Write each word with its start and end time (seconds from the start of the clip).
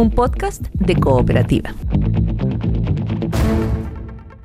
un 0.00 0.10
podcast 0.10 0.66
de 0.72 0.96
cooperativa. 0.96 1.74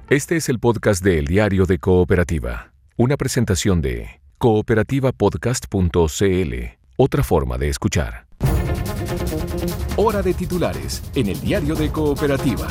Este 0.10 0.36
es 0.36 0.50
el 0.50 0.60
podcast 0.60 1.02
de 1.02 1.20
El 1.20 1.28
Diario 1.28 1.66
de 1.66 1.80
Cooperativa, 1.80 2.74
una 2.98 3.16
presentación 3.16 3.82
de 3.82 4.20
cooperativapodcast.cl, 4.38 6.54
otra 6.98 7.24
forma 7.24 7.58
de 7.58 7.70
escuchar. 7.70 8.26
Hora 9.96 10.22
de 10.22 10.34
titulares 10.34 11.02
en 11.16 11.30
El 11.30 11.40
Diario 11.40 11.76
de 11.76 11.90
Cooperativa. 11.90 12.68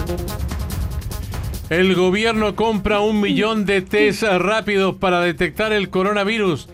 El 1.70 1.94
gobierno 1.94 2.54
compra 2.54 3.00
un 3.00 3.18
millón 3.18 3.64
de 3.64 3.80
test 3.80 4.24
rápidos 4.24 4.96
para 4.96 5.22
detectar 5.22 5.72
el 5.72 5.88
coronavirus. 5.88 6.68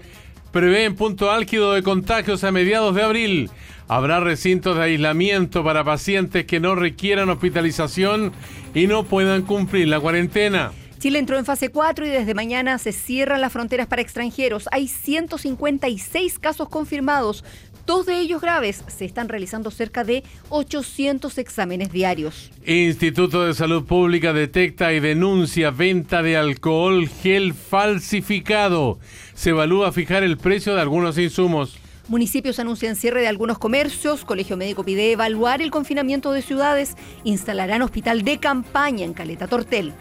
Prevén 0.51 0.97
punto 0.97 1.31
álgido 1.31 1.73
de 1.73 1.85
contagios 1.85 2.43
a 2.43 2.51
mediados 2.51 2.97
de 2.97 3.05
abril. 3.05 3.51
Habrá 3.91 4.20
recintos 4.20 4.77
de 4.77 4.84
aislamiento 4.84 5.64
para 5.64 5.82
pacientes 5.82 6.44
que 6.44 6.61
no 6.61 6.76
requieran 6.76 7.29
hospitalización 7.29 8.31
y 8.72 8.86
no 8.86 9.03
puedan 9.03 9.43
cumplir 9.43 9.89
la 9.89 9.98
cuarentena. 9.98 10.71
Chile 11.00 11.18
entró 11.18 11.36
en 11.36 11.44
fase 11.44 11.71
4 11.71 12.07
y 12.07 12.08
desde 12.08 12.32
mañana 12.32 12.79
se 12.79 12.93
cierran 12.93 13.40
las 13.40 13.53
fronteras 13.53 13.89
para 13.89 14.00
extranjeros. 14.00 14.68
Hay 14.71 14.86
156 14.86 16.39
casos 16.39 16.68
confirmados, 16.68 17.45
dos 17.84 18.07
de 18.07 18.21
ellos 18.21 18.40
graves. 18.40 18.84
Se 18.86 19.07
están 19.07 19.29
realizando 19.29 19.72
cerca 19.72 20.04
de 20.04 20.22
800 20.50 21.36
exámenes 21.39 21.90
diarios. 21.90 22.53
Instituto 22.64 23.45
de 23.45 23.54
Salud 23.54 23.86
Pública 23.86 24.32
detecta 24.32 24.93
y 24.93 25.00
denuncia 25.00 25.72
venta 25.72 26.22
de 26.22 26.36
alcohol 26.36 27.09
gel 27.09 27.54
falsificado. 27.54 29.00
Se 29.34 29.50
evalúa 29.50 29.90
fijar 29.90 30.22
el 30.22 30.36
precio 30.36 30.76
de 30.76 30.81
algunos 30.81 31.18
insumos. 31.18 31.79
Municipios 32.11 32.59
anuncian 32.59 32.97
cierre 32.97 33.20
de 33.20 33.28
algunos 33.28 33.56
comercios, 33.56 34.25
Colegio 34.25 34.56
Médico 34.56 34.83
pide 34.83 35.12
evaluar 35.12 35.62
el 35.62 35.70
confinamiento 35.70 36.33
de 36.33 36.42
ciudades, 36.42 36.97
instalarán 37.23 37.83
hospital 37.83 38.25
de 38.25 38.39
campaña 38.39 39.05
en 39.05 39.15
Caleta 39.15 39.47
Tortel. 39.47 39.93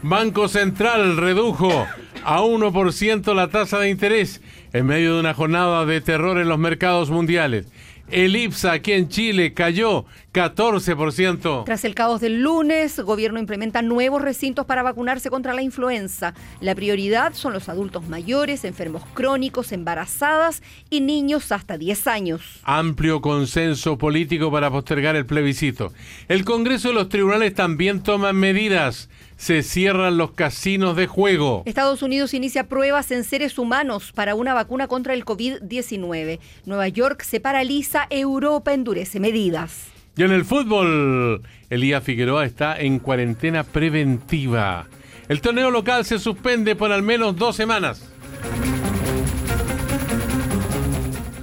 Banco 0.00 0.48
Central 0.48 1.18
redujo 1.18 1.86
a 2.24 2.40
1% 2.40 3.34
la 3.34 3.48
tasa 3.48 3.78
de 3.78 3.90
interés 3.90 4.40
en 4.72 4.86
medio 4.86 5.12
de 5.12 5.20
una 5.20 5.34
jornada 5.34 5.84
de 5.84 6.00
terror 6.00 6.38
en 6.38 6.48
los 6.48 6.58
mercados 6.58 7.10
mundiales. 7.10 7.66
El 8.10 8.34
IPSA 8.34 8.72
aquí 8.72 8.92
en 8.92 9.08
Chile 9.08 9.54
cayó 9.54 10.04
14%. 10.32 11.64
Tras 11.64 11.84
el 11.84 11.94
caos 11.94 12.20
del 12.20 12.42
lunes, 12.42 12.98
el 12.98 13.04
gobierno 13.04 13.38
implementa 13.38 13.82
nuevos 13.82 14.20
recintos 14.20 14.66
para 14.66 14.82
vacunarse 14.82 15.30
contra 15.30 15.54
la 15.54 15.62
influenza. 15.62 16.34
La 16.60 16.74
prioridad 16.74 17.34
son 17.34 17.52
los 17.52 17.68
adultos 17.68 18.08
mayores, 18.08 18.64
enfermos 18.64 19.04
crónicos, 19.14 19.70
embarazadas 19.70 20.62
y 20.90 21.00
niños 21.00 21.52
hasta 21.52 21.78
10 21.78 22.06
años. 22.08 22.60
Amplio 22.64 23.20
consenso 23.20 23.96
político 23.96 24.50
para 24.50 24.70
postergar 24.70 25.14
el 25.14 25.26
plebiscito. 25.26 25.92
El 26.28 26.44
Congreso 26.44 26.90
y 26.90 26.94
los 26.94 27.08
tribunales 27.08 27.54
también 27.54 28.02
toman 28.02 28.34
medidas 28.36 29.08
se 29.40 29.62
cierran 29.62 30.18
los 30.18 30.32
casinos 30.32 30.96
de 30.96 31.06
juego. 31.06 31.62
Estados 31.64 32.02
Unidos 32.02 32.34
inicia 32.34 32.68
pruebas 32.68 33.10
en 33.10 33.24
seres 33.24 33.58
humanos 33.58 34.12
para 34.12 34.34
una 34.34 34.52
vacuna 34.52 34.86
contra 34.86 35.14
el 35.14 35.24
COVID-19. 35.24 36.40
Nueva 36.66 36.88
York 36.88 37.22
se 37.22 37.40
paraliza, 37.40 38.06
Europa 38.10 38.74
endurece 38.74 39.18
medidas. 39.18 39.86
Y 40.14 40.24
en 40.24 40.32
el 40.32 40.44
fútbol, 40.44 41.40
Elías 41.70 42.04
Figueroa 42.04 42.44
está 42.44 42.78
en 42.78 42.98
cuarentena 42.98 43.64
preventiva. 43.64 44.88
El 45.26 45.40
torneo 45.40 45.70
local 45.70 46.04
se 46.04 46.18
suspende 46.18 46.76
por 46.76 46.92
al 46.92 47.02
menos 47.02 47.34
dos 47.34 47.56
semanas. 47.56 48.12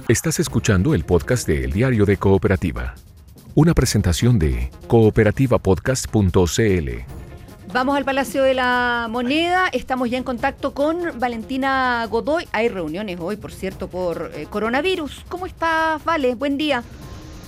Estás 0.06 0.38
escuchando 0.38 0.94
el 0.94 1.04
podcast 1.04 1.48
de 1.48 1.64
El 1.64 1.72
Diario 1.72 2.06
de 2.06 2.16
Cooperativa, 2.16 2.94
una 3.56 3.74
presentación 3.74 4.38
de 4.38 4.70
cooperativapodcast.cl. 4.86 7.27
Vamos 7.70 7.98
al 7.98 8.04
Palacio 8.06 8.42
de 8.42 8.54
la 8.54 9.08
Moneda. 9.10 9.68
Estamos 9.72 10.08
ya 10.08 10.16
en 10.16 10.24
contacto 10.24 10.72
con 10.72 11.18
Valentina 11.18 12.06
Godoy. 12.10 12.48
Hay 12.52 12.68
reuniones 12.70 13.18
hoy, 13.20 13.36
por 13.36 13.52
cierto, 13.52 13.88
por 13.88 14.30
eh, 14.34 14.46
coronavirus. 14.48 15.24
¿Cómo 15.28 15.44
estás, 15.44 16.02
Vale? 16.02 16.34
Buen 16.34 16.56
día. 16.56 16.82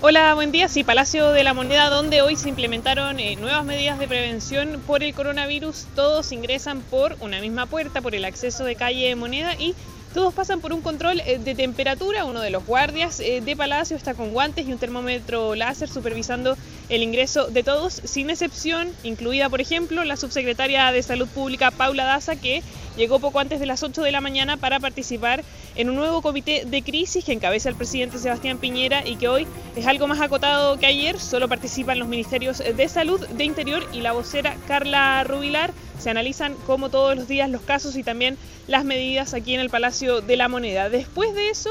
Hola, 0.02 0.34
buen 0.34 0.52
día. 0.52 0.68
Sí, 0.68 0.84
Palacio 0.84 1.30
de 1.30 1.42
la 1.42 1.54
Moneda, 1.54 1.88
donde 1.88 2.20
hoy 2.20 2.36
se 2.36 2.50
implementaron 2.50 3.18
eh, 3.18 3.36
nuevas 3.36 3.64
medidas 3.64 3.98
de 3.98 4.08
prevención 4.08 4.82
por 4.86 5.02
el 5.02 5.14
coronavirus. 5.14 5.86
Todos 5.94 6.32
ingresan 6.32 6.82
por 6.82 7.16
una 7.20 7.40
misma 7.40 7.64
puerta, 7.64 8.02
por 8.02 8.14
el 8.14 8.26
acceso 8.26 8.64
de 8.64 8.76
calle 8.76 9.16
Moneda 9.16 9.54
y 9.54 9.74
todos 10.14 10.34
pasan 10.34 10.60
por 10.60 10.72
un 10.72 10.80
control 10.80 11.20
eh, 11.20 11.38
de 11.38 11.54
temperatura. 11.54 12.24
Uno 12.24 12.40
de 12.40 12.50
los 12.50 12.66
guardias 12.66 13.20
eh, 13.20 13.40
de 13.40 13.56
Palacio 13.56 13.96
está 13.96 14.14
con 14.14 14.32
guantes 14.32 14.66
y 14.66 14.72
un 14.72 14.78
termómetro 14.78 15.54
láser 15.54 15.88
supervisando 15.88 16.56
el 16.88 17.02
ingreso 17.02 17.48
de 17.48 17.62
todos, 17.62 18.00
sin 18.04 18.30
excepción, 18.30 18.88
incluida, 19.04 19.48
por 19.48 19.60
ejemplo, 19.60 20.04
la 20.04 20.16
subsecretaria 20.16 20.90
de 20.90 21.02
Salud 21.02 21.28
Pública, 21.28 21.70
Paula 21.70 22.04
Daza, 22.04 22.36
que 22.36 22.62
llegó 23.00 23.18
poco 23.18 23.40
antes 23.40 23.58
de 23.60 23.64
las 23.64 23.82
8 23.82 24.02
de 24.02 24.12
la 24.12 24.20
mañana 24.20 24.58
para 24.58 24.78
participar 24.78 25.42
en 25.74 25.88
un 25.88 25.96
nuevo 25.96 26.20
comité 26.20 26.66
de 26.66 26.82
crisis 26.82 27.24
que 27.24 27.32
encabeza 27.32 27.70
el 27.70 27.74
presidente 27.74 28.18
Sebastián 28.18 28.58
Piñera 28.58 29.08
y 29.08 29.16
que 29.16 29.26
hoy 29.26 29.46
es 29.74 29.86
algo 29.86 30.06
más 30.06 30.20
acotado 30.20 30.78
que 30.78 30.84
ayer. 30.84 31.18
Solo 31.18 31.48
participan 31.48 31.98
los 31.98 32.08
ministerios 32.08 32.58
de 32.58 32.88
Salud, 32.88 33.26
de 33.26 33.44
Interior 33.44 33.82
y 33.94 34.02
la 34.02 34.12
vocera 34.12 34.54
Carla 34.68 35.24
Rubilar. 35.24 35.72
Se 35.98 36.10
analizan 36.10 36.54
como 36.66 36.90
todos 36.90 37.16
los 37.16 37.26
días 37.26 37.48
los 37.48 37.62
casos 37.62 37.96
y 37.96 38.02
también 38.02 38.36
las 38.66 38.84
medidas 38.84 39.32
aquí 39.32 39.54
en 39.54 39.60
el 39.60 39.70
Palacio 39.70 40.20
de 40.20 40.36
la 40.36 40.48
Moneda. 40.48 40.90
Después 40.90 41.34
de 41.34 41.48
eso, 41.48 41.70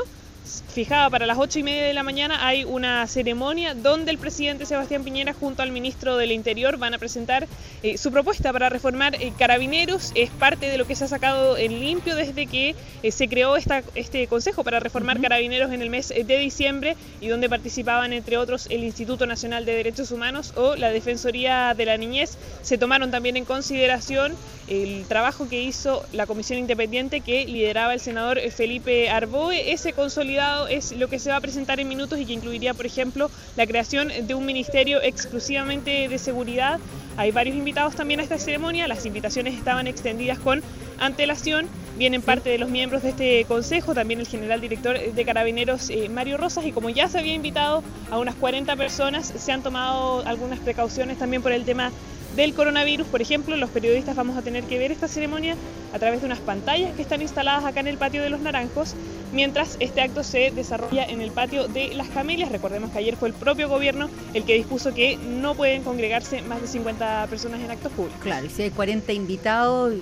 fijada 0.74 1.10
para 1.10 1.26
las 1.26 1.38
ocho 1.38 1.60
y 1.60 1.64
media 1.64 1.84
de 1.84 1.94
la 1.94 2.04
mañana 2.04 2.46
hay 2.46 2.64
una 2.64 3.06
ceremonia 3.08 3.74
donde 3.74 4.12
el 4.12 4.18
presidente 4.18 4.66
Sebastián 4.66 5.04
Piñera 5.04 5.34
junto 5.34 5.62
al 5.62 5.72
ministro 5.72 6.18
del 6.18 6.32
Interior 6.32 6.78
van 6.78 6.94
a 6.94 6.98
presentar 6.98 7.48
eh, 7.84 7.98
su 7.98 8.12
propuesta 8.12 8.52
para 8.52 8.70
reformar 8.70 9.16
eh, 9.16 9.32
carabineros. 9.38 10.12
Es 10.16 10.30
parte 10.30 10.70
de 10.70 10.78
lo 10.78 10.86
que 10.86 10.96
se 10.96 11.06
ha 11.06 11.08
sacado 11.08 11.58
en 11.58 11.80
limpio 11.80 12.16
desde 12.16 12.48
que 12.48 12.76
eh, 13.04 13.12
se 13.12 13.28
creó 13.28 13.56
esta, 13.56 13.84
este 13.96 14.28
consejo 14.28 14.64
para 14.64 14.80
reformar 14.80 15.22
carabineros 15.22 15.72
en 15.72 15.82
el 15.82 15.90
mes 15.90 16.10
de 16.10 16.38
diciembre 16.38 16.96
y 17.22 17.28
donde 17.28 17.50
participaban 17.50 18.14
entre 18.14 18.38
otros 18.38 18.68
el 18.70 18.84
Instituto 18.84 19.26
Nacional 19.26 19.66
de 19.66 19.74
Derechos 19.74 20.12
Humanos 20.12 20.54
o 20.56 20.76
la 20.76 20.90
Defensoría 20.90 21.74
de 21.76 21.86
la 21.86 21.98
Niñez. 21.98 22.38
Se 22.62 22.78
tomaron 22.78 23.12
también 23.12 23.38
en 23.38 23.46
consideración 23.46 24.36
el 24.70 25.06
trabajo 25.08 25.50
que 25.50 25.62
hizo 25.62 26.06
la 26.14 26.28
comisión 26.28 26.60
independiente 26.60 27.22
que 27.22 27.46
lideraba 27.46 27.94
el 27.94 28.00
senador 28.00 28.40
Felipe 28.52 29.10
Arboe. 29.10 29.72
Ese 29.72 29.94
consolidado 29.94 30.68
es 30.68 30.92
lo 30.92 31.08
que 31.08 31.18
se 31.18 31.32
va 31.32 31.38
a 31.38 31.42
presentar 31.42 31.80
en 31.80 31.88
minutos 31.88 32.20
y 32.20 32.26
que 32.26 32.34
incluiría, 32.34 32.76
por 32.76 32.86
ejemplo, 32.86 33.32
la 33.56 33.66
creación 33.66 34.12
de 34.28 34.36
un 34.36 34.46
ministerio 34.46 35.02
exclusivamente 35.02 36.08
de 36.08 36.18
seguridad. 36.20 36.80
Hay 37.18 37.32
varios 37.32 37.58
invitados 37.58 37.96
también 37.96 38.20
a 38.20 38.24
esta 38.24 38.38
ceremonia, 38.38 38.88
las 38.88 39.06
invitaciones 39.06 39.56
estaban 39.56 39.88
extendidas 39.88 40.38
con 40.38 40.62
antelación. 41.00 41.68
Vienen 41.98 42.22
parte 42.22 42.50
de 42.50 42.60
los 42.60 42.70
miembros 42.70 43.04
de 43.04 43.10
este 43.10 43.46
consejo, 43.46 43.94
también 43.94 44.20
el 44.20 44.28
general 44.28 44.62
director 44.62 44.98
de 44.98 45.26
Carabineros 45.26 45.90
eh, 45.90 46.08
Mario 46.08 46.38
Rosas, 46.38 46.66
y 46.66 46.72
como 46.72 46.90
ya 46.90 47.10
se 47.10 47.20
había 47.20 47.34
invitado 47.34 47.84
a 48.10 48.20
unas 48.20 48.36
40 48.36 48.76
personas, 48.78 49.34
se 49.36 49.52
han 49.52 49.64
tomado 49.64 50.26
algunas 50.26 50.60
precauciones 50.60 51.18
también 51.18 51.42
por 51.42 51.52
el 51.52 51.66
tema 51.66 51.92
del 52.36 52.54
coronavirus. 52.54 53.08
Por 53.08 53.22
ejemplo, 53.22 53.56
los 53.58 53.70
periodistas 53.70 54.16
vamos 54.16 54.38
a 54.38 54.42
tener 54.42 54.64
que 54.64 54.78
ver 54.78 54.92
esta 54.92 55.08
ceremonia 55.08 55.56
a 55.94 56.00
través 56.00 56.22
de 56.22 56.26
unas 56.26 56.40
pantallas 56.40 56.96
que 56.96 57.02
están 57.02 57.22
instaladas 57.22 57.66
acá 57.66 57.80
en 57.80 57.88
el 57.88 57.98
patio 57.98 58.22
de 58.22 58.30
los 58.30 58.42
Naranjos, 58.42 58.96
mientras 59.34 59.78
este 59.80 60.02
acto 60.02 60.24
se 60.24 60.52
desarrolla 60.52 61.04
en 61.04 61.22
el 61.22 61.32
patio 61.32 61.68
de 61.68 61.94
las 61.96 62.10
Camelias. 62.10 62.52
Recordemos 62.52 62.92
que 62.92 63.00
ayer 63.00 63.16
fue 63.16 63.30
el 63.30 63.34
propio 63.34 63.70
gobierno 63.70 64.10
el 64.34 64.44
que 64.44 64.56
dispuso 64.56 64.94
que 64.94 65.18
no 65.18 65.56
pueden 65.56 65.84
congregarse 65.84 66.42
más 66.44 66.62
de 66.62 66.68
50 66.68 67.28
personas 67.30 67.62
en 67.62 67.72
actos 67.72 67.92
públicos. 67.92 68.22
Claro, 68.22 68.46
y 68.46 68.50
si 68.50 68.64
hay 68.64 68.70
40 68.72 69.12
invitados, 69.14 69.94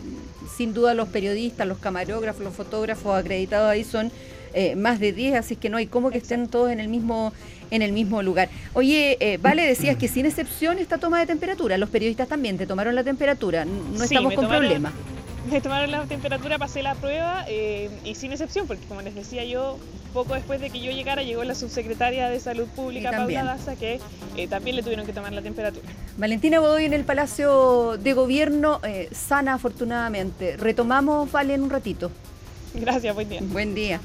sin 0.55 0.73
duda 0.73 0.93
los 0.93 1.09
periodistas, 1.09 1.67
los 1.67 1.77
camarógrafos, 1.77 2.43
los 2.43 2.53
fotógrafos 2.53 3.17
acreditados 3.17 3.69
ahí 3.69 3.83
son 3.83 4.11
eh, 4.53 4.75
más 4.75 4.99
de 4.99 5.13
10, 5.13 5.35
así 5.35 5.55
que 5.55 5.69
no 5.69 5.77
hay 5.77 5.87
como 5.87 6.09
que 6.09 6.17
estén 6.17 6.47
todos 6.47 6.71
en 6.71 6.79
el 6.79 6.87
mismo 6.87 7.33
en 7.71 7.81
el 7.81 7.91
mismo 7.91 8.21
lugar. 8.21 8.49
Oye, 8.73 9.17
eh, 9.19 9.37
Vale, 9.37 9.65
decías 9.65 9.97
que 9.97 10.07
sin 10.07 10.25
excepción 10.25 10.79
esta 10.79 10.97
toma 10.97 11.19
de 11.19 11.25
temperatura, 11.25 11.77
los 11.77 11.89
periodistas 11.89 12.27
también 12.27 12.57
te 12.57 12.65
tomaron 12.65 12.95
la 12.95 13.03
temperatura, 13.03 13.65
no 13.65 14.03
estamos 14.03 14.33
con 14.33 14.47
problema. 14.47 14.91
Me 15.49 15.61
tomaron 15.61 15.91
la 15.91 16.03
temperatura, 16.03 16.57
pasé 16.57 16.83
la 16.83 16.95
prueba 16.95 17.45
eh, 17.47 17.89
y 18.03 18.15
sin 18.15 18.33
excepción, 18.33 18.67
porque 18.67 18.85
como 18.85 19.01
les 19.01 19.15
decía 19.15 19.45
yo, 19.45 19.79
poco 20.13 20.33
después 20.33 20.59
de 20.59 20.69
que 20.69 20.81
yo 20.81 20.91
llegara 20.91 21.23
llegó 21.23 21.43
la 21.45 21.55
subsecretaria 21.55 22.27
de 22.27 22.39
Salud 22.41 22.67
Pública, 22.75 23.11
Paula 23.11 23.43
Daza, 23.45 23.77
que 23.77 24.01
también 24.49 24.75
le 24.75 24.83
tuvieron 24.83 25.05
que 25.05 25.13
tomar 25.13 25.31
la 25.31 25.41
temperatura. 25.41 25.85
Valentina 26.17 26.59
Godoy 26.59 26.85
en 26.85 26.93
el 26.93 27.05
Palacio 27.05 27.97
de 27.97 28.13
Gobierno, 28.13 28.81
sana 29.13 29.53
afortunadamente. 29.53 30.57
Retomamos, 30.57 31.31
Vale, 31.31 31.53
en 31.53 31.63
un 31.63 31.69
ratito. 31.69 32.11
Gracias, 32.73 33.15
buen 33.15 33.29
día. 33.29 33.39
Buen 33.41 33.73
día. 33.73 34.01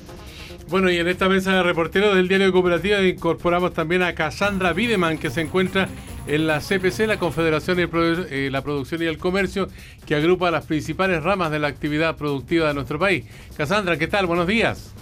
Bueno, 0.73 0.91
y 0.91 0.97
en 0.97 1.07
esta 1.07 1.29
mesa 1.29 1.53
de 1.53 1.63
reporteros 1.63 2.17
del 2.17 2.29
Diario 2.29 2.47
de 2.47 2.53
Cooperativa 2.55 3.03
incorporamos 3.03 3.75
también 3.75 4.03
a 4.03 4.15
Cassandra 4.15 4.73
Bideman, 4.73 5.19
que 5.19 5.29
se 5.29 5.43
encuentra 5.43 5.87
en 6.27 6.47
la 6.47 6.61
CPC, 6.61 7.01
la 7.07 7.19
Confederación 7.19 7.77
de 7.77 7.91
eh, 8.31 8.49
la 8.51 8.63
Producción 8.63 9.03
y 9.03 9.05
el 9.05 9.19
Comercio, 9.19 9.69
que 10.07 10.15
agrupa 10.15 10.51
las 10.51 10.65
principales 10.65 11.23
ramas 11.23 11.51
de 11.51 11.59
la 11.59 11.69
actividad 11.69 12.17
productiva 12.17 12.69
de 12.69 12.73
nuestro 12.73 12.99
país. 12.99 13.27
Cassandra, 13.55 13.99
¿qué 13.99 14.07
tal? 14.07 14.25
Buenos 14.25 14.47
días. 14.47 14.95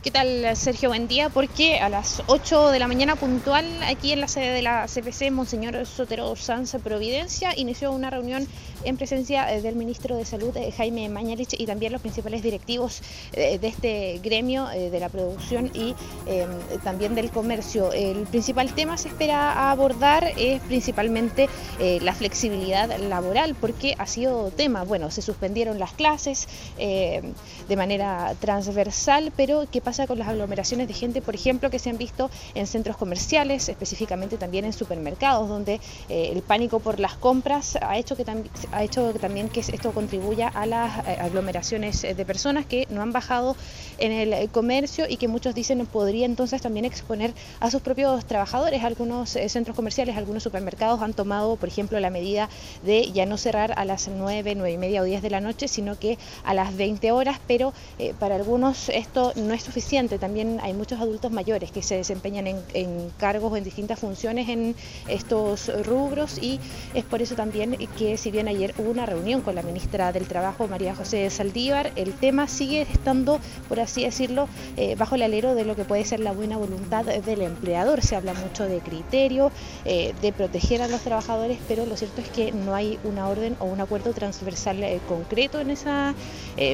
¿Qué 0.00 0.12
tal, 0.12 0.56
Sergio? 0.56 0.90
Buen 0.90 1.08
día, 1.08 1.28
porque 1.28 1.80
a 1.80 1.88
las 1.88 2.22
8 2.28 2.70
de 2.70 2.78
la 2.78 2.86
mañana 2.86 3.16
puntual, 3.16 3.66
aquí 3.82 4.12
en 4.12 4.20
la 4.20 4.28
sede 4.28 4.52
de 4.52 4.62
la 4.62 4.86
CPC, 4.86 5.32
Monseñor 5.32 5.84
Sotero 5.86 6.36
Sanz 6.36 6.76
Providencia 6.84 7.52
inició 7.56 7.90
una 7.90 8.08
reunión 8.08 8.46
en 8.84 8.96
presencia 8.96 9.52
eh, 9.52 9.60
del 9.60 9.74
ministro 9.74 10.16
de 10.16 10.24
Salud, 10.24 10.56
eh, 10.56 10.72
Jaime 10.76 11.08
Mañalich, 11.08 11.54
y 11.58 11.66
también 11.66 11.92
los 11.92 12.00
principales 12.00 12.44
directivos 12.44 13.02
eh, 13.32 13.58
de 13.58 13.66
este 13.66 14.20
gremio 14.22 14.66
de 14.68 15.00
la 15.00 15.08
producción 15.08 15.70
y 15.74 15.96
em, 16.26 16.48
también 16.84 17.16
del 17.16 17.30
comercio. 17.30 17.92
El 17.92 18.26
principal 18.26 18.72
tema 18.74 18.96
se 18.96 19.08
espera 19.08 19.70
abordar 19.70 20.32
es 20.36 20.60
principalmente 20.62 21.48
la 21.78 22.14
flexibilidad 22.14 22.96
laboral, 22.98 23.56
porque 23.60 23.94
ha 23.98 24.06
sido 24.06 24.50
tema, 24.50 24.84
bueno, 24.84 25.10
se 25.10 25.22
suspendieron 25.22 25.78
las 25.78 25.92
clases 25.92 26.46
de 26.76 27.76
manera 27.76 28.34
transversal, 28.40 29.32
pero 29.36 29.66
¿qué 29.70 29.80
pasa 29.88 30.06
con 30.06 30.18
las 30.18 30.28
aglomeraciones 30.28 30.86
de 30.86 30.92
gente, 30.92 31.22
por 31.22 31.34
ejemplo, 31.34 31.70
que 31.70 31.78
se 31.78 31.88
han 31.88 31.96
visto 31.96 32.30
en 32.54 32.66
centros 32.66 32.98
comerciales, 32.98 33.70
específicamente 33.70 34.36
también 34.36 34.66
en 34.66 34.74
supermercados, 34.74 35.48
donde 35.48 35.80
eh, 36.10 36.28
el 36.30 36.42
pánico 36.42 36.78
por 36.78 37.00
las 37.00 37.14
compras 37.14 37.78
ha 37.80 37.96
hecho 37.96 38.14
que, 38.14 38.26
ha 38.70 38.84
hecho 38.84 39.14
también 39.14 39.48
que 39.48 39.60
esto 39.60 39.92
contribuya 39.92 40.48
a 40.48 40.66
las 40.66 40.98
eh, 41.06 41.16
aglomeraciones 41.18 42.02
de 42.02 42.24
personas 42.26 42.66
que 42.66 42.86
no 42.90 43.00
han 43.00 43.12
bajado 43.12 43.56
en 43.96 44.12
el 44.12 44.50
comercio 44.50 45.06
y 45.08 45.16
que 45.16 45.26
muchos 45.26 45.54
dicen 45.54 45.86
podría 45.86 46.26
entonces 46.26 46.60
también 46.60 46.84
exponer 46.84 47.32
a 47.58 47.70
sus 47.70 47.80
propios 47.80 48.26
trabajadores. 48.26 48.84
Algunos 48.84 49.36
eh, 49.36 49.48
centros 49.48 49.74
comerciales, 49.74 50.18
algunos 50.18 50.42
supermercados 50.42 51.00
han 51.00 51.14
tomado, 51.14 51.56
por 51.56 51.70
ejemplo, 51.70 51.98
la 51.98 52.10
medida 52.10 52.50
de 52.82 53.10
ya 53.10 53.24
no 53.24 53.38
cerrar 53.38 53.72
a 53.78 53.86
las 53.86 54.08
9, 54.08 54.54
9 54.54 54.70
y 54.70 54.76
media 54.76 55.00
o 55.00 55.04
10 55.04 55.22
de 55.22 55.30
la 55.30 55.40
noche, 55.40 55.66
sino 55.66 55.98
que 55.98 56.18
a 56.44 56.52
las 56.52 56.76
20 56.76 57.10
horas, 57.10 57.40
pero 57.46 57.72
para 58.18 58.34
algunos 58.34 58.90
esto 58.90 59.32
no 59.36 59.54
es 59.54 59.62
suficiente 59.62 59.77
también 60.18 60.58
hay 60.62 60.74
muchos 60.74 61.00
adultos 61.00 61.30
mayores 61.30 61.70
que 61.70 61.82
se 61.82 61.96
desempeñan 61.96 62.46
en, 62.46 63.10
cargos 63.16 63.52
o 63.52 63.56
en 63.56 63.64
distintas 63.64 63.98
funciones 63.98 64.48
en 64.48 64.74
estos 65.08 65.70
rubros 65.86 66.38
y 66.42 66.58
es 66.94 67.04
por 67.04 67.22
eso 67.22 67.34
también 67.34 67.76
que 67.96 68.16
si 68.16 68.30
bien 68.30 68.48
ayer 68.48 68.74
hubo 68.78 68.90
una 68.90 69.06
reunión 69.06 69.40
con 69.40 69.54
la 69.54 69.62
ministra 69.62 70.12
del 70.12 70.26
Trabajo, 70.26 70.66
María 70.66 70.94
José 70.94 71.30
Saldívar, 71.30 71.92
el 71.96 72.12
tema 72.12 72.48
sigue 72.48 72.82
estando, 72.82 73.40
por 73.68 73.78
así 73.80 74.04
decirlo, 74.04 74.48
eh, 74.76 74.96
bajo 74.96 75.14
el 75.14 75.22
alero 75.22 75.54
de 75.54 75.64
lo 75.64 75.76
que 75.76 75.84
puede 75.84 76.04
ser 76.04 76.20
la 76.20 76.32
buena 76.32 76.56
voluntad 76.56 77.04
del 77.04 77.42
empleador. 77.42 78.02
Se 78.02 78.16
habla 78.16 78.34
mucho 78.34 78.64
de 78.64 78.80
criterio, 78.80 79.52
eh, 79.84 80.14
de 80.20 80.32
proteger 80.32 80.82
a 80.82 80.88
los 80.88 81.02
trabajadores, 81.02 81.58
pero 81.68 81.86
lo 81.86 81.96
cierto 81.96 82.20
es 82.20 82.28
que 82.28 82.52
no 82.52 82.74
hay 82.74 82.98
una 83.04 83.28
orden 83.28 83.56
o 83.60 83.66
un 83.66 83.80
acuerdo 83.80 84.12
transversal 84.12 84.82
eh, 84.82 85.00
concreto 85.08 85.60
en 85.60 85.70
esa 85.70 86.14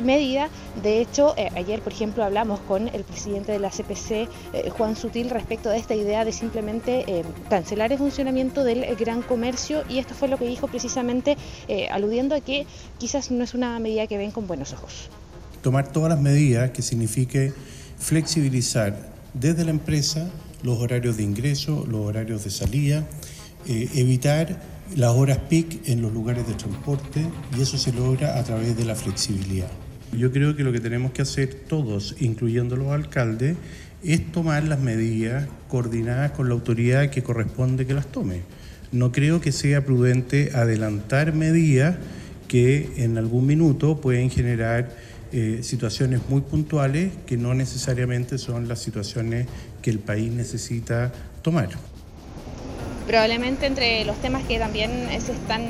medida. 0.03 0.49
De 0.83 1.01
hecho, 1.01 1.35
ayer, 1.55 1.81
por 1.83 1.93
ejemplo, 1.93 2.25
hablamos 2.25 2.61
con 2.61 2.89
el 2.94 3.05
presidente 3.05 3.52
de 3.52 3.58
la 3.58 3.70
CPC, 3.70 4.29
eh, 4.52 4.70
Juan 4.70 4.96
Sutil, 4.96 5.31
respecto 5.31 5.69
de 5.69 5.79
esta 5.79 5.94
idea 5.94 6.25
de 6.25 6.32
simplemente 6.32 7.05
eh, 7.06 7.25
cancelar 7.50 7.93
el 7.93 7.99
funcionamiento 7.99 8.64
del 8.64 8.85
gran 8.96 9.23
comercio 9.23 9.82
y 9.88 9.99
esto 9.99 10.14
fue 10.14 10.29
lo 10.29 10.38
que 10.38 10.46
dijo 10.46 10.69
precisamente 10.69 11.37
eh, 11.69 11.88
aludiendo 11.91 12.35
a 12.35 12.41
que 12.41 12.67
quizás 12.99 13.31
no 13.31 13.44
es 13.44 13.55
una 13.55 13.79
medida 13.79 14.06
que 14.06 14.19
ven 14.19 14.31
con 14.31 14.46
buenos 14.46 14.73
ojos. 14.73 15.11
Tomar 15.62 15.93
todas 15.93 16.11
las 16.11 16.20
medidas 16.20 16.70
que 16.70 16.82
signifique 16.82 17.52
flexibilizar 17.99 18.96
desde 19.32 19.64
la 19.64 19.70
empresa 19.70 20.29
los 20.62 20.79
horarios 20.79 21.17
de 21.17 21.23
ingreso, 21.23 21.85
los 21.88 22.06
horarios 22.06 22.44
de 22.44 22.50
salida, 22.50 23.06
evitar 23.67 24.61
las 24.96 25.11
horas 25.12 25.38
peak 25.49 25.88
en 25.88 26.02
los 26.02 26.12
lugares 26.12 26.46
de 26.46 26.55
transporte 26.55 27.26
y 27.56 27.62
eso 27.62 27.79
se 27.79 27.93
logra 27.93 28.38
a 28.38 28.44
través 28.44 28.76
de 28.76 28.85
la 28.85 28.94
flexibilidad. 28.94 29.70
Yo 30.17 30.33
creo 30.33 30.57
que 30.57 30.65
lo 30.65 30.73
que 30.73 30.81
tenemos 30.81 31.13
que 31.13 31.23
hacer 31.23 31.55
todos, 31.55 32.17
incluyendo 32.21 32.77
los 32.77 32.93
alcaldes, 32.93 33.57
es 34.03 34.33
tomar 34.33 34.65
las 34.65 34.79
medidas 34.79 35.49
coordinadas 35.69 36.33
con 36.33 36.49
la 36.49 36.55
autoridad 36.55 37.11
que 37.11 37.23
corresponde 37.23 37.87
que 37.87 37.95
las 37.95 38.07
tome. 38.07 38.43
No 38.93 39.13
creo 39.13 39.41
que 39.41 39.51
sea 39.51 39.85
prudente 39.85 40.51
adelantar 40.55 41.33
medidas 41.35 41.97
que 42.49 42.93
en 42.97 43.19
algún 43.19 43.47
minuto 43.47 44.01
pueden 44.01 44.31
generar 44.31 44.95
eh, 45.33 45.61
situaciones 45.63 46.21
muy 46.29 46.43
puntuales 46.43 47.13
que 47.27 47.37
no 47.37 47.55
necesariamente 47.55 48.39
son 48.39 48.69
las 48.69 48.81
situaciones 48.81 49.47
que 49.83 49.91
el 49.91 49.99
país 49.99 50.31
necesita 50.31 51.13
tomar. 51.43 51.71
Probablemente 53.07 53.67
entre 53.67 54.05
los 54.05 54.21
temas 54.23 54.45
que 54.45 54.59
también 54.59 55.09
se 55.21 55.33
están 55.33 55.63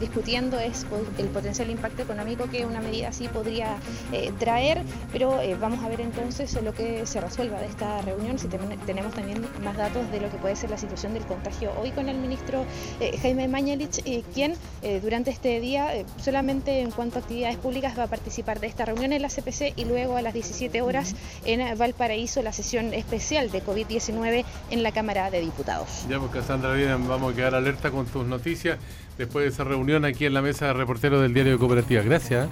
discutiendo 0.00 0.58
es 0.58 0.86
el 1.18 1.26
potencial 1.26 1.70
impacto 1.70 2.02
económico 2.02 2.48
que 2.50 2.64
una 2.66 2.80
medida 2.80 3.08
así 3.08 3.28
podría 3.28 3.76
eh, 4.12 4.32
traer, 4.38 4.82
pero 5.12 5.40
eh, 5.40 5.56
vamos 5.60 5.84
a 5.84 5.88
ver 5.88 6.00
entonces 6.00 6.60
lo 6.62 6.72
que 6.72 7.06
se 7.06 7.20
resuelva 7.20 7.60
de 7.60 7.66
esta 7.66 8.00
reunión, 8.02 8.38
si 8.38 8.48
tenemos 8.48 9.14
también 9.14 9.46
más 9.62 9.76
datos 9.76 10.10
de 10.10 10.20
lo 10.20 10.30
que 10.30 10.36
puede 10.38 10.56
ser 10.56 10.70
la 10.70 10.78
situación 10.78 11.14
del 11.14 11.24
contagio 11.24 11.72
hoy 11.80 11.90
con 11.90 12.08
el 12.08 12.18
ministro 12.18 12.64
eh, 13.00 13.18
Jaime 13.20 13.48
Mañalich, 13.48 14.02
quien 14.32 14.54
durante 15.02 15.30
este 15.30 15.60
día 15.60 15.88
solamente 16.18 16.80
en 16.80 16.90
cuanto 16.90 17.18
a 17.18 17.22
actividades 17.22 17.56
públicas 17.56 17.98
va 17.98 18.04
a 18.04 18.06
participar 18.06 18.60
de 18.60 18.66
esta 18.66 18.84
reunión 18.84 19.12
en 19.12 19.22
la 19.22 19.28
CPC 19.28 19.74
y 19.76 19.84
luego 19.84 20.16
a 20.16 20.22
las 20.22 20.34
17 20.34 20.80
horas 20.82 21.14
en 21.44 21.76
Valparaíso 21.76 22.42
la 22.42 22.52
sesión 22.52 22.94
especial 22.94 23.50
de 23.50 23.62
COVID-19 23.62 24.44
en 24.70 24.82
la 24.82 24.92
Cámara 24.92 25.30
de 25.30 25.40
Diputados. 25.40 26.06
Ya, 26.08 26.18
pues 26.18 26.30
Cassandra, 26.30 26.70
vamos 26.96 27.32
a 27.32 27.36
quedar 27.36 27.54
alerta 27.54 27.90
con 27.90 28.06
tus 28.06 28.26
noticias 28.26 28.78
después 29.18 29.44
de 29.44 29.50
esa 29.50 29.64
reunión 29.64 30.04
aquí 30.04 30.24
en 30.24 30.34
la 30.34 30.40
mesa 30.40 30.68
de 30.68 30.72
reporteros 30.74 31.20
del 31.20 31.34
diario 31.34 31.52
de 31.52 31.58
Cooperativa. 31.58 32.02
Gracias. 32.02 32.48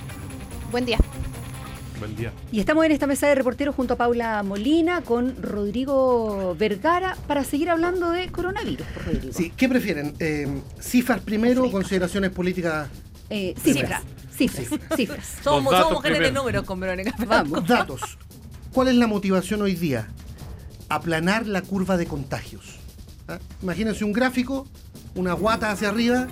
Buen 0.70 0.84
día. 0.84 0.98
Buen 1.98 2.14
día. 2.14 2.32
Y 2.52 2.60
estamos 2.60 2.84
en 2.84 2.92
esta 2.92 3.06
mesa 3.06 3.28
de 3.28 3.36
reporteros 3.36 3.74
junto 3.74 3.94
a 3.94 3.96
Paula 3.96 4.42
Molina 4.42 5.00
con 5.00 5.40
Rodrigo 5.42 6.54
Vergara 6.58 7.16
para 7.26 7.42
seguir 7.44 7.70
hablando 7.70 8.10
de 8.10 8.30
coronavirus. 8.30 8.86
Sí, 9.30 9.50
¿qué 9.56 9.68
prefieren? 9.68 10.14
Eh, 10.18 10.46
¿Cifras 10.78 11.20
primero 11.20 11.64
o 11.64 11.70
consideraciones 11.70 12.30
políticas? 12.32 12.90
Eh, 13.30 13.54
cifras. 13.62 14.02
Cifras. 14.30 14.68
Cifras. 14.94 15.38
Somos, 15.42 15.74
somos 15.74 15.92
mujeres 15.94 16.20
de 16.20 16.32
números 16.32 16.64
con 16.64 16.78
Verónica. 16.78 17.14
Vamos. 17.26 17.66
Datos. 17.66 18.18
¿Cuál 18.72 18.88
es 18.88 18.96
la 18.96 19.06
motivación 19.06 19.62
hoy 19.62 19.74
día? 19.74 20.08
Aplanar 20.90 21.46
la 21.46 21.62
curva 21.62 21.96
de 21.96 22.06
contagios. 22.06 22.76
¿Ah? 23.26 23.38
Imagínense 23.62 24.04
un 24.04 24.12
gráfico 24.12 24.68
una 25.16 25.32
guata 25.32 25.70
hacia 25.70 25.88
arriba. 25.88 26.28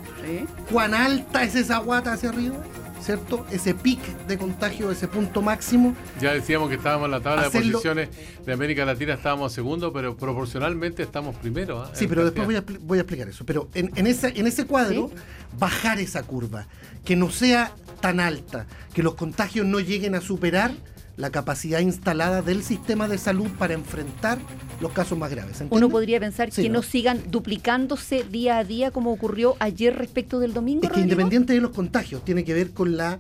¿Cuán 0.71 0.95
alta 0.95 1.43
es 1.43 1.55
esa 1.57 1.79
guata 1.79 2.13
hacia 2.13 2.29
arriba? 2.29 2.57
¿Cierto? 3.01 3.45
Ese 3.51 3.75
pic 3.75 4.01
de 4.27 4.39
contagio, 4.39 4.91
ese 4.91 5.09
punto 5.09 5.43
máximo. 5.43 5.95
Ya 6.21 6.33
decíamos 6.33 6.71
que 6.71 6.77
estábamos 6.77 7.07
en 7.07 7.11
la 7.11 7.21
tabla 7.21 7.43
de 7.43 7.51
posiciones 7.51 8.09
de 8.47 8.53
América 8.53 8.87
Latina, 8.87 9.15
estábamos 9.15 9.53
segundo, 9.53 9.93
pero 9.93 10.17
proporcionalmente 10.17 11.03
estamos 11.03 11.37
primero. 11.37 11.83
¿ah? 11.83 11.91
Sí, 11.93 12.07
pero 12.07 12.25
después 12.25 12.47
voy 12.81 12.99
a, 12.99 13.01
explicar 13.03 13.29
eso. 13.29 13.44
Pero 13.44 13.69
en, 13.75 13.91
en, 13.97 14.06
en 14.06 14.47
ese 14.47 14.65
cuadro, 14.65 15.11
bajar 15.58 15.99
esa 15.99 16.23
curva, 16.23 16.67
que 17.05 17.15
no 17.15 17.31
sea 17.31 17.73
tan 18.01 18.20
alta, 18.20 18.67
que 18.94 19.03
los 19.03 19.15
contagios 19.17 19.67
no 19.67 19.81
lleguen 19.81 20.15
a 20.15 20.23
superar 20.23 20.73
la 21.17 21.31
capacidad 21.31 21.81
instalada 21.81 22.43
del 22.43 22.63
sistema 22.63 23.09
de 23.09 23.19
salud 23.19 23.49
para 23.59 23.75
enfrentar 23.75 24.39
los 24.81 24.93
casos 24.93 25.17
más 25.17 25.31
graves. 25.31 25.63
Uno 25.71 25.89
podría 25.89 26.21
pensar 26.21 26.51
que 26.51 26.69
¿no? 26.69 26.83
sigan 26.83 27.23
duplicándose 27.31 28.25
día 28.25 28.59
a 28.59 28.65
día 28.65 28.91
como 28.91 29.13
ocurrió 29.13 29.56
ayer 29.61 29.97
respecto 29.97 30.41
del 30.41 30.53
domingo. 30.53 30.83
Es 30.85 30.91
que 30.91 31.01
independiente 31.01 31.53
de 31.53 31.61
los 31.61 31.71
contagios, 31.71 32.25
tiene 32.25 32.44
que 32.44 32.55
ver 32.55 32.73
con 32.73 32.97
la 32.97 33.19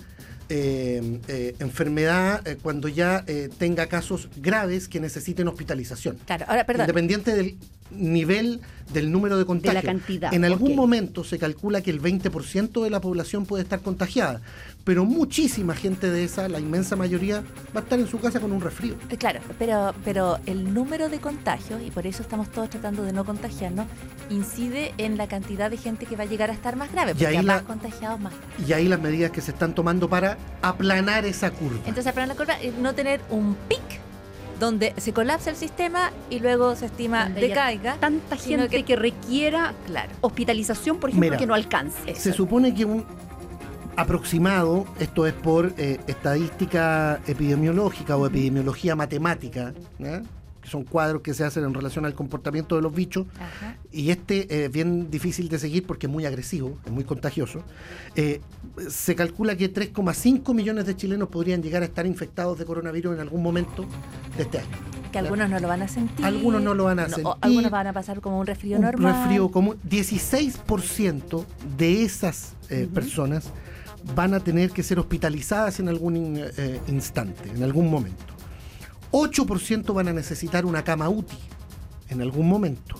eh, 0.50 1.20
eh, 1.28 1.56
enfermedad 1.58 2.46
eh, 2.46 2.58
cuando 2.60 2.88
ya 2.88 3.24
tenga 3.58 3.86
casos 3.86 4.28
graves 4.36 4.88
que 4.88 5.00
necesiten 5.00 5.48
hospitalización. 5.48 6.18
Claro, 6.26 6.44
ahora, 6.48 6.66
perdón. 6.66 6.84
Independiente 6.84 7.34
del 7.34 7.56
nivel 7.90 8.60
del 8.92 9.10
número 9.10 9.38
de 9.38 9.44
contagios. 9.44 9.82
De 9.82 9.86
la 9.86 9.92
cantidad. 9.92 10.34
En 10.34 10.44
algún 10.44 10.76
momento 10.76 11.24
se 11.24 11.38
calcula 11.38 11.80
que 11.80 11.90
el 11.90 12.00
20% 12.00 12.82
de 12.82 12.90
la 12.90 13.00
población 13.00 13.46
puede 13.46 13.62
estar 13.62 13.80
contagiada 13.80 14.42
pero 14.84 15.06
muchísima 15.06 15.74
gente 15.74 16.10
de 16.10 16.24
esa, 16.24 16.48
la 16.48 16.60
inmensa 16.60 16.94
mayoría, 16.94 17.42
va 17.74 17.80
a 17.80 17.82
estar 17.82 17.98
en 17.98 18.06
su 18.06 18.20
casa 18.20 18.38
con 18.38 18.52
un 18.52 18.60
resfrío. 18.60 18.94
Eh, 19.10 19.16
claro, 19.16 19.40
pero, 19.58 19.94
pero 20.04 20.38
el 20.46 20.72
número 20.72 21.08
de 21.08 21.18
contagios, 21.18 21.80
y 21.82 21.90
por 21.90 22.06
eso 22.06 22.22
estamos 22.22 22.52
todos 22.52 22.70
tratando 22.70 23.02
de 23.02 23.12
no 23.12 23.24
contagiarnos, 23.24 23.86
incide 24.30 24.92
en 24.98 25.16
la 25.16 25.26
cantidad 25.26 25.70
de 25.70 25.78
gente 25.78 26.06
que 26.06 26.16
va 26.16 26.24
a 26.24 26.26
llegar 26.26 26.50
a 26.50 26.52
estar 26.52 26.76
más 26.76 26.92
grave, 26.92 27.14
porque 27.14 27.42
más 27.42 27.62
contagiados 27.62 28.20
más 28.20 28.34
Y 28.66 28.72
ahí 28.74 28.86
las 28.86 29.00
medidas 29.00 29.30
que 29.30 29.40
se 29.40 29.52
están 29.52 29.74
tomando 29.74 30.08
para 30.08 30.36
aplanar 30.60 31.24
esa 31.24 31.50
curva. 31.50 31.78
Entonces, 31.78 32.06
aplanar 32.06 32.28
la 32.28 32.34
curva 32.34 32.54
es 32.60 32.74
no 32.76 32.94
tener 32.94 33.20
un 33.30 33.56
pic 33.68 34.03
donde 34.58 34.94
se 34.96 35.12
colapsa 35.12 35.50
el 35.50 35.56
sistema 35.56 36.10
y 36.30 36.38
luego 36.38 36.76
se 36.76 36.86
estima 36.86 37.28
decaiga. 37.28 37.96
Tanta 37.96 38.36
gente 38.36 38.84
que, 38.84 38.96
requiera 38.96 39.74
claro. 39.86 40.10
hospitalización, 40.20 40.98
por 40.98 41.10
ejemplo, 41.10 41.36
que 41.36 41.46
no 41.46 41.54
alcance. 41.54 42.14
Se 42.14 42.32
supone 42.32 42.74
que 42.74 42.84
un, 42.84 43.04
aproximado, 43.96 44.86
esto 44.98 45.26
es 45.26 45.32
por 45.32 45.72
eh, 45.78 45.98
estadística 46.06 47.20
epidemiológica 47.26 48.16
o 48.16 48.26
epidemiología 48.26 48.96
matemática, 48.96 49.72
que 50.64 50.70
son 50.70 50.84
cuadros 50.84 51.20
que 51.20 51.34
se 51.34 51.44
hacen 51.44 51.62
en 51.62 51.74
relación 51.74 52.06
al 52.06 52.14
comportamiento 52.14 52.74
de 52.74 52.80
los 52.80 52.94
bichos, 52.94 53.26
y 53.92 54.10
este 54.10 54.64
es 54.64 54.72
bien 54.72 55.10
difícil 55.10 55.50
de 55.50 55.58
seguir 55.58 55.86
porque 55.86 56.06
es 56.06 56.12
muy 56.12 56.24
agresivo, 56.24 56.78
es 56.86 56.90
muy 56.90 57.04
contagioso. 57.04 57.62
Eh, 58.16 58.40
se 58.88 59.14
calcula 59.14 59.56
que 59.56 59.72
3,5 59.72 60.54
millones 60.54 60.86
de 60.86 60.96
chilenos 60.96 61.28
podrían 61.28 61.62
llegar 61.62 61.82
a 61.82 61.84
estar 61.84 62.06
infectados 62.06 62.58
de 62.58 62.64
coronavirus 62.64 63.14
en 63.14 63.20
algún 63.20 63.42
momento 63.42 63.84
de 64.38 64.44
este 64.44 64.60
año. 64.60 64.76
Que 65.12 65.18
algunos 65.18 65.50
no 65.50 65.60
lo 65.60 65.68
van 65.68 65.82
a 65.82 65.88
sentir. 65.88 66.24
Algunos 66.24 66.62
no 66.62 66.72
lo 66.72 66.84
van 66.84 66.98
a 66.98 67.08
sentir. 67.10 67.26
algunos 67.42 67.70
van 67.70 67.86
a 67.88 67.92
pasar 67.92 68.22
como 68.22 68.40
un 68.40 68.46
resfrío 68.46 68.76
un 68.78 68.84
normal. 68.84 69.12
Resfrío 69.12 69.50
común. 69.50 69.76
16% 69.86 71.44
de 71.76 72.04
esas 72.04 72.54
eh, 72.70 72.88
personas 72.92 73.50
van 74.14 74.32
a 74.32 74.40
tener 74.40 74.70
que 74.70 74.82
ser 74.82 74.98
hospitalizadas 74.98 75.78
en 75.78 75.90
algún 75.90 76.38
eh, 76.38 76.80
instante, 76.88 77.50
en 77.54 77.62
algún 77.62 77.90
momento. 77.90 78.33
8% 79.14 79.94
van 79.94 80.08
a 80.08 80.12
necesitar 80.12 80.66
una 80.66 80.82
cama 80.82 81.08
UTI 81.08 81.38
en 82.08 82.20
algún 82.20 82.48
momento. 82.48 82.96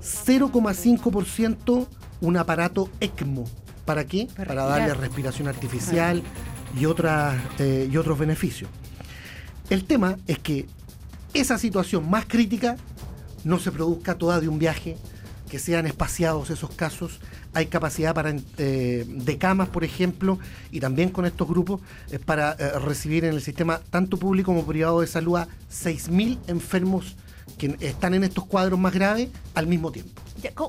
0,5% 0.00 1.88
un 2.20 2.36
aparato 2.36 2.88
ECMO. 3.00 3.44
¿Para 3.84 4.04
qué? 4.04 4.28
Para, 4.36 4.54
darle 4.54 4.94
respiración 4.94 5.48
artificial 5.48 6.22
y, 6.78 6.86
otras, 6.86 7.42
eh, 7.58 7.88
y 7.90 7.96
otros 7.96 8.16
beneficios. 8.16 8.70
El 9.70 9.84
tema 9.86 10.18
es 10.28 10.38
que 10.38 10.66
esa 11.34 11.58
situación 11.58 12.08
más 12.08 12.26
crítica 12.26 12.76
no 13.42 13.58
se 13.58 13.72
produzca 13.72 14.14
toda 14.14 14.40
de 14.40 14.46
un 14.46 14.60
viaje, 14.60 14.96
que 15.48 15.58
sean 15.58 15.84
espaciados 15.84 16.50
esos 16.50 16.70
casos. 16.70 17.18
Hay 17.52 17.66
capacidad 17.66 18.14
para 18.14 18.34
eh, 18.58 19.04
de 19.06 19.38
camas, 19.38 19.68
por 19.68 19.84
ejemplo, 19.84 20.38
y 20.70 20.80
también 20.80 21.10
con 21.10 21.26
estos 21.26 21.48
grupos 21.48 21.80
es 22.10 22.20
para 22.20 22.52
eh, 22.52 22.78
recibir 22.78 23.24
en 23.24 23.34
el 23.34 23.42
sistema 23.42 23.80
tanto 23.90 24.16
público 24.16 24.52
como 24.52 24.64
privado 24.64 25.00
de 25.00 25.06
salud 25.06 25.36
a 25.36 25.48
6.000 25.70 26.38
enfermos 26.46 27.16
que 27.58 27.76
están 27.80 28.14
en 28.14 28.24
estos 28.24 28.46
cuadros 28.46 28.78
más 28.78 28.94
graves 28.94 29.28
al 29.54 29.66
mismo 29.66 29.92
tiempo. 29.92 30.22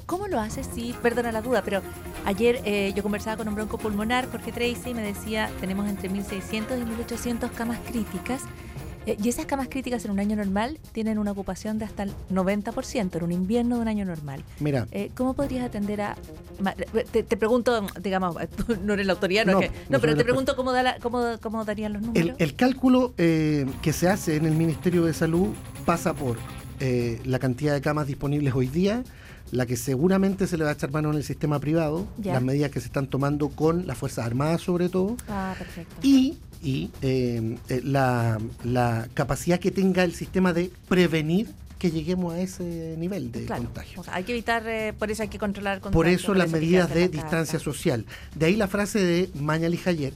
¿Cómo, 0.06 0.28
lo 0.28 0.40
haces? 0.40 0.68
Sí, 0.74 0.94
perdona 1.02 1.32
la 1.32 1.42
duda, 1.42 1.62
pero 1.64 1.82
ayer 2.26 2.62
eh, 2.66 2.92
yo 2.96 3.04
conversaba 3.04 3.38
con 3.38 3.48
un 3.48 3.56
bronco 3.56 3.78
pulmonar, 3.78 4.30
Jorge 4.30 4.52
Tracy, 4.52 4.94
me 4.94 5.02
decía, 5.02 5.50
tenemos 5.62 5.88
entre 5.88 6.10
1.600 6.10 6.80
y 6.80 7.04
1.800 7.04 7.52
camas 7.52 7.80
críticas. 7.88 8.42
Eh, 9.06 9.18
y 9.22 9.30
esas 9.30 9.46
camas 9.46 9.68
críticas 9.68 10.06
en 10.06 10.12
un 10.12 10.20
año 10.20 10.36
normal 10.36 10.80
tienen 10.92 11.18
una 11.18 11.32
ocupación 11.32 11.80
de 11.80 11.86
hasta 11.86 12.04
el 12.04 12.12
90% 12.32 13.16
en 13.16 13.24
un 13.24 13.32
invierno 13.32 13.78
de 13.78 13.82
un 13.82 13.88
año 13.88 14.06
normal. 14.06 14.44
Mira. 14.60 14.88
Eh, 14.92 15.12
¿Cómo 15.16 15.34
podrías 15.34 15.66
atender 15.66 16.02
a.? 16.02 16.18
Te, 17.12 17.24
pregunto, 17.38 17.88
digamos, 18.02 18.36
no 18.84 18.94
eres 18.94 19.08
la 19.08 19.14
autoridad, 19.14 19.46
no, 19.46 19.60
no, 19.90 20.00
pero 20.00 20.16
te 20.16 20.24
pregunto 20.24 20.56
cómo, 20.56 20.72
cómo, 21.42 21.66
darían 21.66 21.94
los 21.94 22.02
números. 22.04 22.36
El, 22.38 22.56
cálculo 22.56 23.14
que 23.16 23.94
se 23.94 24.08
hace 24.08 24.36
en 24.36 24.46
el 24.46 24.54
Ministerio 24.54 25.06
de 25.06 25.14
Salud 25.14 25.50
pasa 25.86 26.14
por 26.14 26.38
la 26.80 27.40
cantidad 27.40 27.74
de 27.74 27.82
camas 27.82 28.06
disponibles 28.06 28.54
hoy 28.54 28.68
día, 28.68 29.04
la 29.52 29.66
que 29.66 29.76
seguramente 29.76 30.46
se 30.46 30.58
le 30.58 30.64
va 30.64 30.72
a 30.72 30.74
echar 30.74 30.92
mano 30.92 31.10
en 31.10 31.18
el 31.18 31.24
sistema 31.24 31.60
privado, 31.60 32.08
las 32.24 32.42
medidas 32.42 32.70
que 32.70 32.80
se 32.80 32.88
están 32.88 33.08
tomando 33.08 33.50
con 33.50 33.88
las 33.88 33.98
Fuerzas 33.98 34.26
Armadas 34.26 34.62
sobre 34.62 34.90
todo, 34.90 35.18
ah, 35.28 35.56
perfecto. 35.58 35.96
y, 36.04 36.38
eh, 36.64 37.58
eh, 37.70 37.82
la, 37.84 39.08
capacidad 39.14 39.60
que 39.60 39.72
tenga 39.72 40.04
el 40.04 40.14
sistema 40.14 40.54
de 40.54 40.72
prevenir 40.88 41.48
que 41.80 41.90
lleguemos 41.90 42.34
a 42.36 42.40
ese 42.40 42.96
nivel 42.98 43.32
de 43.32 43.46
contagio. 43.48 44.04
hay 44.12 44.24
que 44.24 44.34
evitar, 44.34 44.64
eh, 44.68 44.94
por 44.98 45.10
eso 45.10 45.24
hay 45.24 45.30
que 45.30 45.40
controlar 45.40 45.82
el 45.84 45.92
Por 45.92 46.08
eso 46.08 46.36
las 46.36 46.52
medidas 46.52 46.94
de 46.94 47.10
distancia 47.10 47.58
social. 47.58 48.06
De 48.36 48.46
ahí 48.46 48.56
la 48.56 48.68
frase 48.68 49.00
de 49.00 49.30
Mañalich 49.40 49.88
ayer, 49.88 50.14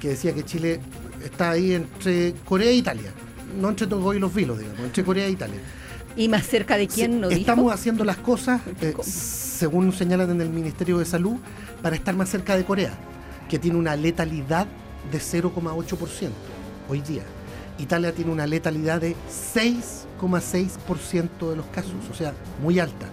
que 0.00 0.08
decía 0.08 0.34
que 0.34 0.44
Chile 0.44 0.80
está 1.24 1.52
ahí 1.52 1.74
entre 1.74 2.34
Corea 2.44 2.70
e 2.70 2.74
Italia, 2.74 3.12
no 3.60 3.68
entre 3.68 3.86
Togo 3.86 4.12
y 4.14 4.18
los 4.18 4.34
Vilos, 4.34 4.58
digamos, 4.58 4.80
entre 4.80 5.04
Corea 5.04 5.26
e 5.26 5.30
Italia. 5.30 5.60
¿Y 6.16 6.28
más 6.28 6.46
cerca 6.46 6.76
de 6.76 6.88
quién 6.88 7.20
no 7.20 7.30
Estamos 7.30 7.72
haciendo 7.72 8.04
las 8.04 8.16
cosas, 8.16 8.60
eh, 8.80 8.94
según 9.02 9.92
señalan 9.92 10.30
en 10.30 10.40
el 10.40 10.50
Ministerio 10.50 10.98
de 10.98 11.04
Salud, 11.04 11.36
para 11.82 11.96
estar 11.96 12.14
más 12.14 12.28
cerca 12.28 12.56
de 12.56 12.64
Corea, 12.64 12.92
que 13.48 13.58
tiene 13.58 13.78
una 13.78 13.96
letalidad 13.96 14.66
de 15.10 15.18
0,8% 15.18 16.30
hoy 16.88 17.00
día. 17.00 17.22
Italia 17.78 18.12
tiene 18.12 18.30
una 18.32 18.46
letalidad 18.46 19.00
de 19.00 19.16
6,6% 19.54 21.50
de 21.50 21.56
los 21.56 21.66
casos, 21.66 21.94
o 22.10 22.14
sea, 22.14 22.34
muy 22.62 22.78
alta. 22.78 23.06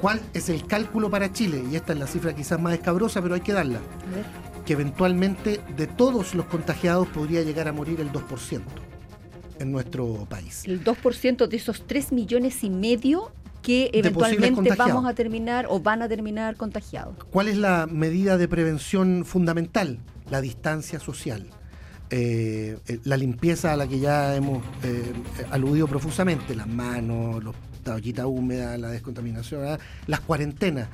¿Cuál 0.00 0.20
es 0.34 0.48
el 0.48 0.66
cálculo 0.66 1.10
para 1.10 1.32
Chile? 1.32 1.64
Y 1.70 1.76
esta 1.76 1.92
es 1.94 1.98
la 1.98 2.06
cifra 2.06 2.34
quizás 2.34 2.60
más 2.60 2.74
escabrosa, 2.74 3.22
pero 3.22 3.34
hay 3.34 3.40
que 3.40 3.52
darla. 3.52 3.80
Que 4.66 4.74
eventualmente 4.74 5.60
de 5.76 5.86
todos 5.86 6.34
los 6.34 6.46
contagiados 6.46 7.08
podría 7.08 7.42
llegar 7.42 7.68
a 7.68 7.72
morir 7.72 8.00
el 8.00 8.12
2% 8.12 8.60
en 9.58 9.72
nuestro 9.72 10.26
país. 10.28 10.64
El 10.66 10.84
2% 10.84 11.46
de 11.46 11.56
esos 11.56 11.86
3 11.86 12.12
millones 12.12 12.62
y 12.64 12.70
medio 12.70 13.32
que 13.62 13.90
eventualmente 13.94 14.74
vamos 14.76 15.06
a 15.06 15.14
terminar 15.14 15.66
o 15.70 15.80
van 15.80 16.02
a 16.02 16.08
terminar 16.08 16.56
contagiados. 16.56 17.16
¿Cuál 17.30 17.48
es 17.48 17.56
la 17.56 17.86
medida 17.90 18.36
de 18.36 18.46
prevención 18.46 19.24
fundamental? 19.24 19.98
La 20.30 20.40
distancia 20.40 20.98
social. 20.98 21.48
Eh, 22.10 22.78
eh, 22.86 23.00
la 23.04 23.16
limpieza 23.16 23.72
a 23.72 23.76
la 23.76 23.88
que 23.88 23.98
ya 23.98 24.36
hemos 24.36 24.62
eh, 24.82 25.12
aludido 25.50 25.88
profusamente, 25.88 26.54
las 26.54 26.68
manos, 26.68 27.42
los 27.42 27.56
toallitas 27.82 28.26
húmedas, 28.26 28.78
la 28.78 28.88
descontaminación, 28.88 29.78
las 30.06 30.20
cuarentenas, 30.20 30.88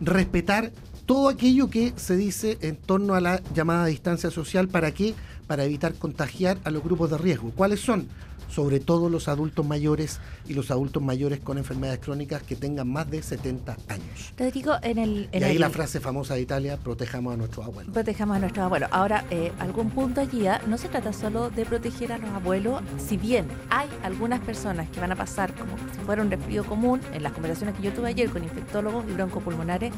respetar 0.00 0.72
todo 1.06 1.28
aquello 1.28 1.70
que 1.70 1.92
se 1.96 2.16
dice 2.16 2.58
en 2.62 2.76
torno 2.76 3.14
a 3.14 3.20
la 3.20 3.42
llamada 3.54 3.86
distancia 3.86 4.30
social 4.30 4.68
para 4.68 4.92
que 4.92 5.14
para 5.46 5.64
evitar 5.64 5.94
contagiar 5.94 6.58
a 6.64 6.70
los 6.70 6.82
grupos 6.82 7.10
de 7.10 7.18
riesgo. 7.18 7.50
¿Cuáles 7.50 7.80
son? 7.80 8.08
Sobre 8.50 8.80
todo 8.80 9.08
los 9.08 9.28
adultos 9.28 9.64
mayores 9.64 10.20
y 10.46 10.54
los 10.54 10.70
adultos 10.70 11.02
mayores 11.02 11.40
con 11.40 11.58
enfermedades 11.58 12.00
crónicas 12.00 12.42
que 12.42 12.56
tengan 12.56 12.88
más 12.88 13.10
de 13.10 13.22
70 13.22 13.76
años. 13.88 14.32
Te 14.34 14.50
digo, 14.50 14.74
en 14.82 14.98
el... 14.98 15.28
y 15.32 15.42
ahí 15.42 15.58
la 15.58 15.70
frase 15.70 16.00
famosa 16.00 16.34
de 16.34 16.42
Italia, 16.42 16.76
protejamos 16.76 17.34
a 17.34 17.36
nuestros 17.36 17.66
abuelos. 17.66 17.92
Protejamos 17.92 18.36
a 18.36 18.40
nuestros 18.40 18.64
abuelos. 18.64 18.88
Ahora, 18.92 19.24
eh, 19.30 19.52
algún 19.58 19.90
punto 19.90 20.20
allí, 20.20 20.46
¿ah? 20.46 20.60
no 20.66 20.78
se 20.78 20.88
trata 20.88 21.12
solo 21.12 21.50
de 21.50 21.64
proteger 21.64 22.12
a 22.12 22.18
los 22.18 22.30
abuelos, 22.30 22.82
si 22.98 23.16
bien 23.16 23.46
hay 23.68 23.88
algunas 24.02 24.40
personas 24.40 24.88
que 24.90 25.00
van 25.00 25.12
a 25.12 25.16
pasar 25.16 25.54
como 25.54 25.76
si 25.92 26.00
fuera 26.04 26.22
un 26.22 26.30
resfrío 26.30 26.64
común, 26.64 27.00
en 27.12 27.22
las 27.22 27.32
conversaciones 27.32 27.76
que 27.76 27.82
yo 27.82 27.92
tuve 27.92 28.08
ayer 28.08 28.30
con 28.30 28.42
infectólogos 28.42 29.04
y 29.08 29.12
broncopulmonares, 29.12 29.92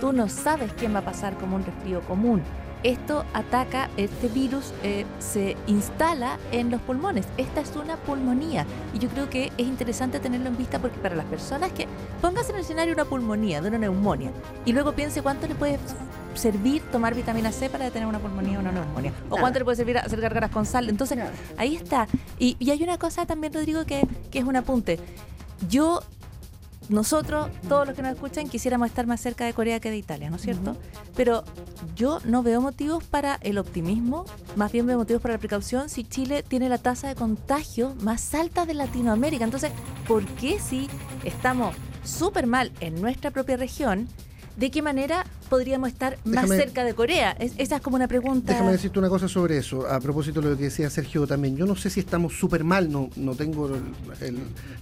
tú 0.00 0.12
no 0.12 0.28
sabes 0.28 0.72
quién 0.74 0.94
va 0.94 0.98
a 0.98 1.04
pasar 1.04 1.38
como 1.38 1.56
un 1.56 1.64
resfrío 1.64 2.00
común 2.02 2.42
esto 2.82 3.24
ataca, 3.32 3.88
este 3.96 4.28
virus 4.28 4.72
eh, 4.82 5.06
se 5.18 5.56
instala 5.66 6.38
en 6.50 6.70
los 6.70 6.80
pulmones. 6.80 7.26
Esta 7.36 7.60
es 7.60 7.72
una 7.76 7.96
pulmonía. 7.96 8.66
Y 8.92 8.98
yo 8.98 9.08
creo 9.08 9.30
que 9.30 9.52
es 9.56 9.66
interesante 9.66 10.20
tenerlo 10.20 10.48
en 10.48 10.56
vista 10.56 10.78
porque 10.78 10.98
para 10.98 11.14
las 11.14 11.26
personas 11.26 11.72
que 11.72 11.86
pongas 12.20 12.48
en 12.48 12.56
el 12.56 12.62
escenario 12.62 12.94
una 12.94 13.04
pulmonía, 13.04 13.60
de 13.60 13.68
una 13.68 13.78
neumonía, 13.78 14.30
y 14.64 14.72
luego 14.72 14.92
piense 14.92 15.22
cuánto 15.22 15.46
le 15.46 15.54
puede 15.54 15.78
servir 16.34 16.82
tomar 16.90 17.14
vitamina 17.14 17.52
C 17.52 17.68
para 17.68 17.84
detener 17.84 18.08
una 18.08 18.18
pulmonía 18.18 18.58
o 18.58 18.60
una 18.60 18.72
neumonía. 18.72 19.12
O 19.30 19.36
cuánto 19.36 19.58
le 19.58 19.64
puede 19.64 19.76
servir 19.76 19.98
hacer 19.98 20.20
gargaras 20.20 20.50
con 20.50 20.66
sal. 20.66 20.88
Entonces, 20.88 21.18
ahí 21.56 21.76
está. 21.76 22.08
Y, 22.38 22.56
hay 22.70 22.82
una 22.82 22.98
cosa 22.98 23.26
también, 23.26 23.52
Rodrigo, 23.52 23.84
que, 23.84 24.06
que 24.30 24.38
es 24.38 24.44
un 24.44 24.56
apunte. 24.56 24.98
Yo 25.68 26.00
nosotros, 26.88 27.48
todos 27.68 27.86
los 27.86 27.96
que 27.96 28.02
nos 28.02 28.12
escuchan, 28.12 28.48
quisiéramos 28.48 28.88
estar 28.88 29.06
más 29.06 29.20
cerca 29.20 29.44
de 29.44 29.54
Corea 29.54 29.80
que 29.80 29.90
de 29.90 29.96
Italia, 29.96 30.30
¿no 30.30 30.36
es 30.36 30.42
cierto? 30.42 30.76
Pero 31.16 31.44
yo 31.96 32.20
no 32.24 32.42
veo 32.42 32.60
motivos 32.60 33.04
para 33.04 33.38
el 33.42 33.58
optimismo, 33.58 34.24
más 34.56 34.72
bien 34.72 34.86
veo 34.86 34.98
motivos 34.98 35.22
para 35.22 35.34
la 35.34 35.40
precaución 35.40 35.88
si 35.88 36.04
Chile 36.04 36.42
tiene 36.42 36.68
la 36.68 36.78
tasa 36.78 37.08
de 37.08 37.14
contagio 37.14 37.94
más 38.00 38.34
alta 38.34 38.66
de 38.66 38.74
Latinoamérica. 38.74 39.44
Entonces, 39.44 39.72
¿por 40.06 40.24
qué 40.26 40.58
si 40.58 40.88
estamos 41.24 41.74
súper 42.04 42.46
mal 42.46 42.72
en 42.80 43.00
nuestra 43.00 43.30
propia 43.30 43.56
región? 43.56 44.08
¿De 44.56 44.70
qué 44.70 44.82
manera 44.82 45.24
podríamos 45.52 45.90
estar 45.90 46.16
más 46.24 46.48
cerca 46.48 46.82
de 46.82 46.94
Corea? 46.94 47.36
esa 47.38 47.76
es 47.76 47.82
como 47.82 47.96
una 47.96 48.08
pregunta. 48.08 48.54
Déjame 48.54 48.72
decirte 48.72 48.98
una 48.98 49.10
cosa 49.10 49.28
sobre 49.28 49.58
eso, 49.58 49.86
a 49.86 50.00
propósito 50.00 50.40
de 50.40 50.48
lo 50.48 50.56
que 50.56 50.64
decía 50.64 50.88
Sergio 50.88 51.26
también. 51.26 51.58
Yo 51.58 51.66
no 51.66 51.76
sé 51.76 51.90
si 51.90 52.00
estamos 52.00 52.32
súper 52.38 52.64
mal, 52.64 52.90
no, 52.90 53.10
no 53.16 53.34
tengo 53.34 53.70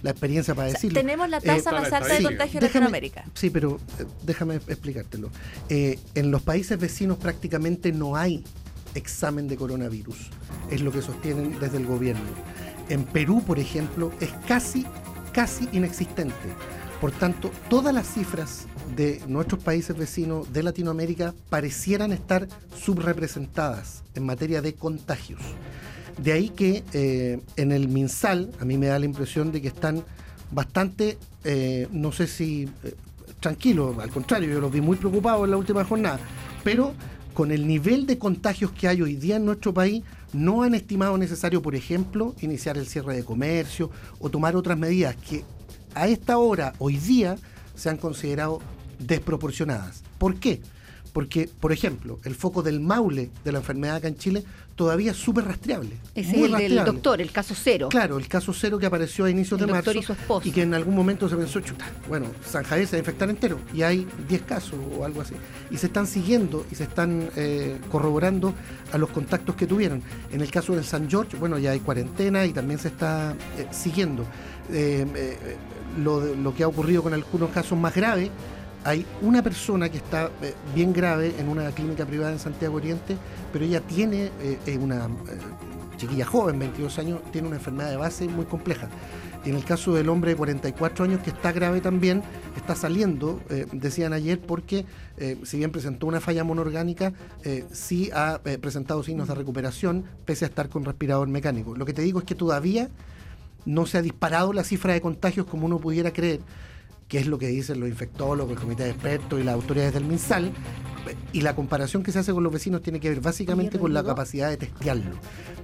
la 0.01 0.11
experiencia 0.11 0.55
para 0.55 0.69
decirlo. 0.69 0.97
tenemos 0.97 1.27
la 1.27 1.41
tasa 1.41 1.71
eh, 1.71 1.73
más 1.73 1.91
alta 1.91 2.15
de 2.15 2.23
contagio 2.23 2.59
en 2.61 2.65
Latinoamérica. 2.67 3.25
Sí, 3.33 3.49
pero 3.49 3.81
eh, 3.99 4.05
déjame 4.23 4.55
explicártelo. 4.55 5.29
Eh, 5.67 5.99
en 6.15 6.31
los 6.31 6.41
países 6.41 6.79
vecinos 6.79 7.17
prácticamente 7.17 7.91
no 7.91 8.15
hay 8.15 8.41
examen 8.95 9.49
de 9.49 9.57
coronavirus, 9.57 10.29
es 10.69 10.79
lo 10.79 10.93
que 10.93 11.01
sostienen 11.01 11.59
desde 11.59 11.79
el 11.79 11.85
gobierno. 11.85 12.29
En 12.87 13.03
Perú, 13.03 13.43
por 13.45 13.59
ejemplo, 13.59 14.13
es 14.21 14.29
casi, 14.47 14.85
casi 15.33 15.67
inexistente. 15.73 16.33
Por 17.01 17.11
tanto, 17.11 17.51
todas 17.69 17.93
las 17.93 18.07
cifras 18.07 18.67
de 18.95 19.21
nuestros 19.27 19.63
países 19.63 19.97
vecinos 19.97 20.51
de 20.51 20.63
Latinoamérica 20.63 21.33
parecieran 21.49 22.11
estar 22.11 22.47
subrepresentadas 22.77 24.03
en 24.15 24.25
materia 24.25 24.61
de 24.61 24.73
contagios. 24.73 25.39
De 26.17 26.33
ahí 26.33 26.49
que 26.49 26.83
eh, 26.93 27.39
en 27.55 27.71
el 27.71 27.87
MinSal 27.87 28.51
a 28.59 28.65
mí 28.65 28.77
me 28.77 28.87
da 28.87 28.99
la 28.99 29.05
impresión 29.05 29.51
de 29.51 29.61
que 29.61 29.69
están 29.69 30.03
bastante, 30.51 31.17
eh, 31.43 31.87
no 31.91 32.11
sé 32.11 32.27
si 32.27 32.69
eh, 32.83 32.93
tranquilos, 33.39 33.97
al 33.97 34.09
contrario, 34.09 34.49
yo 34.49 34.59
los 34.59 34.71
vi 34.71 34.81
muy 34.81 34.97
preocupados 34.97 35.45
en 35.45 35.51
la 35.51 35.57
última 35.57 35.83
jornada, 35.83 36.19
pero 36.63 36.93
con 37.33 37.51
el 37.51 37.65
nivel 37.65 38.05
de 38.05 38.17
contagios 38.17 38.71
que 38.71 38.87
hay 38.87 39.01
hoy 39.01 39.15
día 39.15 39.37
en 39.37 39.45
nuestro 39.45 39.73
país, 39.73 40.03
no 40.33 40.63
han 40.63 40.75
estimado 40.75 41.17
necesario, 41.17 41.61
por 41.61 41.75
ejemplo, 41.75 42.35
iniciar 42.41 42.77
el 42.77 42.85
cierre 42.87 43.15
de 43.15 43.23
comercio 43.23 43.89
o 44.19 44.29
tomar 44.29 44.55
otras 44.55 44.77
medidas 44.77 45.15
que 45.15 45.43
a 45.95 46.07
esta 46.07 46.37
hora, 46.37 46.73
hoy 46.77 46.97
día, 46.97 47.37
se 47.81 47.89
han 47.89 47.97
considerado 47.97 48.59
desproporcionadas. 48.99 50.03
¿Por 50.19 50.35
qué? 50.35 50.61
Porque, 51.13 51.49
por 51.59 51.71
ejemplo, 51.71 52.19
el 52.23 52.35
foco 52.35 52.61
del 52.61 52.79
Maule 52.79 53.31
de 53.43 53.51
la 53.51 53.57
enfermedad 53.57 53.97
acá 53.97 54.07
en 54.07 54.17
Chile 54.17 54.45
todavía 54.75 55.11
es 55.11 55.17
súper 55.17 55.45
rastreable. 55.45 55.97
Ese 56.15 56.37
es 56.37 56.43
el 56.43 56.51
del 56.53 56.85
doctor, 56.85 57.19
el 57.19 57.31
caso 57.31 57.53
cero. 57.55 57.89
Claro, 57.89 58.17
el 58.17 58.27
caso 58.27 58.53
cero 58.53 58.77
que 58.77 58.85
apareció 58.85 59.25
a 59.25 59.29
inicios 59.29 59.59
El 59.59 59.67
de 59.67 59.73
doctor 59.73 59.95
marzo 59.95 59.99
y 59.99 60.03
su 60.03 60.13
esposo. 60.13 60.51
que 60.53 60.61
en 60.61 60.73
algún 60.73 60.95
momento 60.95 61.27
se 61.27 61.35
pensó, 61.35 61.59
chuta, 61.59 61.89
bueno, 62.07 62.27
San 62.45 62.63
Javier 62.63 62.87
se 62.87 62.95
va 62.95 62.97
a 62.97 62.99
infectar 62.99 63.29
entero 63.29 63.59
y 63.73 63.81
hay 63.81 64.07
10 64.29 64.41
casos 64.43 64.79
o 64.97 65.03
algo 65.03 65.21
así. 65.21 65.33
Y 65.71 65.77
se 65.77 65.87
están 65.87 66.05
siguiendo 66.05 66.65
y 66.71 66.75
se 66.75 66.83
están 66.83 67.29
eh, 67.35 67.77
corroborando 67.91 68.53
a 68.93 68.97
los 68.99 69.09
contactos 69.09 69.55
que 69.55 69.65
tuvieron. 69.65 70.03
En 70.31 70.39
el 70.41 70.51
caso 70.51 70.75
del 70.75 70.85
San 70.85 71.09
George, 71.09 71.35
bueno, 71.35 71.57
ya 71.57 71.71
hay 71.71 71.79
cuarentena 71.79 72.45
y 72.45 72.53
también 72.53 72.79
se 72.79 72.89
está 72.89 73.35
eh, 73.57 73.67
siguiendo. 73.71 74.25
Eh, 74.71 75.05
lo, 75.97 76.53
que 76.55 76.63
ha 76.63 76.67
ocurrido 76.67 77.03
con 77.03 77.13
algunos 77.13 77.49
casos 77.49 77.77
más 77.77 77.93
graves, 77.95 78.29
hay 78.83 79.05
una 79.21 79.43
persona 79.43 79.89
que 79.89 79.97
está 79.97 80.31
eh, 80.41 80.55
bien 80.73 80.91
grave 80.91 81.35
en 81.37 81.49
una 81.49 81.69
clínica 81.71 82.05
privada 82.05 82.31
en 82.31 82.39
Santiago 82.39 82.75
Oriente, 82.77 83.15
pero 83.53 83.63
ella 83.63 83.81
tiene 83.81 84.31
eh, 84.41 84.77
una 84.81 85.05
eh, 85.05 85.07
chiquilla 85.97 86.25
joven, 86.25 86.57
22 86.57 86.97
años, 86.99 87.19
tiene 87.31 87.47
una 87.47 87.57
enfermedad 87.57 87.91
de 87.91 87.97
base 87.97 88.27
muy 88.27 88.45
compleja. 88.45 88.89
En 89.45 89.55
el 89.55 89.63
caso 89.63 89.93
del 89.93 90.09
hombre 90.09 90.31
de 90.31 90.37
44 90.37 91.05
años, 91.05 91.21
que 91.21 91.31
está 91.31 91.51
grave 91.51 91.81
también, 91.81 92.21
está 92.55 92.75
saliendo, 92.75 93.41
decían 93.71 94.13
ayer, 94.13 94.39
porque 94.39 94.85
si 95.41 95.57
bien 95.57 95.71
presentó 95.71 96.05
una 96.05 96.21
falla 96.21 96.43
monoorgánica, 96.43 97.11
eh, 97.43 97.65
sí 97.71 98.11
ha 98.13 98.39
presentado 98.61 99.01
signos 99.01 99.29
de 99.29 99.33
recuperación, 99.33 100.05
pese 100.25 100.45
a 100.45 100.47
estar 100.47 100.69
con 100.69 100.85
respirador 100.85 101.27
mecánico. 101.27 101.75
Lo 101.75 101.87
que 101.87 101.93
te 101.93 102.03
digo 102.03 102.19
es 102.19 102.25
que 102.25 102.35
todavía 102.35 102.89
no 103.65 103.85
se 103.85 103.97
ha 103.97 104.01
disparado 104.01 104.53
la 104.53 104.63
cifra 104.63 104.93
de 104.93 105.01
contagios 105.01 105.45
como 105.45 105.65
uno 105.65 105.79
pudiera 105.79 106.11
creer, 106.11 106.39
que 107.07 107.19
es 107.19 107.27
lo 107.27 107.37
que 107.37 107.47
dicen 107.47 107.79
los 107.79 107.89
infectólogos, 107.89 108.53
el 108.53 108.59
comité 108.59 108.83
de 108.83 108.91
expertos 108.91 109.39
y 109.39 109.43
las 109.43 109.55
autoridades 109.55 109.93
del 109.93 110.05
MinSal. 110.05 110.51
Y 111.33 111.41
la 111.41 111.55
comparación 111.55 112.03
que 112.03 112.11
se 112.11 112.19
hace 112.19 112.31
con 112.31 112.43
los 112.43 112.53
vecinos 112.53 112.81
tiene 112.81 112.99
que 112.99 113.09
ver 113.09 113.21
básicamente 113.21 113.79
con 113.79 113.93
la 113.93 114.03
capacidad 114.03 114.49
de 114.49 114.57
testearlo. 114.57 115.17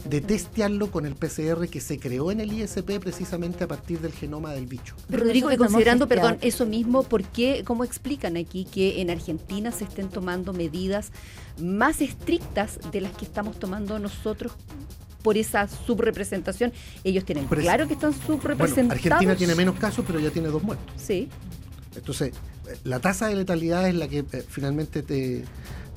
De 0.04 0.20
testearlo 0.20 0.92
con 0.92 1.06
el 1.06 1.16
PCR 1.16 1.70
que 1.70 1.80
se 1.80 2.00
creó 2.00 2.32
en 2.32 2.42
el 2.42 2.52
ISP 2.52 3.00
precisamente 3.00 3.64
a 3.64 3.68
partir 3.68 4.00
del 4.00 4.12
genoma 4.12 4.52
del 4.52 4.66
bicho. 4.66 4.96
Pero 5.10 5.24
Rodrigo, 5.24 5.52
y 5.52 5.58
considerando, 5.58 6.08
perdón, 6.08 6.38
eso 6.42 6.66
mismo, 6.66 7.04
¿por 7.04 7.24
qué, 7.24 7.64
cómo 7.66 7.84
explican 7.84 8.36
aquí 8.36 8.66
que 8.66 9.02
en 9.02 9.10
Argentina 9.10 9.72
se 9.72 9.84
estén 9.84 10.10
tomando 10.10 10.54
medidas 10.54 11.12
más 11.62 12.02
estrictas 12.02 12.80
de 12.92 13.02
las 13.02 13.14
que 13.14 13.26
estamos 13.26 13.60
tomando 13.60 14.00
nosotros 14.00 14.54
por 15.28 15.38
esa 15.38 15.68
subrepresentación? 15.68 16.72
Ellos 17.04 17.26
tienen 17.26 17.48
claro 17.48 17.86
que 17.86 17.96
están 17.96 18.12
Bueno, 18.12 18.26
subrepresentados. 18.42 18.92
Argentina 19.06 19.36
tiene 19.36 19.56
menos 19.56 19.76
casos, 19.78 20.06
pero 20.08 20.22
ya 20.22 20.30
tiene 20.30 20.48
dos 20.48 20.64
muertos. 20.64 20.88
Sí. 20.96 21.28
Entonces, 21.98 22.32
la 22.86 23.00
tasa 23.02 23.28
de 23.28 23.36
letalidad 23.36 23.90
es 23.90 23.96
la 23.96 24.08
que 24.08 24.20
eh, 24.20 24.44
finalmente 24.48 25.02
te, 25.04 25.44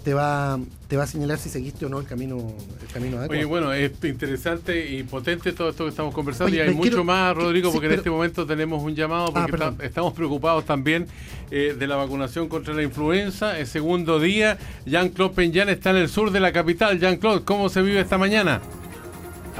te, 0.03 0.15
va, 0.15 0.59
te 0.89 0.97
va 0.97 1.05
a 1.05 1.07
señalar 1.07 1.39
si 1.39 1.49
seguiste 1.49 1.87
o 1.87 1.89
no 1.89 2.01
el 2.01 2.07
camino, 2.07 2.39
el 2.83 2.89
camino 2.93 3.19
adecuado. 3.19 3.39
Oye, 3.39 3.45
bueno, 3.45 3.73
es 3.73 3.93
interesante 4.03 4.91
y 4.97 5.05
potente 5.05 5.53
todo 5.53 5.69
esto 5.71 5.85
que 5.85 5.91
estamos 5.91 6.13
conversando 6.13 6.51
Oye, 6.53 6.57
y 6.65 6.69
hay 6.69 6.75
mucho 6.75 6.89
quiero- 6.89 7.05
más, 7.05 7.37
Rodrigo, 7.37 7.69
sí, 7.71 7.75
porque 7.75 7.87
en 7.87 7.99
este 8.01 8.11
momento 8.11 8.45
tenemos 8.47 8.83
un 8.83 8.97
llamado 8.97 9.27
Ah, 9.37 9.47
porque 9.49 9.65
está- 9.65 9.85
estamos 9.85 10.13
preocupados 10.13 10.65
también 10.65 11.07
eh, 11.53 11.77
de 11.79 11.87
la 11.87 11.95
vacunación 11.95 12.49
contra 12.49 12.75
la 12.75 12.83
influenza. 12.83 13.57
El 13.61 13.69
segundo 13.69 14.19
día, 14.19 14.59
Jean-Claude 14.87 15.35
Peñán 15.37 15.69
está 15.69 15.91
en 15.91 15.97
el 15.99 16.09
sur 16.09 16.33
de 16.33 16.41
la 16.41 16.51
capital. 16.51 16.99
Jean-Claude, 16.99 17.45
¿cómo 17.45 17.69
se 17.69 17.81
vive 17.83 18.01
esta 18.01 18.19
mañana? 18.19 18.61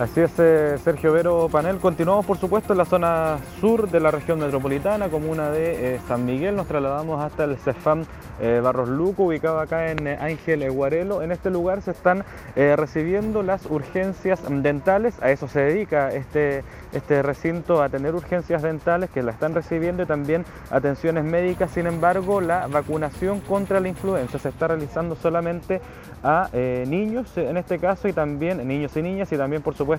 Así 0.01 0.19
es, 0.23 0.31
eh, 0.39 0.79
Sergio 0.83 1.13
Vero 1.13 1.51
Panel. 1.53 1.77
Continuamos, 1.77 2.25
por 2.25 2.39
supuesto, 2.39 2.73
en 2.73 2.79
la 2.79 2.87
zona 2.87 3.37
sur 3.61 3.91
de 3.91 4.01
la 4.01 4.11
región 4.11 4.39
metropolitana, 4.39 5.11
comuna 5.11 5.51
de 5.51 5.97
eh, 5.97 6.01
San 6.09 6.25
Miguel. 6.25 6.57
Nos 6.57 6.69
trasladamos 6.69 7.23
hasta 7.23 7.45
el 7.45 7.59
CEFAM 7.59 8.07
eh, 8.41 8.63
Barros 8.65 8.89
Luco, 8.89 9.25
ubicado 9.25 9.61
acá 9.61 9.91
en 9.91 10.09
Ángel 10.09 10.71
Guarelo. 10.71 11.21
En 11.21 11.33
este 11.33 11.51
lugar 11.51 11.83
se 11.83 11.91
están 11.91 12.25
recibiendo 12.57 13.43
las 13.43 13.67
urgencias 13.67 14.41
dentales. 14.49 15.23
A 15.23 15.33
eso 15.33 15.49
se 15.49 15.61
dedica 15.61 16.09
este, 16.09 16.65
este 16.95 17.23
recinto, 17.23 17.83
a 17.83 17.91
tener 17.91 18.15
urgencias 18.15 18.63
dentales 18.63 19.11
que 19.11 19.23
la 19.23 19.33
están 19.33 19.55
recibiendo 19.55 20.05
y 20.05 20.07
también 20.07 20.47
atenciones 20.71 21.25
médicas. 21.25 21.73
Sin 21.73 21.87
embargo, 21.87 22.41
la 22.41 22.69
vacunación 22.69 23.41
contra 23.41 23.81
la 23.81 23.89
influenza 23.89 24.39
se 24.39 24.49
está 24.49 24.69
realizando 24.69 25.15
solamente 25.15 25.83
a 26.23 26.49
niños, 26.87 27.37
en 27.37 27.59
este 27.59 27.79
caso, 27.79 28.09
y 28.09 28.15
también 28.15 28.67
niños 28.67 28.97
y 28.97 29.03
niñas, 29.03 29.31
y 29.33 29.37
también, 29.37 29.61
por 29.63 29.75
supuesto, 29.75 29.90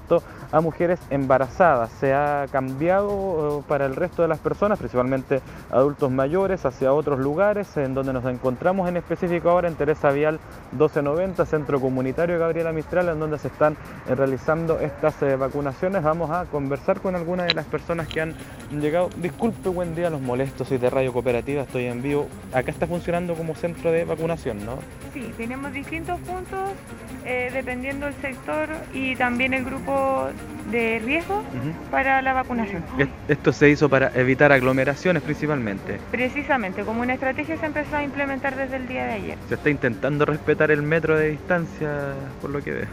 a 0.52 0.62
mujeres 0.62 1.00
embarazadas. 1.10 1.92
Se 2.00 2.14
ha 2.14 2.46
cambiado 2.52 3.60
eh, 3.60 3.64
para 3.68 3.86
el 3.86 3.96
resto 3.96 4.22
de 4.22 4.28
las 4.28 4.40
personas, 4.40 4.78
principalmente 4.80 5.42
adultos 5.72 6.12
mayores, 6.12 6.66
hacia 6.66 6.94
otros 6.94 7.20
lugares, 7.20 7.76
en 7.78 7.94
donde 7.94 8.14
nos 8.14 8.26
encontramos 8.26 8.88
en 8.90 8.98
específico 8.98 9.50
ahora 9.50 9.68
en 9.68 9.76
Teresa 9.76 10.12
Vial 10.12 10.40
1290, 10.72 11.46
Centro 11.46 11.80
Comunitario 11.80 12.38
Gabriela 12.38 12.72
Mistral, 12.72 13.10
en 13.10 13.20
donde 13.20 13.38
se 13.38 13.48
están 13.48 13.78
eh, 14.08 14.16
realizando 14.16 14.80
estas 14.80 15.22
eh, 15.24 15.36
vacunaciones. 15.36 16.04
Vamos 16.04 16.30
a 16.32 16.46
conversar 16.46 17.00
con 17.00 17.16
algunas 17.16 17.48
de 17.48 17.54
las 17.54 17.66
personas 17.66 18.08
que 18.08 18.22
han 18.22 18.36
llegado. 18.72 19.10
Disculpe, 19.18 19.70
buen 19.70 19.96
día, 19.96 20.10
los 20.10 20.22
molestos, 20.22 20.68
soy 20.68 20.78
de 20.78 20.90
Radio 20.90 21.14
Cooperativa, 21.14 21.64
estoy 21.64 21.86
en 21.86 22.02
vivo. 22.02 22.28
Acá 22.54 22.72
está 22.72 22.88
funcionando 22.88 23.36
como 23.36 23.56
centro 23.56 23.92
de 23.92 24.04
vacunación, 24.04 24.66
¿no? 24.66 24.80
Sí, 25.14 25.34
tenemos 25.38 25.72
distintos 25.72 26.20
puntos 26.22 26.60
dependiendo 27.24 28.08
del 28.08 28.16
sector 28.16 28.68
y 28.94 29.16
también 29.16 29.54
el 29.54 29.64
grupo 29.64 29.81
de 30.72 31.00
riesgo 31.04 31.44
para 31.90 32.22
la 32.22 32.34
vacunación. 32.34 32.84
Esto 33.28 33.52
se 33.52 33.70
hizo 33.70 33.90
para 33.90 34.12
evitar 34.16 34.52
aglomeraciones 34.52 35.22
principalmente. 35.24 36.00
Precisamente, 36.12 36.84
como 36.84 37.02
una 37.02 37.14
estrategia 37.16 37.58
se 37.58 37.66
empezó 37.66 37.98
a 37.98 38.04
implementar 38.04 38.56
desde 38.56 38.78
el 38.78 38.88
día 38.88 39.06
de 39.06 39.14
ayer, 39.14 39.38
Se 39.50 39.56
está 39.56 39.70
intentando 39.70 40.26
respetar 40.26 40.72
el 40.72 40.82
metro 40.82 41.18
de 41.18 41.32
distancia, 41.32 42.14
por 42.42 42.52
lo 42.52 42.62
que 42.62 42.72
veo. 42.72 42.88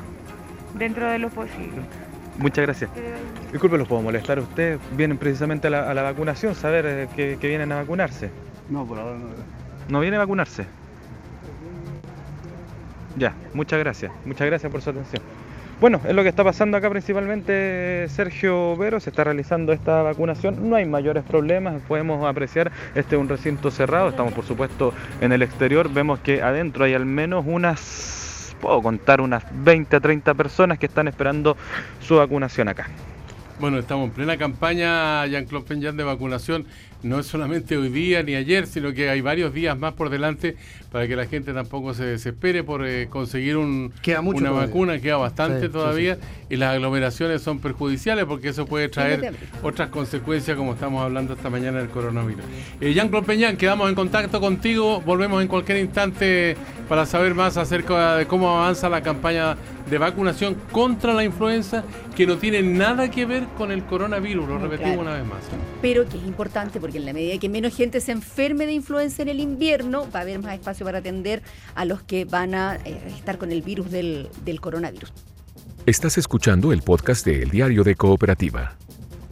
dentro 0.74 1.08
de 1.10 1.18
lo 1.18 1.28
posible. 1.28 1.82
Muchas 2.38 2.62
gracias. 2.64 2.90
Disculpe, 3.52 3.78
¿los 3.78 3.88
puedo 3.88 4.00
molestar 4.02 4.38
a 4.38 4.42
usted? 4.42 4.78
Vienen 4.96 5.18
precisamente 5.18 5.66
a 5.66 5.70
la, 5.70 5.90
a 5.90 5.94
la 5.94 6.02
vacunación, 6.02 6.54
saber 6.54 6.86
eh, 6.86 7.08
que, 7.16 7.36
que 7.40 7.48
vienen 7.48 7.72
a 7.72 7.76
vacunarse. 7.76 8.30
No, 8.70 8.84
por 8.86 8.98
ahora 8.98 9.16
no. 9.18 9.26
¿No 9.88 10.00
viene 10.00 10.16
a 10.16 10.20
vacunarse? 10.20 10.64
Ya, 13.16 13.34
muchas 13.54 13.78
gracias. 13.80 14.12
Muchas 14.24 14.46
gracias 14.46 14.70
por 14.70 14.80
su 14.82 14.90
atención. 14.90 15.22
Bueno, 15.80 16.00
es 16.08 16.12
lo 16.12 16.24
que 16.24 16.28
está 16.28 16.42
pasando 16.42 16.76
acá 16.76 16.90
principalmente, 16.90 18.08
Sergio 18.08 18.76
Vero, 18.76 18.98
se 18.98 19.10
está 19.10 19.22
realizando 19.22 19.72
esta 19.72 20.02
vacunación, 20.02 20.68
no 20.68 20.74
hay 20.74 20.84
mayores 20.84 21.22
problemas, 21.22 21.80
podemos 21.86 22.26
apreciar, 22.28 22.72
este 22.96 23.14
es 23.14 23.20
un 23.20 23.28
recinto 23.28 23.70
cerrado, 23.70 24.08
estamos 24.08 24.32
por 24.32 24.44
supuesto 24.44 24.92
en 25.20 25.30
el 25.30 25.40
exterior, 25.40 25.88
vemos 25.88 26.18
que 26.18 26.42
adentro 26.42 26.84
hay 26.84 26.94
al 26.94 27.06
menos 27.06 27.44
unas, 27.46 28.56
puedo 28.60 28.82
contar, 28.82 29.20
unas 29.20 29.44
20 29.52 29.94
a 29.94 30.00
30 30.00 30.34
personas 30.34 30.80
que 30.80 30.86
están 30.86 31.06
esperando 31.06 31.56
su 32.00 32.16
vacunación 32.16 32.66
acá. 32.66 32.88
Bueno, 33.60 33.78
estamos 33.80 34.06
en 34.08 34.14
plena 34.14 34.36
campaña, 34.36 35.26
Jean-Claude 35.26 35.66
Peñán, 35.66 35.96
de 35.96 36.04
vacunación. 36.04 36.64
No 37.02 37.18
es 37.18 37.26
solamente 37.26 37.76
hoy 37.76 37.88
día 37.88 38.22
ni 38.22 38.34
ayer, 38.36 38.66
sino 38.68 38.92
que 38.92 39.10
hay 39.10 39.20
varios 39.20 39.52
días 39.52 39.76
más 39.76 39.94
por 39.94 40.10
delante 40.10 40.56
para 40.92 41.08
que 41.08 41.16
la 41.16 41.26
gente 41.26 41.52
tampoco 41.52 41.92
se 41.92 42.04
desespere 42.04 42.62
por 42.62 42.86
eh, 42.86 43.08
conseguir 43.08 43.56
un, 43.56 43.92
Queda 44.02 44.20
mucho 44.20 44.38
una 44.38 44.50
todavía. 44.50 44.66
vacuna. 44.68 45.00
Queda 45.00 45.16
bastante 45.16 45.60
Sí, 45.60 45.66
sí, 45.66 45.72
todavía 45.72 46.18
y 46.48 46.56
las 46.56 46.74
aglomeraciones 46.74 47.42
son 47.42 47.58
perjudiciales 47.58 48.24
porque 48.26 48.48
eso 48.48 48.64
puede 48.66 48.88
traer 48.88 49.34
otras 49.62 49.88
consecuencias 49.90 50.56
como 50.56 50.74
estamos 50.74 51.02
hablando 51.02 51.34
esta 51.34 51.50
mañana 51.50 51.78
del 51.78 51.88
coronavirus. 51.88 52.44
Eh, 52.80 52.92
Jean-Claude 52.94 53.26
Peñán, 53.26 53.56
quedamos 53.56 53.88
en 53.88 53.94
contacto 53.96 54.40
contigo. 54.40 55.00
Volvemos 55.00 55.42
en 55.42 55.48
cualquier 55.48 55.78
instante 55.78 56.56
para 56.88 57.06
saber 57.06 57.34
más 57.34 57.56
acerca 57.56 58.16
de 58.16 58.26
cómo 58.26 58.50
avanza 58.56 58.88
la 58.88 59.02
campaña 59.02 59.56
de 59.88 59.98
vacunación 59.98 60.56
contra 60.72 61.14
la 61.14 61.24
influenza 61.24 61.84
que 62.16 62.26
no 62.26 62.38
tiene 62.38 62.62
nada 62.62 63.10
que 63.10 63.26
ver 63.26 63.44
con 63.56 63.72
el 63.72 63.84
coronavirus. 63.84 64.48
Lo 64.48 64.58
Muy 64.58 64.68
repetimos 64.68 64.94
claro. 64.94 65.02
una 65.02 65.18
vez 65.18 65.26
más. 65.26 65.40
Pero 65.80 66.08
que 66.08 66.18
es 66.18 66.24
importante 66.24 66.80
porque 66.80 66.98
en 66.98 67.06
la 67.06 67.12
medida 67.12 67.38
que 67.38 67.48
menos 67.48 67.76
gente 67.76 68.00
se 68.00 68.12
enferme 68.12 68.66
de 68.66 68.72
influenza 68.72 69.22
en 69.22 69.28
el 69.28 69.40
invierno, 69.40 70.06
va 70.14 70.20
a 70.20 70.22
haber 70.22 70.40
más 70.40 70.54
espacio 70.54 70.84
para 70.84 70.98
atender 70.98 71.42
a 71.74 71.84
los 71.84 72.02
que 72.02 72.24
van 72.24 72.54
a 72.54 72.76
eh, 72.84 73.00
estar 73.16 73.38
con 73.38 73.52
el 73.52 73.62
virus 73.62 73.90
del, 73.90 74.28
del 74.44 74.60
coronavirus. 74.60 75.12
Estás 75.86 76.18
escuchando 76.18 76.72
el 76.72 76.82
podcast 76.82 77.24
de 77.24 77.42
El 77.42 77.50
Diario 77.50 77.82
de 77.82 77.94
Cooperativa. 77.94 78.76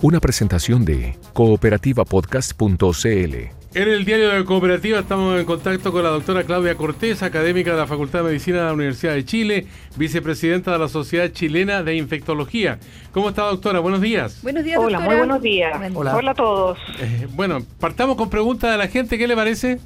Una 0.01 0.21
presentación 0.21 0.85
de 0.85 1.19
cooperativapodcast.cl. 1.33 3.66
En 3.77 3.89
el 3.91 4.07
diario 4.07 4.31
de 4.31 4.43
Cooperativa 4.47 5.01
estamos 5.01 5.39
en 5.39 5.45
contacto 5.45 5.93
con 5.93 6.03
la 6.03 6.09
doctora 6.09 6.45
Claudia 6.45 6.75
Cortés, 6.77 7.23
académica 7.23 7.73
de 7.73 7.77
la 7.77 7.87
Facultad 7.87 8.21
de 8.21 8.25
Medicina 8.29 8.61
de 8.61 8.65
la 8.65 8.73
Universidad 8.73 9.13
de 9.13 9.27
Chile, 9.27 9.67
vicepresidenta 9.97 10.73
de 10.73 10.79
la 10.79 10.89
Sociedad 10.89 11.29
Chilena 11.31 11.83
de 11.83 11.95
Infectología. 11.95 12.79
¿Cómo 13.13 13.29
está, 13.29 13.43
doctora? 13.43 13.81
Buenos 13.81 14.01
días. 14.01 14.41
Buenos 14.43 14.65
días, 14.65 14.79
Hola, 14.79 14.97
doctora. 14.97 15.05
muy 15.11 15.17
buenos 15.19 15.43
días. 15.43 15.91
Hola. 15.95 16.17
Hola 16.17 16.31
a 16.31 16.35
todos. 16.35 16.79
Eh, 17.01 17.29
bueno, 17.33 17.59
partamos 17.79 18.17
con 18.17 18.31
preguntas 18.31 18.71
de 18.73 18.79
la 18.79 18.89
gente. 18.89 19.19
¿Qué 19.19 19.27
le 19.29 19.37
parece? 19.37 19.79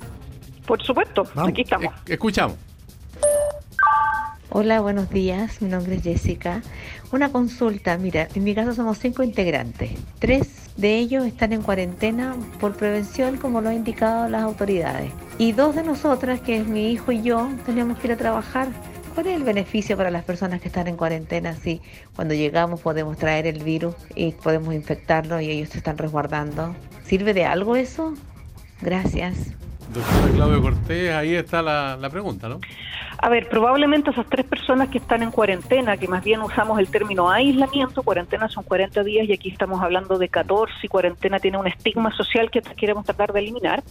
Por 0.66 0.80
supuesto, 0.84 1.24
Vamos. 1.34 1.50
aquí 1.50 1.62
estamos. 1.62 1.92
Eh, 2.06 2.12
escuchamos. 2.12 2.58
Hola, 4.52 4.80
buenos 4.80 5.10
días. 5.10 5.62
Mi 5.62 5.68
nombre 5.68 5.94
es 5.94 6.02
Jessica. 6.02 6.60
Una 7.12 7.30
consulta. 7.30 7.96
Mira, 7.98 8.26
en 8.34 8.42
mi 8.42 8.52
caso 8.52 8.74
somos 8.74 8.98
cinco 8.98 9.22
integrantes. 9.22 9.92
Tres 10.18 10.72
de 10.76 10.98
ellos 10.98 11.24
están 11.24 11.52
en 11.52 11.62
cuarentena 11.62 12.34
por 12.58 12.74
prevención, 12.74 13.36
como 13.36 13.60
lo 13.60 13.68
han 13.68 13.76
indicado 13.76 14.28
las 14.28 14.42
autoridades. 14.42 15.12
Y 15.38 15.52
dos 15.52 15.76
de 15.76 15.84
nosotras, 15.84 16.40
que 16.40 16.56
es 16.56 16.66
mi 16.66 16.90
hijo 16.90 17.12
y 17.12 17.22
yo, 17.22 17.48
tenemos 17.64 17.96
que 18.00 18.08
ir 18.08 18.14
a 18.14 18.16
trabajar. 18.16 18.66
¿Cuál 19.14 19.28
es 19.28 19.36
el 19.36 19.44
beneficio 19.44 19.96
para 19.96 20.10
las 20.10 20.24
personas 20.24 20.60
que 20.60 20.66
están 20.66 20.88
en 20.88 20.96
cuarentena 20.96 21.54
si 21.54 21.80
cuando 22.16 22.34
llegamos 22.34 22.80
podemos 22.80 23.18
traer 23.18 23.46
el 23.46 23.62
virus 23.62 23.94
y 24.16 24.32
podemos 24.32 24.74
infectarlo 24.74 25.40
y 25.40 25.48
ellos 25.48 25.68
se 25.68 25.78
están 25.78 25.96
resguardando? 25.96 26.74
¿Sirve 27.04 27.34
de 27.34 27.44
algo 27.44 27.76
eso? 27.76 28.14
Gracias. 28.82 29.36
Doctora 29.92 30.32
Claudio 30.32 30.62
Cortés, 30.62 31.12
ahí 31.12 31.34
está 31.34 31.62
la, 31.62 31.96
la 31.96 32.10
pregunta, 32.10 32.48
¿no? 32.48 32.60
A 33.22 33.28
ver, 33.28 33.48
probablemente 33.48 34.10
esas 34.10 34.26
tres 34.28 34.46
personas 34.46 34.88
que 34.88 34.96
están 34.96 35.22
en 35.22 35.30
cuarentena, 35.30 35.98
que 35.98 36.08
más 36.08 36.24
bien 36.24 36.40
usamos 36.40 36.78
el 36.78 36.88
término 36.88 37.28
aislamiento, 37.28 38.02
cuarentena 38.02 38.48
son 38.48 38.64
40 38.64 39.02
días 39.02 39.28
y 39.28 39.32
aquí 39.32 39.50
estamos 39.50 39.82
hablando 39.82 40.16
de 40.16 40.28
14 40.28 40.72
y 40.82 40.88
cuarentena 40.88 41.38
tiene 41.38 41.58
un 41.58 41.66
estigma 41.66 42.16
social 42.16 42.50
que 42.50 42.62
queremos 42.62 43.04
tratar 43.04 43.32
de 43.32 43.40
eliminar. 43.40 43.82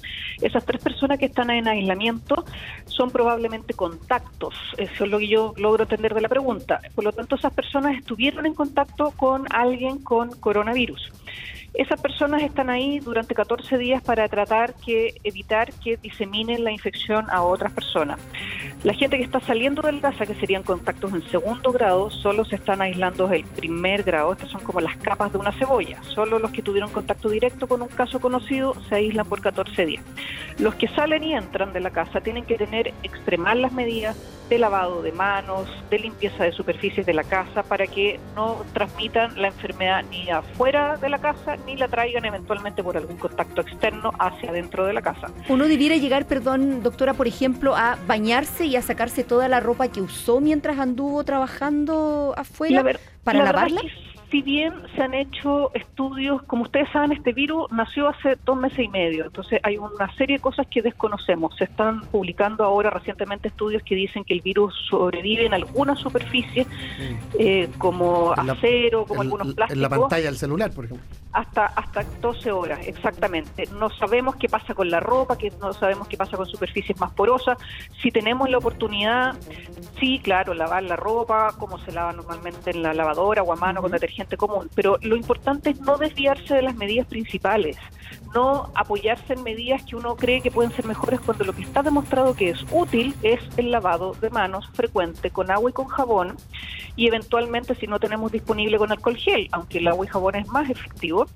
Esas 0.41 0.65
tres 0.65 0.81
personas 0.81 1.19
que 1.19 1.25
están 1.25 1.51
en 1.51 1.67
aislamiento 1.67 2.43
son 2.85 3.11
probablemente 3.11 3.75
contactos, 3.75 4.55
eso 4.77 5.03
es 5.03 5.11
lo 5.11 5.19
que 5.19 5.27
yo 5.27 5.53
logro 5.57 5.83
entender 5.83 6.15
de 6.15 6.21
la 6.21 6.29
pregunta. 6.29 6.79
Por 6.95 7.03
lo 7.03 7.11
tanto, 7.11 7.35
esas 7.35 7.53
personas 7.53 7.97
estuvieron 7.97 8.47
en 8.47 8.55
contacto 8.55 9.11
con 9.17 9.45
alguien 9.51 9.99
con 9.99 10.31
coronavirus. 10.39 11.11
Esas 11.73 12.01
personas 12.01 12.41
están 12.41 12.69
ahí 12.69 12.99
durante 12.99 13.35
14 13.35 13.77
días 13.77 14.01
para 14.01 14.27
tratar 14.27 14.73
que 14.73 15.15
evitar 15.23 15.71
que 15.73 15.97
diseminen 15.97 16.63
la 16.63 16.71
infección 16.71 17.29
a 17.29 17.43
otras 17.43 17.71
personas. 17.71 18.19
La 18.83 18.93
gente 18.93 19.17
que 19.17 19.23
está 19.23 19.39
saliendo 19.41 19.81
del 19.81 19.99
casa, 19.99 20.25
que 20.25 20.35
serían 20.35 20.63
contactos 20.63 21.13
en 21.13 21.21
segundo 21.29 21.71
grado, 21.71 22.09
solo 22.09 22.45
se 22.45 22.55
están 22.55 22.81
aislando 22.81 23.31
el 23.31 23.43
primer 23.43 24.03
grado. 24.03 24.31
Estas 24.31 24.49
son 24.49 24.61
como 24.61 24.81
las 24.81 24.97
capas 24.97 25.31
de 25.31 25.37
una 25.37 25.51
cebolla. 25.51 26.01
Solo 26.03 26.39
los 26.39 26.51
que 26.51 26.61
tuvieron 26.61 26.89
contacto 26.89 27.29
directo 27.29 27.67
con 27.67 27.81
un 27.81 27.87
caso 27.87 28.19
conocido 28.19 28.73
se 28.87 28.95
aíslan 28.95 29.27
por 29.27 29.41
14 29.41 29.85
días. 29.85 30.03
Los 30.57 30.75
que 30.75 30.87
salen 30.89 31.23
y 31.23 31.33
entran 31.33 31.71
de 31.71 31.81
la 31.81 31.91
casa 31.91 32.21
tienen 32.21 32.45
que 32.45 32.57
tener 32.57 32.93
extremar 33.03 33.57
las 33.57 33.71
medidas 33.71 34.17
de 34.49 34.57
lavado 34.57 35.01
de 35.01 35.11
manos, 35.11 35.69
de 35.89 35.99
limpieza 35.99 36.43
de 36.43 36.51
superficies 36.51 37.05
de 37.05 37.13
la 37.13 37.23
casa 37.23 37.63
para 37.63 37.85
que 37.85 38.19
no 38.35 38.65
transmitan 38.73 39.39
la 39.39 39.49
enfermedad 39.49 40.03
ni 40.09 40.29
afuera 40.29 40.97
de 40.97 41.09
la 41.09 41.19
casa 41.19 41.57
ni 41.65 41.75
la 41.75 41.87
traigan 41.87 42.25
eventualmente 42.25 42.83
por 42.83 42.97
algún 42.97 43.17
contacto 43.17 43.61
externo 43.61 44.11
hacia 44.19 44.51
dentro 44.51 44.85
de 44.85 44.93
la 44.93 45.01
casa. 45.01 45.27
Uno 45.47 45.67
debiera 45.67 45.95
llegar, 45.95 46.25
perdón, 46.25 46.83
doctora, 46.83 47.13
por 47.13 47.27
ejemplo, 47.27 47.75
a 47.75 47.97
bañarse 48.07 48.65
y 48.65 48.75
a 48.75 48.81
sacarse 48.81 49.23
toda 49.23 49.47
la 49.47 49.59
ropa 49.59 49.87
que 49.87 50.01
usó 50.01 50.39
mientras 50.39 50.79
anduvo 50.79 51.23
trabajando 51.23 52.33
afuera 52.37 52.83
para 53.23 53.43
lavarla 53.43 53.81
si 54.29 54.41
bien 54.41 54.73
se 54.95 55.01
han 55.01 55.13
hecho 55.13 55.73
estudios, 55.73 56.43
como 56.43 56.63
ustedes 56.63 56.87
saben, 56.91 57.11
este 57.11 57.33
virus 57.33 57.71
nació 57.71 58.09
hace 58.09 58.37
dos 58.45 58.57
meses 58.57 58.79
y 58.79 58.87
medio, 58.87 59.25
entonces 59.25 59.59
hay 59.63 59.77
una 59.77 60.13
serie 60.15 60.37
de 60.37 60.41
cosas 60.41 60.67
que 60.67 60.81
desconocemos. 60.81 61.55
Se 61.57 61.63
están 61.63 62.01
publicando 62.01 62.63
ahora 62.63 62.89
recientemente 62.89 63.47
estudios 63.47 63.81
que 63.83 63.95
dicen 63.95 64.23
que 64.23 64.35
el 64.35 64.41
virus 64.41 64.75
sobrevive 64.89 65.45
en 65.45 65.53
algunas 65.53 65.99
superficies, 65.99 66.67
eh, 67.39 67.69
como 67.77 68.33
acero, 68.33 69.05
como 69.05 69.21
algunos 69.21 69.53
plásticos. 69.55 69.75
En 69.75 69.81
la 69.81 69.89
pantalla 69.89 70.25
del 70.25 70.37
celular, 70.37 70.71
por 70.71 70.85
ejemplo. 70.85 71.05
Hasta, 71.31 71.65
hasta 71.65 72.03
12 72.21 72.51
horas, 72.51 72.79
exactamente. 72.87 73.67
No 73.79 73.89
sabemos 73.89 74.35
qué 74.35 74.49
pasa 74.49 74.73
con 74.73 74.89
la 74.89 74.99
ropa, 74.99 75.37
que 75.37 75.51
no 75.59 75.73
sabemos 75.73 76.07
qué 76.07 76.17
pasa 76.17 76.37
con 76.37 76.45
superficies 76.45 76.99
más 76.99 77.11
porosas. 77.13 77.57
Si 78.01 78.11
tenemos 78.11 78.49
la 78.49 78.57
oportunidad, 78.57 79.35
sí, 79.99 80.19
claro, 80.19 80.53
lavar 80.53 80.83
la 80.83 80.95
ropa, 80.95 81.53
como 81.57 81.77
se 81.79 81.91
lava 81.91 82.13
normalmente 82.13 82.71
en 82.71 82.81
la 82.81 82.93
lavadora 82.93 83.43
o 83.43 83.53
a 83.53 83.55
mano 83.55 83.81
con 83.81 83.91
detergente 83.91 84.18
común, 84.37 84.69
pero 84.75 84.97
lo 85.01 85.15
importante 85.15 85.71
es 85.71 85.79
no 85.81 85.97
desviarse 85.97 86.55
de 86.55 86.61
las 86.61 86.75
medidas 86.75 87.07
principales, 87.07 87.77
no 88.33 88.69
apoyarse 88.75 89.33
en 89.33 89.43
medidas 89.43 89.83
que 89.83 89.95
uno 89.95 90.15
cree 90.15 90.41
que 90.41 90.51
pueden 90.51 90.71
ser 90.71 90.85
mejores 90.85 91.19
cuando 91.19 91.43
lo 91.43 91.53
que 91.53 91.63
está 91.63 91.81
demostrado 91.81 92.35
que 92.35 92.49
es 92.49 92.65
útil 92.71 93.15
es 93.23 93.39
el 93.57 93.71
lavado 93.71 94.13
de 94.13 94.29
manos 94.29 94.69
frecuente 94.73 95.31
con 95.31 95.51
agua 95.51 95.69
y 95.69 95.73
con 95.73 95.87
jabón 95.87 96.37
y 96.99 97.07
eventualmente 97.07 97.75
si 97.75 97.87
no 97.87 97.97
tenemos 97.97 98.29
disponible 98.29 98.77
con 98.77 98.91
alcohol 98.91 99.15
gel, 99.15 99.47
aunque 99.53 99.77
el 99.77 99.87
agua 99.87 100.05
y 100.05 100.09
jabón 100.09 100.35
es 100.35 100.47
más 100.47 100.69
efectivo, 100.69 101.27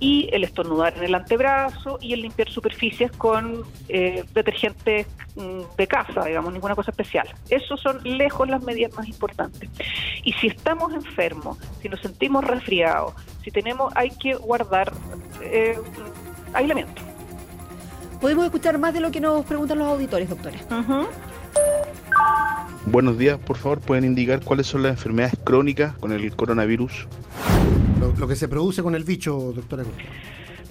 y 0.00 0.28
el 0.32 0.42
estornudar 0.42 0.96
en 0.96 1.04
el 1.04 1.14
antebrazo 1.14 1.98
y 2.00 2.12
el 2.12 2.22
limpiar 2.22 2.50
superficies 2.50 3.12
con 3.12 3.62
eh, 3.88 4.24
detergentes 4.34 5.06
mm, 5.36 5.76
de 5.76 5.86
casa, 5.86 6.24
digamos, 6.24 6.52
ninguna 6.52 6.74
cosa 6.74 6.90
especial. 6.90 7.28
Esos 7.50 7.80
son 7.80 8.00
lejos 8.02 8.48
las 8.48 8.64
medidas 8.64 8.94
más 8.94 9.06
importantes. 9.06 9.70
Y 10.24 10.32
si 10.32 10.48
estamos 10.48 10.92
enfermos, 10.92 11.56
si 11.80 11.88
nos 11.88 12.00
sentimos 12.00 12.44
resfriados, 12.44 13.14
si 13.44 13.52
tenemos, 13.52 13.92
hay 13.94 14.10
que 14.10 14.34
guardar 14.34 14.92
eh, 15.40 15.78
aislamiento. 16.52 17.02
Podemos 18.20 18.44
escuchar 18.44 18.78
más 18.78 18.94
de 18.94 19.00
lo 19.00 19.10
que 19.10 19.20
nos 19.20 19.44
preguntan 19.44 19.78
los 19.78 19.88
auditores, 19.88 20.28
doctora. 20.28 20.56
Buenos 22.86 23.18
días, 23.18 23.38
por 23.38 23.56
favor, 23.56 23.80
¿pueden 23.80 24.04
indicar 24.04 24.40
cuáles 24.42 24.66
son 24.66 24.82
las 24.82 24.92
enfermedades 24.92 25.38
crónicas 25.44 25.96
con 25.96 26.12
el 26.12 26.34
coronavirus? 26.34 27.08
Lo, 28.18 28.28
que 28.28 28.36
se 28.36 28.48
produce 28.48 28.82
con 28.82 28.94
el 28.94 29.04
bicho, 29.04 29.52
doctora. 29.54 29.84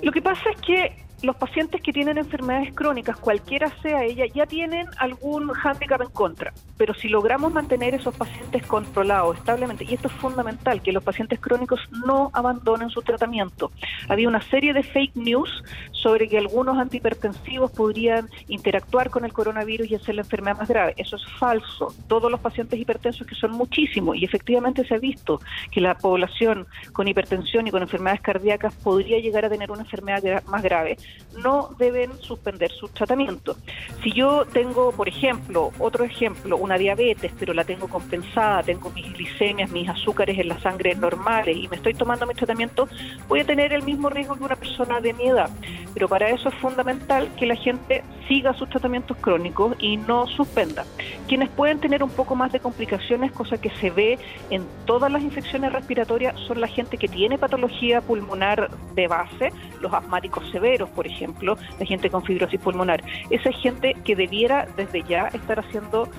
Lo 0.02 0.12
que 0.12 0.22
pasa 0.22 0.42
es 0.50 0.62
que 0.62 0.96
los 1.24 1.36
pacientes 1.36 1.82
que 1.82 1.94
tienen 1.94 2.18
enfermedades 2.18 2.74
crónicas, 2.74 3.18
cualquiera 3.18 3.70
sea 3.82 4.04
ella, 4.04 4.26
ya 4.34 4.46
tienen 4.46 4.88
algún 4.98 5.50
hándicap 5.50 6.02
en 6.02 6.10
contra. 6.10 6.54
Pero 6.78 6.94
si 6.94 7.10
logramos 7.10 7.54
mantener 7.54 7.94
esos 7.94 8.16
pacientes 8.16 8.66
controlados 8.66 9.38
establemente, 9.38 9.86
y 9.88 9.94
esto 9.94 10.08
es 10.08 10.14
fundamental, 10.16 10.82
que 10.82 10.92
los 10.92 11.04
pacientes 11.04 11.40
crónicos 11.40 11.80
no 12.06 12.32
abandonen 12.34 12.90
su 12.90 13.02
tratamiento. 13.02 13.72
Había 14.10 14.28
una 14.28 14.42
serie 14.42 14.74
de 14.74 14.84
fake 14.84 15.16
news 15.16 15.64
sobre 15.92 16.28
que 16.28 16.40
algunos 16.40 16.78
antihipertensivos 16.78 17.72
podrían 17.72 18.28
interactuar 18.48 19.12
con 19.12 19.24
el 19.24 19.34
coronavirus 19.34 19.92
y 19.92 19.96
hacer 19.96 20.16
la 20.16 20.22
enfermedad 20.22 20.58
más 20.58 20.70
grave. 20.70 20.96
Eso 20.98 21.16
es 21.16 21.24
falso. 21.40 21.94
Todos 22.08 22.32
los 22.32 22.40
pacientes 22.40 22.80
hipertensos, 22.80 23.28
que 23.28 23.36
son 23.36 23.52
muchísimos, 23.52 24.18
y 24.18 24.26
efectivamente 24.26 24.86
se 24.86 24.96
ha 24.96 25.00
visto 25.00 25.40
que 25.70 25.82
la 25.82 25.96
población 25.96 26.66
con 26.94 27.08
hipertensión 27.08 27.68
y 27.68 27.72
con 27.72 27.84
enfermedades 27.84 28.22
cardíacas 28.22 28.74
podría 28.76 29.20
llegar 29.20 29.46
a 29.46 29.50
tener 29.50 29.70
una 29.70 29.82
enfermedad 29.82 30.44
más 30.46 30.64
grave 30.64 30.98
no 31.38 31.70
deben 31.78 32.12
suspender 32.22 32.72
su 32.72 32.88
tratamiento. 32.90 33.56
Si 34.04 34.12
yo 34.12 34.46
tengo, 34.46 34.92
por 34.92 35.08
ejemplo, 35.08 35.72
otro 35.80 36.04
ejemplo, 36.04 36.58
una 36.58 36.78
diabetes, 36.78 37.32
pero 37.40 37.54
la 37.54 37.64
tengo 37.64 37.88
compensada, 37.88 38.64
tengo 38.64 38.90
mis 38.92 39.12
glicemias, 39.14 39.72
mis 39.72 39.88
azúcares 39.88 40.38
en 40.38 40.50
la 40.50 40.60
sangre 40.60 40.96
normales 40.96 41.56
y 41.56 41.68
me 41.68 41.78
estoy 41.78 41.94
tomando 41.94 42.26
mi 42.26 42.34
tratamiento, 42.34 42.88
voy 43.28 43.42
a 43.42 43.46
tener 43.46 43.74
el 43.74 43.84
mismo 43.84 44.10
riesgo 44.10 44.36
que 44.36 44.44
una 44.44 44.56
persona 44.56 45.00
de 45.00 45.14
mi 45.14 45.28
edad. 45.28 45.50
Pero 45.94 46.08
para 46.08 46.30
eso 46.30 46.50
es 46.50 46.56
fundamental 46.56 47.30
que 47.38 47.46
la 47.46 47.56
gente 47.56 48.04
siga 48.28 48.54
sus 48.54 48.70
tratamientos 48.70 49.18
crónicos 49.18 49.76
y 49.80 49.98
no 49.98 50.28
suspenda. 50.28 50.86
Quienes 51.28 51.50
pueden 51.50 51.80
tener 51.80 52.02
un 52.02 52.10
poco 52.10 52.36
más 52.36 52.52
de 52.52 52.60
complicaciones, 52.60 53.32
cosa 53.32 53.60
que 53.60 53.70
se 53.72 53.90
ve 53.90 54.18
en 54.50 54.66
todas 54.86 55.12
las 55.12 55.22
infecciones 55.22 55.74
respiratorias, 55.74 56.40
son 56.48 56.62
la 56.62 56.68
gente 56.68 56.98
que 56.98 57.08
tiene 57.08 57.38
patología 57.38 58.00
pulmonar 58.02 58.70
de 58.96 59.08
base, 59.08 59.52
los 59.82 59.94
asmáticos 59.94 60.50
severos, 60.52 60.90
por 60.90 61.01
ejemplo, 61.08 61.58
la 61.80 61.86
gente 61.86 62.10
con 62.10 62.24
fibrosis 62.24 62.60
pulmonar. 62.60 63.04
Esa 63.30 63.50
es 63.50 63.58
gente 63.58 63.96
que 64.04 64.16
debiera 64.16 64.68
desde 64.78 65.04
ya 65.04 65.28
estar 65.28 65.60
haciendo 65.60 66.10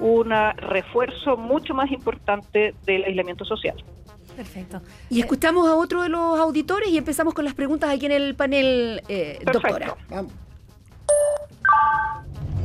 un 0.00 0.30
refuerzo 0.56 1.36
mucho 1.36 1.74
más 1.74 1.90
importante 1.90 2.74
del 2.86 3.04
aislamiento 3.04 3.44
social. 3.44 3.76
Perfecto. 4.36 4.80
Y 5.10 5.20
escuchamos 5.20 5.68
a 5.68 5.74
otro 5.74 6.02
de 6.02 6.08
los 6.08 6.38
auditores 6.38 6.88
y 6.88 6.98
empezamos 6.98 7.34
con 7.34 7.44
las 7.44 7.54
preguntas 7.54 7.90
aquí 7.90 8.06
en 8.06 8.12
el 8.12 8.34
panel, 8.34 9.02
eh, 9.08 9.38
doctora. 9.44 9.96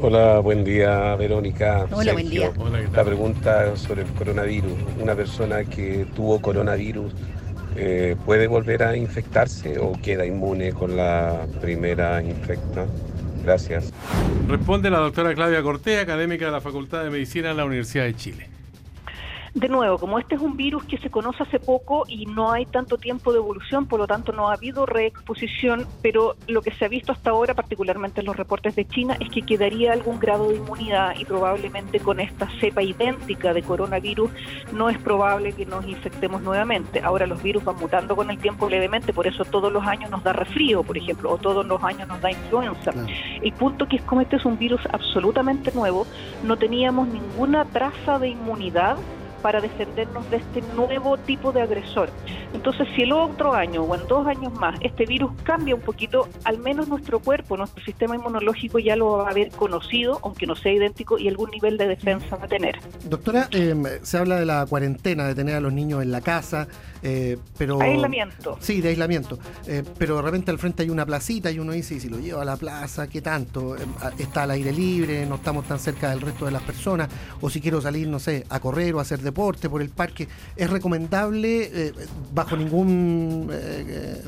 Hola, 0.01 0.39
buen 0.39 0.63
día, 0.63 1.15
Verónica. 1.15 1.88
Hola, 1.91 2.13
buen 2.13 2.29
día. 2.29 2.51
La 2.93 3.03
pregunta 3.03 3.75
sobre 3.75 4.03
el 4.03 4.09
coronavirus. 4.09 4.73
Una 5.01 5.15
persona 5.15 5.63
que 5.63 6.05
tuvo 6.15 6.41
coronavirus 6.41 7.13
eh, 7.75 8.15
¿puede 8.25 8.47
volver 8.47 8.83
a 8.83 8.95
infectarse 8.95 9.77
o 9.79 9.93
queda 10.01 10.25
inmune 10.25 10.73
con 10.73 10.95
la 10.95 11.45
primera 11.61 12.21
infecta? 12.23 12.85
Gracias. 13.43 13.93
Responde 14.47 14.89
la 14.89 14.99
doctora 14.99 15.33
Claudia 15.35 15.61
Cortés, 15.61 16.01
académica 16.01 16.45
de 16.45 16.51
la 16.51 16.61
Facultad 16.61 17.03
de 17.03 17.09
Medicina 17.09 17.49
de 17.49 17.55
la 17.55 17.65
Universidad 17.65 18.05
de 18.05 18.15
Chile 18.15 18.55
de 19.56 19.70
nuevo, 19.70 19.98
como 19.98 20.20
este 20.20 20.36
es 20.36 20.41
un 20.41 20.58
virus 20.58 20.84
que 20.84 20.98
se 20.98 21.10
conoce 21.10 21.44
hace 21.44 21.62
poco 21.62 22.04
y 22.10 22.26
no 22.26 22.52
hay 22.52 22.65
tanto 22.65 22.98
tiempo 22.98 23.32
de 23.32 23.39
evolución, 23.39 23.88
por 23.88 24.02
lo 24.02 24.06
tanto 24.06 24.34
no 24.34 24.50
ha 24.50 24.54
habido 24.54 24.86
reexposición, 24.86 25.88
pero 26.02 26.36
lo 26.48 26.62
que 26.62 26.72
se 26.72 26.84
ha 26.84 26.89
visto 26.89 27.13
hasta 27.13 27.30
ahora, 27.30 27.54
particularmente 27.54 28.20
en 28.20 28.26
los 28.26 28.36
reportes 28.36 28.76
de 28.76 28.86
China, 28.86 29.15
es 29.18 29.30
que 29.30 29.44
quedaría 29.44 29.94
algún 29.94 30.20
grado 30.20 30.50
de 30.50 30.58
inmunidad 30.58 31.15
y 31.18 31.24
probablemente 31.24 32.02
con 32.02 32.20
esta 32.20 32.50
cepa 32.60 32.84
idéntica 32.84 33.54
de 33.54 33.63
coronavirus 33.63 34.30
no 34.74 34.89
es 34.89 34.98
probable 34.98 35.54
que 35.54 35.65
nos 35.65 35.88
infectemos 35.88 36.41
nuevamente. 36.41 37.00
Ahora 37.00 37.26
los 37.26 37.41
virus 37.41 37.63
van 37.63 37.78
mutando 37.78 38.13
con 38.13 38.30
el 38.30 38.38
tiempo 38.39 38.70
levemente, 38.70 39.13
por 39.13 39.26
eso 39.26 39.46
todos 39.46 39.72
los 39.72 39.88
años 39.88 40.12
nos 40.12 40.22
da 40.22 40.34
resfrío, 40.34 40.84
por 40.84 40.98
ejemplo, 40.98 41.32
o 41.32 41.38
todos 41.38 41.65
los 41.65 41.82
años 41.82 42.10
nos 42.10 42.20
da 42.20 42.30
influenza. 42.30 42.91
El 43.41 43.54
punto 43.54 43.88
que 43.88 43.96
es 43.96 44.02
como 44.02 44.20
este 44.20 44.36
es 44.36 44.44
un 44.44 44.58
virus 44.58 44.82
absolutamente 44.91 45.72
nuevo, 45.72 46.06
no 46.44 46.58
teníamos 46.58 47.08
ninguna 47.08 47.63
traza 47.63 48.20
de 48.20 48.28
inmunidad 48.28 48.98
para 49.41 49.62
defendernos 49.62 50.30
de 50.30 50.38
este 50.38 50.62
nuevo 50.76 51.17
tipo 51.17 51.52
de 51.52 51.62
agresor. 51.62 52.10
Entonces, 52.54 52.88
si 52.95 53.04
el 53.04 53.12
otro 53.12 53.54
año 53.54 53.84
o 53.84 53.95
en 53.95 54.08
dos 54.08 54.26
años 54.28 54.54
más 54.54 54.80
este 54.82 55.06
virus 55.06 55.32
cambia 55.43 55.76
un 55.76 55.82
poquito, 55.82 56.28
al 56.43 56.58
menos 56.60 56.88
nuestro 56.88 57.19
cuerpo, 57.19 57.58
nuestro 57.58 57.84
sistema 57.84 58.15
inmunológico 58.15 58.80
ya 58.80 58.95
lo 58.95 59.17
va 59.17 59.28
a 59.28 59.32
haber 59.32 59.50
conocido, 59.52 60.19
aunque 60.24 60.48
no 60.48 60.56
sea 60.56 60.71
idéntico, 60.71 61.17
y 61.19 61.28
algún 61.28 61.52
nivel 61.52 61.78
de 61.78 61.88
defensa 61.88 62.36
va 62.36 62.45
a 62.45 62.48
tener. 62.48 62.80
Doctora, 63.04 63.48
eh, 63.52 64.00
se 64.02 64.17
habla 64.17 64.39
de 64.39 64.45
la 64.45 64.65
cuarentena, 64.65 65.26
de 65.28 65.36
tener 65.36 65.56
a 65.56 65.60
los 65.60 65.74
niños 65.74 66.02
en 66.02 66.12
la 66.12 66.21
casa, 66.21 66.67
eh, 67.04 67.38
pero... 67.58 67.82
Aislamiento. 67.82 68.58
Sí, 68.60 68.82
de 68.82 68.89
aislamiento. 68.89 69.38
Eh, 69.67 69.84
pero 69.98 70.15
de 70.17 70.21
repente 70.21 70.52
al 70.52 70.60
frente 70.60 70.84
hay 70.84 70.89
una 70.89 71.06
placita 71.06 71.52
y 71.52 71.60
uno 71.60 71.74
dice, 71.74 71.95
¿y 71.95 72.00
si 72.00 72.10
lo 72.10 72.19
llevo 72.19 72.39
a 72.41 72.45
la 72.45 72.58
plaza, 72.58 73.08
qué 73.08 73.21
tanto? 73.21 73.76
está 74.17 74.43
al 74.43 74.52
aire 74.52 74.71
libre, 74.71 75.26
no 75.26 75.36
estamos 75.36 75.65
tan 75.65 75.80
cerca 75.80 76.10
del 76.10 76.21
resto 76.21 76.45
de 76.45 76.52
las 76.52 76.62
personas, 76.63 77.10
o 77.41 77.50
si 77.50 77.62
quiero 77.62 77.82
salir, 77.82 78.08
no 78.08 78.19
sé, 78.19 78.45
a 78.50 78.60
correr 78.60 78.95
o 78.95 79.00
a 79.00 79.02
hacer 79.02 79.19
deporte 79.19 79.35
por 79.36 79.82
el 79.82 79.89
parque, 79.89 80.28
¿es 80.56 80.69
recomendable 80.69 81.93
bajo 82.34 82.58
ningún 82.58 83.52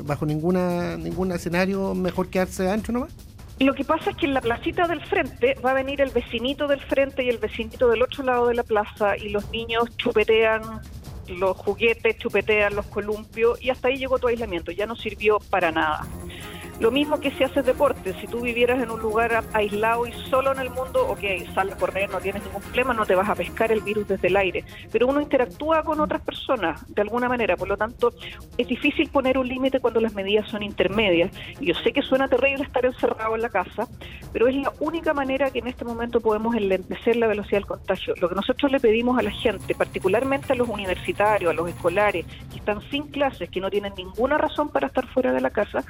bajo 0.04 0.24
ninguna 0.26 0.96
ningún 0.96 1.32
escenario 1.32 1.94
mejor 1.94 2.28
quedarse 2.28 2.70
ancho 2.70 2.92
nomás? 2.92 3.12
Lo 3.60 3.74
que 3.74 3.84
pasa 3.84 4.10
es 4.10 4.16
que 4.16 4.26
en 4.26 4.34
la 4.34 4.40
placita 4.40 4.86
del 4.86 5.04
frente 5.04 5.56
va 5.64 5.72
a 5.72 5.74
venir 5.74 6.00
el 6.00 6.10
vecinito 6.10 6.68
del 6.68 6.80
frente 6.80 7.24
y 7.24 7.28
el 7.28 7.38
vecinito 7.38 7.88
del 7.88 8.02
otro 8.02 8.22
lado 8.22 8.46
de 8.46 8.54
la 8.54 8.62
plaza 8.62 9.16
y 9.16 9.30
los 9.30 9.50
niños 9.50 9.96
chupetean 9.96 10.62
los 11.28 11.56
juguetes, 11.56 12.18
chupetean 12.18 12.76
los 12.76 12.86
columpios 12.86 13.60
y 13.60 13.70
hasta 13.70 13.88
ahí 13.88 13.98
llegó 13.98 14.18
tu 14.18 14.28
aislamiento, 14.28 14.70
ya 14.70 14.86
no 14.86 14.94
sirvió 14.94 15.38
para 15.50 15.72
nada. 15.72 16.06
Lo 16.80 16.92
mismo 16.92 17.18
que 17.18 17.32
si 17.32 17.42
haces 17.42 17.66
deporte, 17.66 18.14
si 18.20 18.28
tú 18.28 18.40
vivieras 18.40 18.80
en 18.80 18.92
un 18.92 19.00
lugar 19.00 19.42
aislado 19.52 20.06
y 20.06 20.12
solo 20.30 20.52
en 20.52 20.60
el 20.60 20.70
mundo, 20.70 21.08
ok, 21.08 21.52
sal 21.52 21.72
a 21.72 21.76
correr, 21.76 22.08
no 22.08 22.20
tienes 22.20 22.44
ningún 22.44 22.62
problema, 22.62 22.94
no 22.94 23.04
te 23.04 23.16
vas 23.16 23.28
a 23.28 23.34
pescar 23.34 23.72
el 23.72 23.80
virus 23.80 24.06
desde 24.06 24.28
el 24.28 24.36
aire, 24.36 24.64
pero 24.92 25.08
uno 25.08 25.20
interactúa 25.20 25.82
con 25.82 25.98
otras 25.98 26.22
personas 26.22 26.86
de 26.94 27.02
alguna 27.02 27.28
manera, 27.28 27.56
por 27.56 27.66
lo 27.66 27.76
tanto 27.76 28.12
es 28.56 28.68
difícil 28.68 29.08
poner 29.10 29.38
un 29.38 29.48
límite 29.48 29.80
cuando 29.80 30.00
las 30.00 30.14
medidas 30.14 30.48
son 30.48 30.62
intermedias. 30.62 31.32
Yo 31.60 31.74
sé 31.74 31.92
que 31.92 32.00
suena 32.00 32.28
terrible 32.28 32.62
estar 32.62 32.86
encerrado 32.86 33.34
en 33.34 33.42
la 33.42 33.48
casa, 33.48 33.88
pero 34.32 34.46
es 34.46 34.54
la 34.54 34.72
única 34.78 35.12
manera 35.12 35.50
que 35.50 35.58
en 35.58 35.66
este 35.66 35.84
momento 35.84 36.20
podemos 36.20 36.54
enlentecer 36.54 37.16
la 37.16 37.26
velocidad 37.26 37.58
del 37.58 37.66
contagio. 37.66 38.14
Lo 38.20 38.28
que 38.28 38.36
nosotros 38.36 38.70
le 38.70 38.78
pedimos 38.78 39.18
a 39.18 39.22
la 39.22 39.32
gente, 39.32 39.74
particularmente 39.74 40.52
a 40.52 40.56
los 40.56 40.68
universitarios, 40.68 41.50
a 41.50 41.54
los 41.54 41.68
escolares, 41.68 42.24
que 42.52 42.58
están 42.58 42.80
sin 42.88 43.08
clases, 43.08 43.50
que 43.50 43.60
no 43.60 43.68
tienen 43.68 43.94
ninguna 43.96 44.38
razón 44.38 44.68
para 44.68 44.86
estar 44.86 45.08
fuera 45.08 45.32
de 45.32 45.40
la 45.40 45.50
casa, 45.50 45.82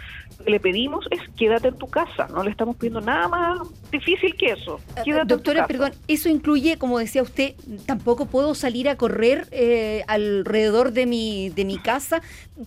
le 0.47 0.59
pedimos 0.59 0.78
es 1.11 1.21
quédate 1.37 1.69
en 1.69 1.79
tu 1.79 1.89
casa, 1.89 2.29
no 2.29 2.43
le 2.43 2.51
estamos 2.51 2.77
pidiendo 2.77 3.01
nada 3.01 3.29
más 3.29 3.59
difícil 3.91 4.35
que 4.37 4.53
eso. 4.53 4.81
Eh, 5.05 5.13
doctora, 5.27 5.67
perdón, 5.67 5.93
eso 6.07 6.29
incluye, 6.29 6.79
como 6.79 6.99
decía 6.99 7.23
usted, 7.23 7.55
tampoco 7.87 8.27
puedo 8.27 8.55
salir 8.55 8.89
a 8.89 8.97
correr 8.97 9.49
eh, 9.51 10.05
alrededor 10.07 10.93
de 10.93 11.07
mi, 11.07 11.51
de 11.51 11.65
mi 11.65 11.79
casa. 11.79 12.23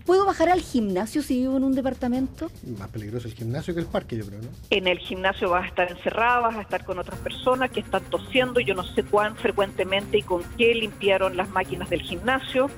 ¿Puedo 0.06 0.26
bajar 0.26 0.50
al 0.50 0.62
gimnasio 0.62 1.22
si 1.22 1.38
vivo 1.38 1.58
en 1.58 1.64
un 1.64 1.76
departamento? 1.76 2.50
Más 2.78 2.90
peligroso 2.90 3.28
el 3.28 3.34
gimnasio 3.34 3.74
que 3.74 3.82
el 3.82 3.88
parque, 3.88 4.18
yo 4.18 4.26
creo, 4.26 4.42
¿no? 4.42 4.50
En 4.70 4.88
el 4.88 5.00
gimnasio 5.00 5.50
vas 5.50 5.66
a 5.66 5.68
estar 5.68 5.92
encerrada, 5.92 6.40
vas 6.40 6.56
a 6.58 6.62
estar 6.62 6.84
con 6.84 7.00
otras 7.00 7.20
personas 7.20 7.72
que 7.72 7.82
están 7.82 8.04
tosiendo, 8.10 8.60
yo 8.60 8.74
no 8.74 8.84
sé 8.84 9.04
cuán 9.04 9.36
frecuentemente 9.36 10.18
y 10.18 10.22
con 10.24 10.44
qué 10.58 10.74
limpiaron 10.74 11.38
las 11.38 11.50
máquinas 11.50 11.90
del 11.90 12.02
gimnasio. 12.02 12.70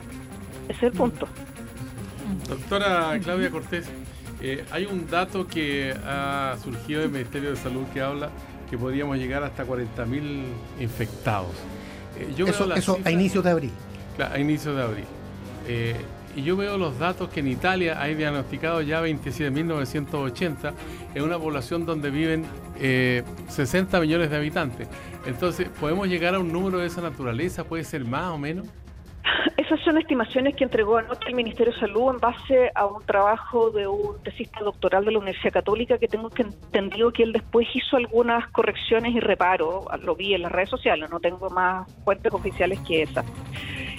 Ese 0.69 0.77
es 0.77 0.83
el 0.83 0.91
punto. 0.91 1.27
Doctora 2.47 3.19
Claudia 3.23 3.49
Cortés, 3.49 3.89
eh, 4.43 4.65
hay 4.71 4.85
un 4.85 5.09
dato 5.09 5.47
que 5.47 5.95
ha 6.05 6.57
surgido 6.61 6.99
del 6.99 7.11
Ministerio 7.11 7.51
de 7.51 7.55
Salud 7.55 7.85
que 7.93 8.01
habla 8.01 8.29
que 8.69 8.77
podríamos 8.77 9.17
llegar 9.17 9.41
hasta 9.41 9.65
40.000 9.65 10.43
infectados. 10.81 11.51
Eh, 12.19 12.33
yo 12.35 12.45
eso, 12.45 12.73
eso 12.73 12.99
a 13.05 13.11
inicios 13.11 13.41
de 13.41 13.51
abril. 13.51 13.71
Claro, 14.17 14.35
a 14.35 14.39
inicios 14.39 14.75
de 14.75 14.81
abril. 14.83 15.05
Eh, 15.69 15.95
y 16.35 16.43
yo 16.43 16.57
veo 16.57 16.77
los 16.77 16.99
datos 16.99 17.29
que 17.29 17.39
en 17.39 17.47
Italia 17.47 18.01
hay 18.01 18.15
diagnosticado 18.15 18.81
ya 18.81 19.01
27.980 19.01 20.73
en 21.15 21.23
una 21.23 21.39
población 21.39 21.85
donde 21.85 22.09
viven 22.09 22.45
60 23.47 23.99
millones 24.01 24.29
de 24.29 24.35
habitantes. 24.35 24.87
Entonces, 25.25 25.69
¿podemos 25.79 26.09
llegar 26.09 26.35
a 26.35 26.39
un 26.39 26.51
número 26.51 26.79
de 26.79 26.87
esa 26.87 27.01
naturaleza? 27.01 27.63
¿Puede 27.63 27.85
ser 27.85 28.03
más 28.03 28.31
o 28.31 28.37
menos? 28.37 28.67
Esas 29.73 29.85
son 29.85 29.97
estimaciones 29.97 30.55
que 30.55 30.65
entregó 30.65 30.97
anoche 30.97 31.29
el 31.29 31.33
Ministerio 31.33 31.73
de 31.73 31.79
Salud 31.79 32.11
en 32.11 32.19
base 32.19 32.71
a 32.75 32.85
un 32.85 33.03
trabajo 33.07 33.71
de 33.71 33.87
un 33.87 34.21
tesista 34.21 34.59
doctoral 34.59 35.03
de 35.03 35.11
la 35.13 35.17
Universidad 35.17 35.51
Católica 35.51 35.97
que 35.97 36.07
tengo 36.07 36.29
que 36.29 36.43
entendido 36.43 37.11
que 37.11 37.23
él 37.23 37.33
después 37.33 37.65
hizo 37.73 37.97
algunas 37.97 38.47
correcciones 38.51 39.15
y 39.15 39.19
reparos, 39.19 39.85
lo 40.03 40.15
vi 40.15 40.35
en 40.35 40.43
las 40.43 40.51
redes 40.51 40.69
sociales, 40.69 41.09
no 41.09 41.19
tengo 41.19 41.49
más 41.49 41.91
fuentes 42.03 42.31
oficiales 42.31 42.79
que 42.81 43.01
esa. 43.01 43.25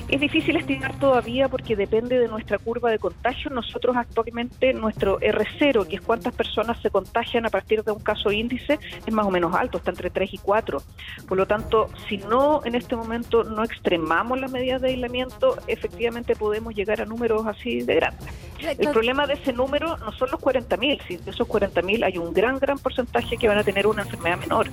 Es 0.09 0.21
difícil 0.21 0.57
estimar 0.57 0.99
todavía 0.99 1.49
porque 1.49 1.77
depende 1.77 2.19
de 2.19 2.29
nuestra 2.29 2.59
curva 2.59 2.91
de 2.91 2.99
contagio. 2.99 3.51
Nosotros 3.51 3.97
actualmente 3.97 4.73
nuestro 4.75 5.19
R0, 5.19 5.87
que 5.87 5.97
es 5.97 6.03
cuántas 6.03 6.35
personas 6.35 6.81
se 6.83 6.91
contagian 6.91 7.47
a 7.47 7.49
partir 7.49 7.83
de 7.83 7.91
un 7.91 8.01
caso 8.01 8.31
índice, 8.31 8.79
es 9.07 9.13
más 9.13 9.27
o 9.27 9.31
menos 9.31 9.55
alto, 9.55 9.79
está 9.79 9.91
entre 9.91 10.11
3 10.11 10.35
y 10.35 10.39
4. 10.39 10.83
Por 11.27 11.39
lo 11.39 11.47
tanto, 11.47 11.89
si 12.09 12.19
no 12.19 12.61
en 12.65 12.75
este 12.75 12.97
momento 12.97 13.45
no 13.45 13.65
extremamos 13.65 14.39
las 14.39 14.51
medidas 14.51 14.83
de 14.83 14.89
aislamiento, 14.89 15.57
efectivamente 15.67 16.37
podemos 16.37 16.75
llegar 16.75 17.01
a 17.01 17.07
números 17.07 17.47
así 17.47 17.81
de 17.83 17.95
grandes. 17.95 18.29
El 18.61 18.89
problema 18.91 19.27
de 19.27 19.35
ese 19.35 19.53
número 19.53 19.97
no 19.99 20.13
son 20.13 20.31
los 20.31 20.41
40.000, 20.41 21.01
si 21.07 21.17
de 21.17 21.31
esos 21.31 21.47
40.000 21.47 22.05
hay 22.05 22.19
un 22.19 22.33
gran, 22.33 22.59
gran 22.59 22.79
porcentaje 22.79 23.37
que 23.37 23.49
van 23.49 23.59
a 23.59 23.65
tener 23.65 23.87
una 23.87 24.03
enfermedad 24.03 24.39
menor. 24.39 24.69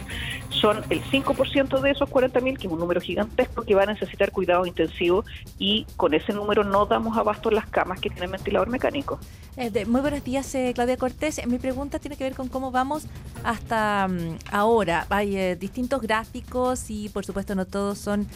Son 0.50 0.78
el 0.90 1.02
5% 1.04 1.82
de 1.82 1.92
esos 1.92 2.10
40.000, 2.10 2.58
que 2.58 2.68
es 2.68 2.74
un 2.74 2.80
número 2.80 3.02
gigantesco, 3.02 3.64
que 3.64 3.76
van 3.76 3.90
a 3.90 3.94
necesitar 3.94 4.32
cuidados 4.32 4.68
intensivos 4.68 5.21
y 5.58 5.86
con 5.98 6.14
ese 6.14 6.34
número 6.34 6.64
no 6.64 6.86
damos 6.86 7.18
abasto 7.18 7.50
en 7.50 7.56
las 7.56 7.68
camas 7.68 8.00
que 8.00 8.10
tienen 8.10 8.32
ventilador 8.32 8.70
mecánico. 8.70 9.20
Eh, 9.58 9.86
muy 9.86 10.00
buenos 10.00 10.24
días, 10.24 10.56
eh, 10.56 10.72
Claudia 10.74 10.96
Cortés. 10.96 11.46
Mi 11.46 11.58
pregunta 11.58 12.00
tiene 12.00 12.16
que 12.16 12.24
ver 12.24 12.36
con 12.36 12.48
cómo 12.48 12.72
vamos 12.72 13.04
hasta 13.44 14.08
mm, 14.08 14.38
ahora. 14.50 15.06
Hay 15.10 15.36
eh, 15.36 15.56
distintos 15.58 16.02
gráficos 16.02 16.90
y 16.90 17.10
por 17.10 17.26
supuesto 17.26 17.54
no 17.54 17.66
todos 17.66 17.98
son 17.98 18.28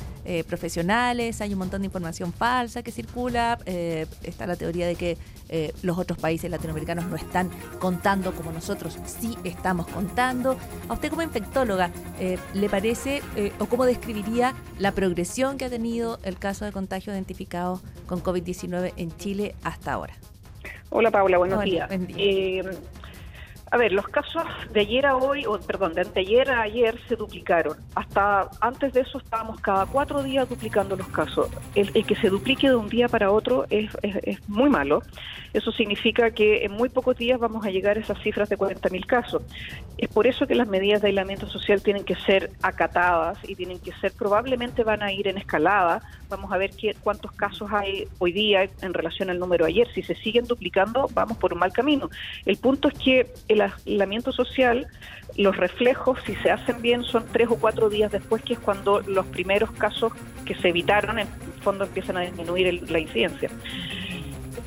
profesionales, 0.47 1.39
hay 1.39 1.53
un 1.53 1.59
montón 1.59 1.81
de 1.81 1.85
información 1.85 2.33
falsa 2.33 2.81
que 2.81 2.91
circula, 2.91 3.59
está 4.23 4.47
la 4.47 4.55
teoría 4.55 4.87
de 4.87 4.95
que 4.95 5.19
los 5.83 5.99
otros 5.99 6.17
países 6.17 6.49
latinoamericanos 6.49 7.05
no 7.05 7.15
están 7.15 7.51
contando 7.77 8.33
como 8.33 8.51
nosotros 8.51 8.97
sí 9.05 9.37
estamos 9.43 9.85
contando. 9.85 10.57
A 10.89 10.93
usted 10.93 11.11
como 11.11 11.21
infectóloga, 11.21 11.91
¿le 12.55 12.69
parece 12.69 13.21
o 13.59 13.67
cómo 13.67 13.85
describiría 13.85 14.55
la 14.79 14.93
progresión 14.93 15.59
que 15.59 15.65
ha 15.65 15.69
tenido 15.69 16.17
el 16.23 16.39
caso 16.39 16.65
de 16.65 16.71
contagio 16.75 17.13
identificado 17.13 17.81
con 18.05 18.21
COVID-19 18.21 18.91
en 18.97 19.15
Chile 19.17 19.55
hasta 19.63 19.93
ahora? 19.93 20.13
Hola 20.89 21.09
Paula, 21.09 21.37
buenos 21.37 21.63
días. 21.63 21.89
Eh, 21.89 22.63
a 23.71 23.77
ver, 23.77 23.91
los 23.91 24.07
casos 24.07 24.43
de 24.71 24.81
ayer 24.81 25.05
a 25.05 25.15
hoy, 25.15 25.45
o 25.45 25.59
perdón, 25.59 25.93
de 25.93 26.01
anteayer 26.01 26.51
a 26.51 26.61
ayer 26.61 26.99
se 27.07 27.15
duplicaron. 27.15 27.75
Hasta 27.95 28.49
antes 28.61 28.93
de 28.93 29.01
eso 29.01 29.17
estábamos 29.17 29.59
cada 29.59 29.87
cuatro 29.87 30.21
días 30.21 30.47
duplicando 30.47 30.95
los 30.95 31.07
casos. 31.07 31.49
El, 31.73 31.91
que 32.05 32.15
se 32.15 32.29
duplique 32.29 32.69
de 32.69 32.75
un 32.75 32.89
día 32.89 33.07
para 33.07 33.31
otro 33.31 33.65
es, 33.69 33.91
es, 34.03 34.47
muy 34.47 34.69
malo. 34.69 35.01
Eso 35.53 35.71
significa 35.71 36.31
que 36.31 36.63
en 36.63 36.73
muy 36.73 36.89
pocos 36.89 37.17
días 37.17 37.39
vamos 37.39 37.65
a 37.65 37.71
llegar 37.71 37.97
a 37.97 38.01
esas 38.01 38.21
cifras 38.21 38.49
de 38.49 38.57
40.000 38.57 39.05
casos. 39.05 39.41
Es 39.97 40.09
por 40.09 40.27
eso 40.27 40.45
que 40.45 40.53
las 40.53 40.67
medidas 40.67 41.01
de 41.01 41.07
aislamiento 41.07 41.47
social 41.47 41.81
tienen 41.81 42.03
que 42.03 42.15
ser 42.15 42.51
acatadas 42.61 43.37
y 43.47 43.55
tienen 43.55 43.79
que 43.79 43.93
ser, 43.93 44.11
probablemente 44.11 44.83
van 44.83 45.01
a 45.01 45.11
ir 45.11 45.27
en 45.27 45.37
escalada. 45.37 46.01
Vamos 46.29 46.51
a 46.51 46.57
ver 46.57 46.71
qué, 46.71 46.95
cuántos 47.01 47.31
casos 47.31 47.71
hay 47.71 48.07
hoy 48.19 48.31
día 48.31 48.69
en 48.81 48.93
relación 48.93 49.29
al 49.29 49.39
número 49.39 49.65
ayer. 49.65 49.87
Si 49.93 50.03
se 50.03 50.15
siguen 50.15 50.45
duplicando, 50.45 51.09
vamos 51.13 51.37
por 51.37 51.53
un 51.53 51.59
mal 51.59 51.71
camino. 51.71 52.09
El 52.45 52.57
punto 52.57 52.89
es 52.89 52.93
que 52.95 53.33
el 53.47 53.54
aislamiento 53.61 54.31
social, 54.31 54.87
los 55.37 55.57
reflejos, 55.57 56.19
si 56.25 56.35
se 56.35 56.51
hacen 56.51 56.81
bien, 56.81 57.03
son 57.03 57.25
tres 57.31 57.49
o 57.49 57.55
cuatro 57.55 57.89
días 57.89 58.11
después, 58.11 58.41
que 58.43 58.53
es 58.53 58.59
cuando 58.59 59.01
los 59.01 59.25
primeros 59.27 59.71
casos 59.71 60.13
que 60.45 60.55
se 60.55 60.69
evitaron, 60.69 61.19
en 61.19 61.27
fondo 61.61 61.83
empiezan 61.83 62.17
a 62.17 62.21
disminuir 62.21 62.89
la 62.89 62.99
incidencia. 62.99 63.49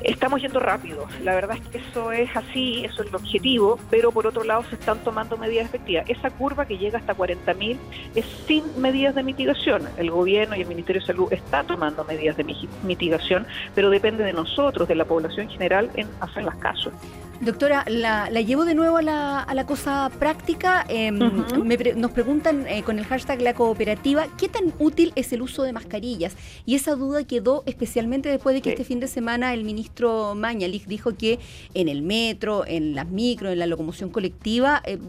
Estamos 0.03 0.41
yendo 0.41 0.61
rápido, 0.61 1.07
la 1.23 1.35
verdad 1.35 1.57
es 1.57 1.67
que 1.67 1.77
eso 1.79 2.13
es 2.13 2.29
así, 2.33 2.85
eso 2.85 3.03
es 3.03 3.09
el 3.09 3.15
objetivo, 3.15 3.77
pero 3.89 4.13
por 4.13 4.27
otro 4.27 4.45
lado 4.45 4.63
se 4.69 4.75
están 4.75 4.99
tomando 4.99 5.37
medidas 5.37 5.65
efectivas. 5.65 6.05
Esa 6.07 6.29
curva 6.29 6.65
que 6.65 6.77
llega 6.77 6.99
hasta 6.99 7.17
40.000 7.17 7.77
es 8.15 8.25
sin 8.47 8.63
medidas 8.79 9.13
de 9.15 9.23
mitigación. 9.23 9.89
El 9.97 10.09
gobierno 10.09 10.55
y 10.55 10.61
el 10.61 10.67
Ministerio 10.67 11.01
de 11.01 11.07
Salud 11.07 11.33
está 11.33 11.63
tomando 11.63 12.05
medidas 12.05 12.37
de 12.37 12.45
mitigación, 12.83 13.45
pero 13.75 13.89
depende 13.89 14.23
de 14.23 14.31
nosotros, 14.31 14.87
de 14.87 14.95
la 14.95 15.03
población 15.03 15.49
general, 15.49 15.91
en 15.95 16.07
hacerlas 16.21 16.55
caso. 16.55 16.93
Doctora, 17.41 17.85
la, 17.87 18.29
llevo 18.41 18.65
de 18.65 18.75
nuevo 18.75 18.97
a 18.97 19.01
la, 19.01 19.39
a 19.39 19.53
la 19.53 19.65
cosa 19.65 20.11
práctica. 20.19 20.85
Em, 20.89 21.17
nos 21.17 22.11
preguntan 22.11 22.67
eh, 22.67 22.83
con 22.83 22.99
el 22.99 23.05
hashtag 23.05 23.41
la 23.41 23.53
cooperativa, 23.53 24.27
¿qué 24.37 24.49
tan 24.49 24.73
útil 24.77 25.13
es 25.15 25.31
el 25.31 25.41
uso 25.41 25.63
de 25.63 25.71
mascarillas? 25.71 26.35
Y 26.65 26.75
esa 26.75 26.95
duda 26.95 27.23
quedó 27.23 27.63
especialmente 27.65 28.27
después 28.27 28.55
de 28.55 28.61
que 28.61 28.71
este 28.71 28.83
fin 28.83 28.99
de 28.99 29.07
semana 29.07 29.53
el 29.53 29.63
ministro 29.63 30.35
Mañalich 30.35 30.85
dijo 30.85 31.15
que 31.15 31.39
en 31.73 31.87
el 31.87 32.01
metro, 32.01 32.65
en 32.67 32.93
las 32.93 33.07
micro, 33.07 33.49
en 33.49 33.59
la 33.59 33.67
locomoción 33.67 34.09
colectiva, 34.09 34.81
eh, 34.85 34.99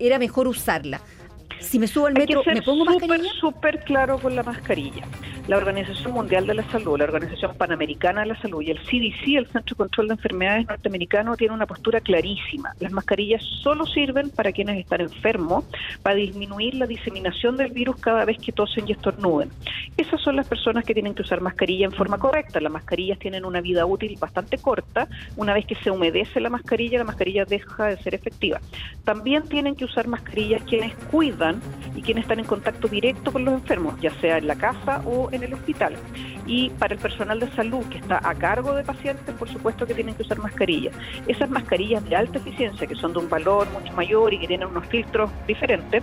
era 0.00 0.18
mejor 0.18 0.48
usarla. 0.48 1.00
Si 1.60 1.78
me 1.78 1.86
subo 1.86 2.06
al 2.06 2.14
metro, 2.14 2.42
¿me 2.46 2.62
pongo 2.62 2.84
mascarilla? 2.84 3.30
súper 3.40 3.84
claro 3.84 4.18
con 4.18 4.34
la 4.34 4.42
mascarilla. 4.42 5.04
La 5.50 5.56
Organización 5.56 6.12
Mundial 6.12 6.46
de 6.46 6.54
la 6.54 6.62
Salud, 6.70 6.96
la 6.96 7.06
Organización 7.06 7.56
Panamericana 7.56 8.20
de 8.20 8.28
la 8.28 8.40
Salud 8.40 8.62
y 8.62 8.70
el 8.70 8.78
CDC, 8.78 9.36
el 9.36 9.48
Centro 9.48 9.74
de 9.74 9.78
Control 9.78 10.06
de 10.06 10.14
Enfermedades 10.14 10.68
norteamericano, 10.68 11.36
tienen 11.36 11.56
una 11.56 11.66
postura 11.66 12.00
clarísima. 12.00 12.72
Las 12.78 12.92
mascarillas 12.92 13.42
solo 13.60 13.84
sirven 13.84 14.30
para 14.30 14.52
quienes 14.52 14.78
están 14.78 15.00
enfermos, 15.00 15.64
para 16.04 16.14
disminuir 16.14 16.76
la 16.76 16.86
diseminación 16.86 17.56
del 17.56 17.72
virus 17.72 17.96
cada 17.96 18.24
vez 18.24 18.38
que 18.38 18.52
tosen 18.52 18.84
y 18.86 18.92
estornuden. 18.92 19.50
Esas 19.96 20.20
son 20.20 20.36
las 20.36 20.46
personas 20.46 20.84
que 20.84 20.94
tienen 20.94 21.16
que 21.16 21.22
usar 21.22 21.40
mascarilla 21.40 21.84
en 21.84 21.90
forma 21.90 22.18
correcta. 22.18 22.60
Las 22.60 22.70
mascarillas 22.70 23.18
tienen 23.18 23.44
una 23.44 23.60
vida 23.60 23.84
útil 23.86 24.16
bastante 24.20 24.56
corta. 24.56 25.08
Una 25.36 25.52
vez 25.52 25.66
que 25.66 25.74
se 25.74 25.90
humedece 25.90 26.38
la 26.38 26.50
mascarilla, 26.50 26.98
la 26.98 27.04
mascarilla 27.04 27.44
deja 27.44 27.86
de 27.86 27.96
ser 27.96 28.14
efectiva. 28.14 28.60
También 29.02 29.42
tienen 29.48 29.74
que 29.74 29.84
usar 29.84 30.06
mascarillas 30.06 30.62
quienes 30.62 30.94
cuidan 31.10 31.60
y 31.96 32.02
quienes 32.02 32.22
están 32.22 32.38
en 32.38 32.46
contacto 32.46 32.86
directo 32.86 33.32
con 33.32 33.44
los 33.44 33.54
enfermos, 33.54 34.00
ya 34.00 34.12
sea 34.20 34.38
en 34.38 34.46
la 34.46 34.54
casa 34.54 35.02
o 35.04 35.28
en 35.32 35.39
el 35.42 35.54
hospital. 35.54 35.94
Y 36.46 36.70
para 36.70 36.94
el 36.94 37.00
personal 37.00 37.40
de 37.40 37.50
salud 37.52 37.84
que 37.86 37.98
está 37.98 38.20
a 38.22 38.34
cargo 38.34 38.74
de 38.74 38.82
pacientes, 38.84 39.34
por 39.34 39.48
supuesto 39.48 39.86
que 39.86 39.94
tienen 39.94 40.14
que 40.14 40.22
usar 40.22 40.38
mascarillas. 40.38 40.94
Esas 41.26 41.50
mascarillas 41.50 42.04
de 42.08 42.16
alta 42.16 42.38
eficiencia, 42.38 42.86
que 42.86 42.94
son 42.94 43.12
de 43.12 43.20
un 43.20 43.28
valor 43.28 43.68
mucho 43.70 43.92
mayor 43.94 44.32
y 44.34 44.38
que 44.38 44.46
tienen 44.46 44.68
unos 44.68 44.86
filtros 44.86 45.30
diferentes, 45.46 46.02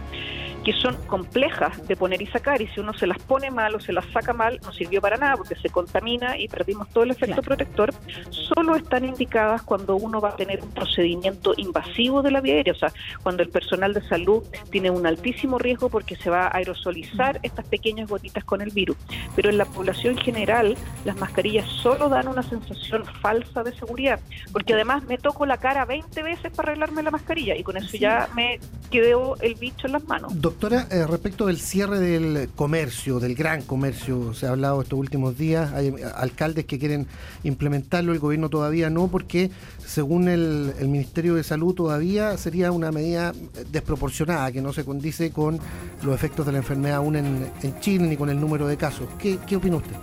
que 0.63 0.73
son 0.73 0.95
complejas 1.07 1.87
de 1.87 1.95
poner 1.95 2.21
y 2.21 2.27
sacar 2.27 2.61
y 2.61 2.67
si 2.67 2.79
uno 2.79 2.93
se 2.93 3.07
las 3.07 3.19
pone 3.19 3.51
mal 3.51 3.75
o 3.75 3.79
se 3.79 3.93
las 3.93 4.05
saca 4.11 4.33
mal 4.33 4.59
no 4.63 4.71
sirvió 4.71 5.01
para 5.01 5.17
nada 5.17 5.37
porque 5.37 5.55
se 5.55 5.69
contamina 5.69 6.37
y 6.37 6.47
perdimos 6.47 6.89
todo 6.89 7.03
el 7.03 7.11
efecto 7.11 7.41
protector, 7.41 7.93
solo 8.29 8.75
están 8.75 9.05
indicadas 9.05 9.61
cuando 9.61 9.95
uno 9.95 10.21
va 10.21 10.29
a 10.29 10.35
tener 10.35 10.61
un 10.61 10.71
procedimiento 10.71 11.53
invasivo 11.57 12.21
de 12.21 12.31
la 12.31 12.41
vía 12.41 12.55
aérea, 12.55 12.73
o 12.73 12.77
sea, 12.77 12.91
cuando 13.23 13.43
el 13.43 13.49
personal 13.49 13.93
de 13.93 14.01
salud 14.07 14.43
tiene 14.71 14.89
un 14.89 15.05
altísimo 15.05 15.57
riesgo 15.57 15.89
porque 15.89 16.15
se 16.15 16.29
va 16.29 16.47
a 16.47 16.57
aerosolizar 16.57 17.39
estas 17.43 17.67
pequeñas 17.67 18.09
gotitas 18.09 18.43
con 18.43 18.61
el 18.61 18.71
virus. 18.71 18.97
Pero 19.35 19.49
en 19.49 19.57
la 19.57 19.65
población 19.65 20.17
general 20.17 20.77
las 21.05 21.17
mascarillas 21.17 21.67
solo 21.69 22.09
dan 22.09 22.27
una 22.27 22.43
sensación 22.43 23.05
falsa 23.21 23.63
de 23.63 23.75
seguridad, 23.75 24.19
porque 24.51 24.73
además 24.73 25.03
me 25.05 25.17
toco 25.17 25.45
la 25.45 25.57
cara 25.57 25.85
20 25.85 26.23
veces 26.23 26.51
para 26.51 26.71
arreglarme 26.71 27.03
la 27.03 27.11
mascarilla 27.11 27.55
y 27.55 27.63
con 27.63 27.77
eso 27.77 27.97
ya 27.97 28.27
me 28.35 28.59
quedó 28.91 29.37
el 29.41 29.55
bicho 29.55 29.87
en 29.87 29.93
las 29.93 30.03
manos. 30.05 30.33
Doctora, 30.47 30.87
eh, 30.91 31.05
respecto 31.05 31.47
del 31.47 31.57
cierre 31.57 31.99
del 31.99 32.47
comercio, 32.55 33.19
del 33.19 33.35
gran 33.35 33.63
comercio, 33.63 34.33
se 34.33 34.47
ha 34.47 34.51
hablado 34.51 34.81
estos 34.81 34.97
últimos 34.97 35.37
días, 35.37 35.73
hay 35.73 35.89
eh, 35.89 35.95
alcaldes 36.15 36.63
que 36.63 36.79
quieren 36.79 37.05
implementarlo, 37.43 38.13
el 38.13 38.19
gobierno 38.19 38.47
todavía 38.47 38.89
no, 38.89 39.09
porque 39.09 39.51
según 39.77 40.29
el, 40.29 40.73
Ministerio 40.83 41.35
de 41.35 41.43
Salud 41.43 41.75
todavía 41.75 42.37
sería 42.37 42.71
una 42.71 42.93
medida 42.93 43.33
desproporcionada, 43.71 44.49
que 44.53 44.61
no 44.61 44.71
se 44.71 44.85
condice 44.85 45.33
con 45.33 45.59
los 46.01 46.15
efectos 46.15 46.45
de 46.45 46.53
la 46.53 46.59
enfermedad 46.59 46.99
aún 46.99 47.17
en, 47.17 47.51
Chile 47.81 48.07
ni 48.07 48.15
con 48.15 48.29
el 48.29 48.39
número 48.39 48.67
de 48.67 48.77
casos. 48.77 49.09
¿Qué, 49.19 49.39
¿Qué 49.45 49.57
opina 49.57 49.75
usted? 49.75 49.97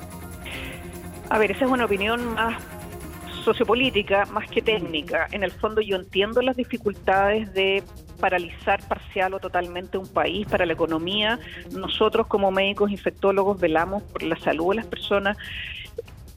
A 1.31 1.39
ver, 1.39 1.53
esa 1.53 1.65
es 1.65 1.71
una 1.71 1.87
opinión 1.87 2.35
más 2.35 2.63
sociopolítica 3.47 4.27
más 4.27 4.51
que 4.51 4.61
técnica. 4.61 5.27
En 5.33 5.43
el 5.43 5.53
fondo 5.53 5.81
yo 5.81 5.97
entiendo 5.97 6.43
las 6.43 6.57
dificultades 6.57 7.53
de 7.55 7.83
paralizar 8.15 8.87
parcial 8.87 9.35
o 9.35 9.41
totalmente 9.41 9.99
un 9.99 10.09
país 10.09 10.47
para 10.47 10.67
la 10.67 10.73
economía. 10.73 11.39
Nosotros 11.73 12.27
como 12.27 12.51
médicos 12.51 12.91
infectólogos 12.91 13.61
velamos 13.61 14.03
por 14.03 14.23
la 14.23 14.37
salud 14.37 14.71
de 14.71 14.77
las 14.77 14.87
personas. 14.87 15.37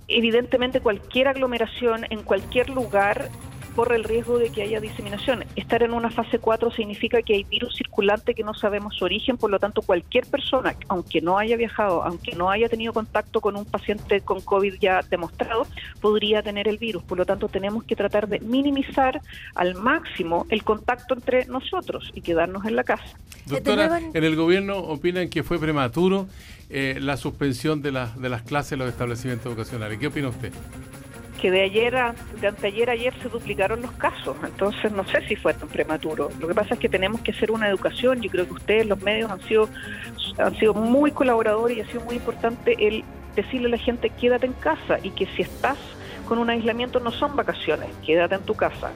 Evidentemente 0.07 0.79
cualquier 0.79 1.27
aglomeración 1.27 2.05
en 2.09 2.23
cualquier 2.23 2.69
lugar 2.69 3.29
corre 3.77 3.95
el 3.95 4.05
riesgo 4.05 4.39
de 4.39 4.49
que 4.49 4.63
haya 4.63 4.79
diseminación. 4.79 5.45
Estar 5.55 5.83
en 5.83 5.93
una 5.93 6.09
fase 6.09 6.39
4 6.39 6.71
significa 6.71 7.21
que 7.21 7.35
hay 7.35 7.43
virus 7.43 7.75
circulante 7.75 8.33
que 8.33 8.41
no 8.41 8.55
sabemos 8.55 8.95
su 8.95 9.05
origen, 9.05 9.37
por 9.37 9.51
lo 9.51 9.59
tanto 9.59 9.83
cualquier 9.83 10.25
persona, 10.25 10.75
aunque 10.87 11.21
no 11.21 11.37
haya 11.37 11.55
viajado, 11.57 12.03
aunque 12.03 12.35
no 12.35 12.49
haya 12.49 12.69
tenido 12.69 12.91
contacto 12.91 13.39
con 13.39 13.55
un 13.55 13.65
paciente 13.65 14.21
con 14.21 14.41
COVID 14.41 14.79
ya 14.81 15.01
demostrado, 15.07 15.67
podría 16.01 16.41
tener 16.41 16.67
el 16.67 16.79
virus. 16.79 17.03
Por 17.03 17.19
lo 17.19 17.25
tanto 17.27 17.49
tenemos 17.49 17.83
que 17.83 17.95
tratar 17.95 18.27
de 18.27 18.39
minimizar 18.39 19.21
al 19.53 19.75
máximo 19.75 20.47
el 20.49 20.63
contacto 20.63 21.13
entre 21.13 21.45
nosotros 21.45 22.11
y 22.15 22.21
quedarnos 22.21 22.65
en 22.65 22.75
la 22.75 22.83
casa. 22.83 23.15
Doctora, 23.45 24.01
en 24.11 24.23
el 24.23 24.35
gobierno 24.35 24.79
opinan 24.79 25.29
que 25.29 25.43
fue 25.43 25.59
prematuro 25.59 26.27
eh, 26.71 26.97
la 26.99 27.15
suspensión 27.15 27.83
de, 27.83 27.91
de 27.91 28.29
las 28.29 28.41
clases 28.41 28.71
en 28.71 28.79
los 28.79 28.89
establecimientos 28.89 29.45
educacionales. 29.45 29.99
¿Qué 29.99 30.07
opina 30.07 30.29
usted? 30.29 30.51
Que 31.38 31.52
de 31.52 31.62
ayer 31.62 31.95
a, 31.95 32.15
de 32.41 32.47
anteayer 32.47 32.89
ayer 32.89 33.13
se 33.21 33.30
duplicaron 33.30 33.82
los 33.82 33.91
casos, 33.93 34.36
entonces 34.43 34.91
no 34.91 35.06
sé 35.08 35.21
si 35.28 35.36
fue 35.36 35.54
tan 35.54 35.69
prematuro. 35.69 36.30
Lo 36.39 36.47
que 36.47 36.54
pasa 36.54 36.73
es 36.73 36.80
que 36.80 36.89
tenemos 36.89 37.21
que 37.21 37.32
hacer 37.32 37.52
una 37.52 37.69
educación, 37.69 38.21
yo 38.21 38.30
creo 38.30 38.45
que 38.45 38.54
ustedes, 38.54 38.86
los 38.86 39.02
medios, 39.02 39.32
han 39.32 39.41
sido, 39.41 39.69
han 40.38 40.56
sido 40.58 40.73
muy 40.73 41.12
colaboradores 41.12 41.78
y 41.78 41.82
ha 41.82 41.88
sido 41.88 42.02
muy 42.02 42.15
importante 42.15 42.76
el 42.80 43.04
decirle 43.36 43.67
a 43.67 43.71
la 43.71 43.78
gente 43.78 44.10
quédate 44.10 44.47
en 44.47 44.54
casa 44.54 44.97
y 45.04 45.12
que 45.12 45.28
si 45.28 45.43
estás 45.43 45.78
con 46.28 46.39
un 46.39 46.50
aislamiento 46.50 47.00
no 47.00 47.12
son 47.12 47.36
vacaciones, 47.36 47.89
quédate 48.06 48.36
en 48.36 48.41
tu 48.41 48.56
casa. 48.56 48.91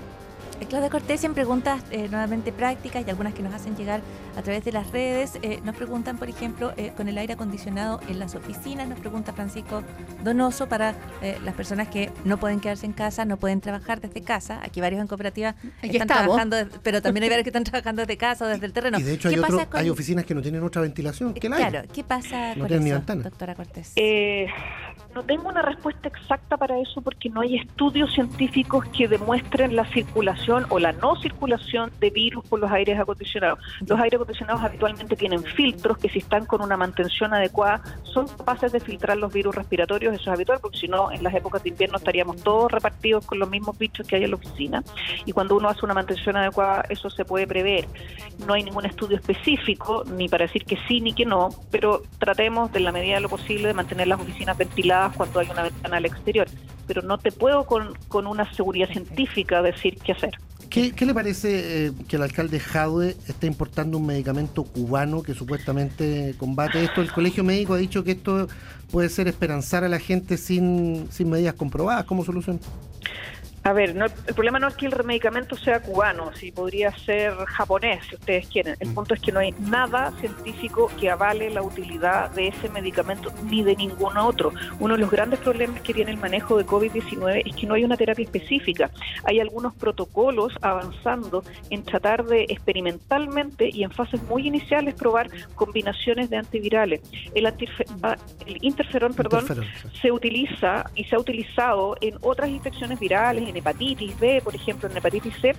Claudia 0.67 0.89
Cortés 0.89 1.23
en 1.23 1.34
preguntas 1.34 1.84
eh, 1.91 2.08
nuevamente 2.10 2.51
prácticas 2.51 3.04
y 3.06 3.10
algunas 3.10 3.34
que 3.34 3.41
nos 3.41 3.54
hacen 3.54 3.75
llegar 3.75 4.01
a 4.35 4.41
través 4.41 4.63
de 4.63 4.71
las 4.71 4.91
redes. 4.91 5.37
Eh, 5.41 5.59
nos 5.63 5.75
preguntan, 5.75 6.17
por 6.17 6.29
ejemplo, 6.29 6.73
con 6.95 7.07
el 7.07 7.17
aire 7.17 7.33
acondicionado 7.33 7.99
en 8.07 8.19
las 8.19 8.35
oficinas. 8.35 8.87
Nos 8.87 8.99
pregunta 8.99 9.33
Francisco 9.33 9.83
Donoso 10.23 10.67
para 10.67 10.95
las 11.43 11.53
personas 11.55 11.87
que 11.87 12.11
no 12.25 12.37
pueden 12.37 12.59
quedarse 12.59 12.85
en 12.85 12.93
casa, 12.93 13.25
no 13.25 13.37
pueden 13.37 13.61
trabajar 13.61 14.01
desde 14.01 14.21
casa. 14.21 14.59
Aquí 14.63 14.81
varios 14.81 15.01
en 15.01 15.07
cooperativa 15.07 15.55
están 15.81 16.07
trabajando, 16.07 16.57
pero 16.83 17.01
también 17.01 17.23
hay 17.23 17.29
varios 17.29 17.43
que 17.43 17.49
están 17.49 17.63
trabajando 17.63 18.01
desde 18.01 18.17
casa 18.17 18.45
o 18.45 18.47
desde 18.47 18.65
el 18.65 18.73
terreno. 18.73 18.99
Y 18.99 19.03
de 19.03 19.13
hecho 19.13 19.29
hay, 19.29 19.35
hay 19.73 19.89
oficinas 19.89 20.25
que 20.25 20.33
no 20.33 20.41
tienen 20.41 20.63
otra 20.63 20.81
ventilación 20.81 21.33
que 21.33 21.39
Claro, 21.39 21.81
¿qué 21.93 22.03
pasa 22.03 22.55
con 22.57 22.71
eso, 22.71 23.01
doctora 23.21 23.55
Cortés? 23.55 23.93
no 25.13 25.23
tengo 25.23 25.49
una 25.49 25.61
respuesta 25.61 26.07
exacta 26.07 26.55
para 26.55 26.79
eso 26.79 27.01
porque 27.01 27.29
no 27.29 27.41
hay 27.41 27.57
estudios 27.57 28.13
científicos 28.13 28.85
que 28.97 29.07
demuestren 29.07 29.75
la 29.75 29.85
circulación 29.85 30.65
o 30.69 30.79
la 30.79 30.93
no 30.93 31.15
circulación 31.17 31.91
de 31.99 32.09
virus 32.09 32.45
por 32.47 32.59
los 32.59 32.71
aires 32.71 32.97
acondicionados. 32.97 33.59
Los 33.85 33.99
aires 33.99 34.20
acondicionados 34.21 34.62
habitualmente 34.62 35.15
tienen 35.15 35.43
filtros 35.43 35.97
que 35.97 36.10
si 36.10 36.19
están 36.19 36.45
con 36.45 36.62
una 36.62 36.77
mantención 36.77 37.34
adecuada 37.34 37.81
son 38.03 38.27
capaces 38.27 38.71
de 38.71 38.79
filtrar 38.79 39.17
los 39.17 39.34
virus 39.34 39.55
respiratorios, 39.55 40.13
eso 40.13 40.23
es 40.23 40.36
habitual 40.36 40.60
porque 40.62 40.77
si 40.77 40.88
no 40.88 41.12
en 41.12 41.23
las 41.23 41.34
épocas 41.34 41.63
de 41.63 41.69
invierno 41.69 41.97
estaríamos 41.97 42.38
todos 42.43 42.71
repartidos 42.71 43.25
con 43.25 43.39
los 43.39 43.49
mismos 43.49 43.77
bichos 43.77 44.07
que 44.07 44.15
hay 44.15 44.23
en 44.23 44.31
la 44.31 44.36
oficina 44.38 44.84
y 45.25 45.31
cuando 45.31 45.55
uno 45.55 45.69
hace 45.69 45.86
una 45.86 45.93
mantención 45.93 46.38
adecuada 46.38 46.86
eso 46.89 47.10
se 47.10 47.25
puede 47.25 47.47
prever. 47.47 47.88
No 48.45 48.53
hay 48.53 48.63
ningún 48.63 48.86
estudio 48.86 49.17
específico 49.17 50.03
ni 50.05 50.27
para 50.27 50.45
decir 50.45 50.65
que 50.65 50.77
sí 50.88 51.01
ni 51.01 51.13
que 51.13 51.25
no, 51.25 51.49
pero 51.69 52.01
tratemos 52.19 52.71
de 52.71 52.79
la 52.79 52.91
medida 52.91 53.15
de 53.15 53.21
lo 53.21 53.29
posible 53.29 53.67
de 53.67 53.73
mantener 53.73 54.07
las 54.07 54.19
oficinas 54.19 54.57
ventiladas 54.57 55.15
cuando 55.15 55.39
hay 55.39 55.49
una 55.49 55.63
ventana 55.63 55.97
al 55.97 56.05
exterior, 56.05 56.47
pero 56.88 57.01
no 57.01 57.17
te 57.17 57.31
puedo 57.31 57.65
con, 57.65 57.95
con 58.07 58.27
una 58.27 58.51
seguridad 58.53 58.89
científica 58.89 59.62
decir 59.62 59.97
qué 60.03 60.13
hacer. 60.13 60.38
¿Qué, 60.71 60.93
le 61.05 61.13
parece 61.13 61.88
eh, 61.88 61.91
que 62.07 62.15
el 62.15 62.21
alcalde 62.21 62.57
Jadwe 62.57 63.17
esté 63.27 63.45
importando 63.45 63.97
un 63.97 64.05
medicamento 64.05 64.63
cubano 64.63 65.21
que 65.21 65.34
supuestamente 65.34 66.34
combate 66.38 66.81
esto? 66.81 67.01
El 67.01 67.12
colegio 67.12 67.43
médico 67.43 67.73
ha 67.73 67.77
dicho 67.77 68.05
que 68.05 68.12
esto 68.12 68.47
puede 68.89 69.10
ser 69.10 69.27
esperanzar 69.27 69.84
a 69.84 69.89
la 69.89 69.99
gente 69.99 70.38
sin, 70.38 71.07
sin 71.12 71.29
medidas 71.29 71.55
comprobadas 71.55 72.05
como 72.05 72.23
solución. 72.23 72.62
A 73.63 73.74
ver, 73.74 73.91
el 73.91 74.34
problema 74.34 74.58
no 74.58 74.67
es 74.67 74.76
que 74.76 74.88
el 74.88 75.04
medicamento 75.04 75.56
sea 75.56 75.82
cubano, 75.82 76.34
si 76.34 76.52
podría 76.52 76.91
ser 76.97 77.34
japonés, 77.45 78.04
si 78.10 78.15
ustedes 78.15 78.47
quieren. 78.47 78.76
El 78.80 78.89
mm. 78.89 78.95
punto 78.95 79.13
es 79.13 79.21
que 79.21 79.32
no 79.32 79.39
hay 79.39 79.54
nada 79.60 80.12
científico 80.19 80.89
que 81.00 81.12
avale 81.12 81.52
la 81.52 81.62
utilidad 81.62 82.32
de 82.32 82.47
ese 82.47 82.69
medicamento 82.69 83.32
ni 83.43 83.63
de 83.63 83.76
ningún 83.76 84.17
otro. 84.17 84.52
Uno 84.80 84.95
de 84.95 85.02
los 85.02 85.12
grandes 85.12 85.39
problemas 85.39 85.80
que 85.82 85.93
tiene 85.93 86.10
el 86.10 86.17
manejo 86.17 86.58
de 86.58 86.65
COVID-19 86.65 87.43
es 87.45 87.56
que 87.56 87.67
no 87.67 87.76
hay 87.76 87.84
una 87.84 87.97
terapia 87.97 88.26
específica. 88.26 88.89
Hay 89.26 89.39
algunos 89.39 89.76
protocolos 89.76 90.54
avanzando 90.62 91.43
en 91.69 91.84
tratar 91.84 92.26
de 92.26 92.45
experimentalmente 92.50 93.69
y 93.71 93.84
en 93.84 93.91
fases 93.91 94.24
muy 94.24 94.47
iniciales 94.47 94.95
probar 94.95 95.30
combinaciones 95.54 96.32
de 96.32 96.38
antivirales. 96.38 97.02
El, 97.36 97.45
ah, 97.45 98.17
interferón, 98.62 99.13
perdón, 99.13 99.45
se 100.02 100.12
utiliza 100.12 100.89
y 100.95 101.04
se 101.04 101.15
ha 101.15 101.19
utilizado 101.19 101.95
en 102.02 102.15
otras 102.21 102.50
infecciones 102.50 103.00
virales 103.00 103.50
en 103.51 103.57
hepatitis 103.57 104.19
B, 104.19 104.41
por 104.43 104.55
ejemplo, 104.55 104.89
en 104.89 104.97
hepatitis 104.97 105.35
C, 105.39 105.55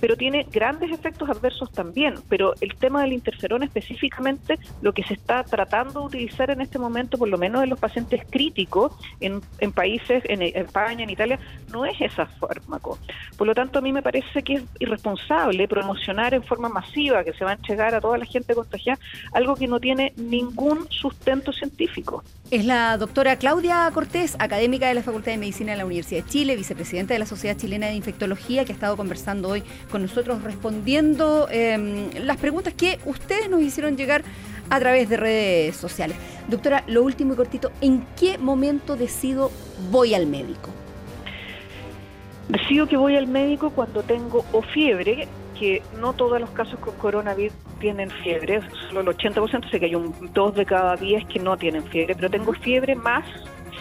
pero 0.00 0.16
tiene 0.16 0.46
grandes 0.50 0.92
efectos 0.92 1.28
adversos 1.28 1.72
también. 1.72 2.14
Pero 2.28 2.54
el 2.60 2.74
tema 2.76 3.02
del 3.02 3.12
interferón 3.12 3.62
específicamente, 3.62 4.58
lo 4.82 4.92
que 4.92 5.02
se 5.02 5.14
está 5.14 5.42
tratando 5.44 6.00
de 6.00 6.06
utilizar 6.06 6.50
en 6.50 6.60
este 6.60 6.78
momento, 6.78 7.18
por 7.18 7.28
lo 7.28 7.38
menos 7.38 7.62
en 7.62 7.70
los 7.70 7.78
pacientes 7.78 8.22
críticos, 8.30 8.92
en, 9.20 9.40
en 9.58 9.72
países, 9.72 10.22
en 10.26 10.42
España, 10.42 11.04
en 11.04 11.10
Italia, 11.10 11.38
no 11.72 11.84
es 11.84 12.00
ese 12.00 12.26
fármaco. 12.38 12.98
Por 13.36 13.46
lo 13.46 13.54
tanto, 13.54 13.78
a 13.78 13.82
mí 13.82 13.92
me 13.92 14.02
parece 14.02 14.42
que 14.42 14.54
es 14.54 14.62
irresponsable 14.78 15.68
promocionar 15.68 16.34
en 16.34 16.42
forma 16.42 16.68
masiva 16.68 17.24
que 17.24 17.32
se 17.32 17.44
va 17.44 17.52
a 17.52 17.54
entregar 17.54 17.94
a 17.94 18.00
toda 18.00 18.18
la 18.18 18.24
gente 18.24 18.54
contagiada 18.54 18.98
algo 19.32 19.54
que 19.54 19.66
no 19.66 19.80
tiene 19.80 20.12
ningún 20.16 20.86
sustento 20.90 21.52
científico. 21.52 22.22
Es 22.48 22.64
la 22.64 22.96
doctora 22.96 23.34
Claudia 23.34 23.90
Cortés, 23.92 24.36
académica 24.38 24.86
de 24.86 24.94
la 24.94 25.02
Facultad 25.02 25.32
de 25.32 25.38
Medicina 25.38 25.72
de 25.72 25.78
la 25.78 25.84
Universidad 25.84 26.22
de 26.22 26.30
Chile, 26.30 26.54
vicepresidenta 26.54 27.12
de 27.12 27.18
la 27.18 27.26
Sociedad 27.26 27.56
Chilena 27.56 27.88
de 27.88 27.94
Infectología, 27.94 28.64
que 28.64 28.70
ha 28.70 28.74
estado 28.74 28.96
conversando 28.96 29.48
hoy 29.48 29.64
con 29.90 30.02
nosotros, 30.02 30.44
respondiendo 30.44 31.48
em, 31.50 32.08
las 32.24 32.36
preguntas 32.36 32.72
que 32.72 33.00
ustedes 33.04 33.50
nos 33.50 33.62
hicieron 33.62 33.96
llegar 33.96 34.22
a 34.70 34.78
través 34.78 35.08
de 35.08 35.16
redes 35.16 35.76
sociales. 35.76 36.16
Doctora, 36.46 36.84
lo 36.86 37.02
último 37.02 37.32
y 37.32 37.36
cortito, 37.36 37.72
¿en 37.80 38.06
qué 38.16 38.38
momento 38.38 38.94
decido 38.94 39.50
voy 39.90 40.14
al 40.14 40.28
médico? 40.28 40.70
Decido 42.48 42.86
que 42.86 42.96
voy 42.96 43.16
al 43.16 43.26
médico 43.26 43.70
cuando 43.70 44.04
tengo 44.04 44.44
o 44.52 44.62
fiebre, 44.62 45.26
que 45.58 45.82
no 45.98 46.12
todos 46.12 46.40
los 46.40 46.50
casos 46.50 46.78
con 46.80 46.94
coronavirus 46.96 47.56
tienen 47.78 48.10
fiebre, 48.10 48.60
solo 48.88 49.00
el 49.00 49.06
80%, 49.08 49.70
sé 49.70 49.78
que 49.78 49.86
hay 49.86 49.94
un 49.94 50.14
2 50.32 50.54
de 50.54 50.66
cada 50.66 50.96
10 50.96 51.26
que 51.26 51.38
no 51.38 51.56
tienen 51.56 51.84
fiebre, 51.84 52.14
pero 52.14 52.30
tengo 52.30 52.52
fiebre 52.52 52.94
más 52.94 53.24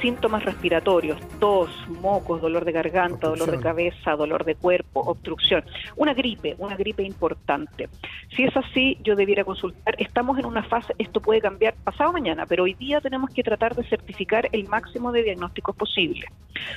síntomas 0.05 0.45
respiratorios, 0.45 1.19
tos, 1.39 1.71
mocos, 1.99 2.39
dolor 2.39 2.63
de 2.63 2.71
garganta, 2.71 3.27
dolor 3.27 3.49
de 3.49 3.59
cabeza, 3.59 4.11
dolor 4.11 4.45
de 4.45 4.53
cuerpo, 4.53 4.99
obstrucción. 4.99 5.65
Una 5.95 6.13
gripe, 6.13 6.53
una 6.59 6.75
gripe 6.75 7.01
importante. 7.01 7.89
Si 8.35 8.43
es 8.43 8.55
así, 8.55 8.99
yo 9.03 9.15
debiera 9.15 9.43
consultar. 9.43 9.95
Estamos 9.97 10.37
en 10.37 10.45
una 10.45 10.61
fase, 10.61 10.93
esto 10.99 11.21
puede 11.21 11.41
cambiar 11.41 11.73
pasado 11.83 12.13
mañana, 12.13 12.45
pero 12.45 12.65
hoy 12.65 12.75
día 12.75 13.01
tenemos 13.01 13.31
que 13.31 13.41
tratar 13.41 13.75
de 13.75 13.83
certificar 13.85 14.47
el 14.51 14.67
máximo 14.67 15.11
de 15.11 15.23
diagnósticos 15.23 15.75
posible. 15.75 16.27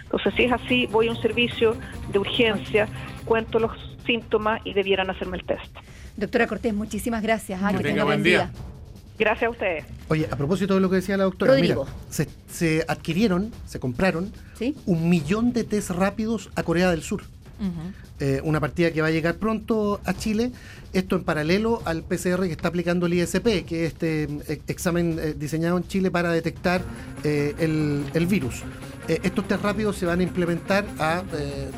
Entonces, 0.05 0.33
si 0.35 0.45
es 0.45 0.53
así, 0.53 0.87
voy 0.87 1.09
a 1.09 1.11
un 1.11 1.21
servicio 1.21 1.77
de 2.11 2.19
urgencia, 2.19 2.89
cuento 3.27 3.59
los 3.59 3.73
síntomas 4.07 4.63
y 4.65 4.73
debieran 4.73 5.11
hacerme 5.11 5.37
el 5.37 5.45
test. 5.45 5.77
Doctora 6.17 6.47
Cortés, 6.47 6.73
muchísimas 6.73 7.23
gracias. 7.23 7.61
Que 7.77 7.83
tenga 7.83 8.05
buen 8.05 8.23
día. 8.23 8.51
Gracias 9.19 9.49
a 9.49 9.51
ustedes. 9.51 9.85
Oye, 10.09 10.29
a 10.31 10.37
propósito 10.37 10.75
de 10.75 10.81
lo 10.81 10.89
que 10.89 10.97
decía 10.97 11.17
la 11.17 11.25
doctora, 11.25 11.55
mira, 11.57 11.77
se, 12.09 12.29
se 12.49 12.85
adquirieron, 12.87 13.53
se 13.67 13.81
compraron 13.81 14.33
un 14.87 15.09
millón 15.09 15.53
de 15.53 15.65
test 15.65 15.91
rápidos 15.91 16.51
a 16.55 16.63
Corea 16.63 16.91
del 16.91 17.03
Sur. 17.03 17.23
Eh, 18.21 18.41
una 18.43 18.61
partida 18.61 18.91
que 18.91 19.01
va 19.01 19.09
a 19.09 19.11
llegar 19.11 19.37
pronto 19.37 20.01
a 20.05 20.15
Chile. 20.15 20.53
Esto 20.93 21.17
en 21.17 21.25
paralelo 21.25 21.83
al 21.85 22.03
PCR 22.03 22.43
que 22.43 22.53
está 22.53 22.69
aplicando 22.69 23.07
el 23.07 23.15
ISP, 23.15 23.65
que 23.65 23.85
es 23.85 23.93
este 23.93 24.25
eh, 24.25 24.61
examen 24.69 25.19
eh, 25.21 25.35
diseñado 25.39 25.77
en 25.77 25.87
Chile 25.87 26.11
para 26.11 26.33
detectar 26.33 26.83
el, 27.25 28.27
virus. 28.29 28.63
estos 29.09 29.47
test 29.49 29.63
rápidos 29.63 29.97
se 29.97 30.07
van 30.07 30.21
a 30.21 30.23
implementar 30.23 30.85
a 30.99 31.23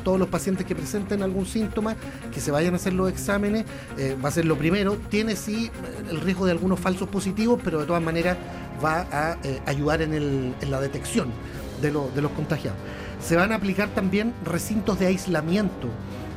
todos 0.03 0.19
los 0.19 0.27
pacientes 0.27 0.65
que 0.65 0.75
presenten 0.75 1.23
algún 1.23 1.45
síntoma, 1.45 1.95
que 2.33 2.39
se 2.39 2.51
vayan 2.51 2.73
a 2.73 2.77
hacer 2.77 2.93
los 2.93 3.09
exámenes. 3.09 3.65
va 4.23 4.29
a 4.29 4.31
ser 4.31 4.45
lo 4.45 4.57
primero. 4.57 4.97
Tiene 5.09 5.35
sí 5.35 5.71
el 6.09 6.21
riesgo 6.21 6.45
de 6.45 6.51
algunos 6.51 6.79
falsos 6.79 7.09
positivos, 7.09 7.59
pero 7.63 7.79
de 7.79 7.85
todas 7.85 8.03
maneras 8.03 8.37
va 8.83 9.07
a 9.11 9.37
ayudar 9.65 10.01
en, 10.01 10.55
la 10.69 10.79
detección 10.79 11.29
de, 11.81 11.91
de 11.91 12.21
los 12.21 12.31
contagiados. 12.31 12.77
Se 13.23 13.35
van 13.35 13.51
a 13.51 13.55
aplicar 13.55 13.89
también 13.89 14.33
recintos 14.43 14.99
de 14.99 15.07
aislamiento. 15.07 15.87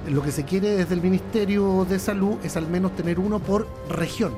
Lo 0.09 0.23
que 0.23 0.31
se 0.33 0.45
quiere 0.45 0.71
desde 0.71 0.95
el 0.95 1.01
Ministerio 1.01 1.87
de 1.89 1.99
Salud 1.99 2.37
es 2.45 2.57
al 2.57 2.69
menos 2.69 2.95
tener 2.95 3.19
uno 3.19 3.39
por 3.39 3.67
región. 3.89 4.33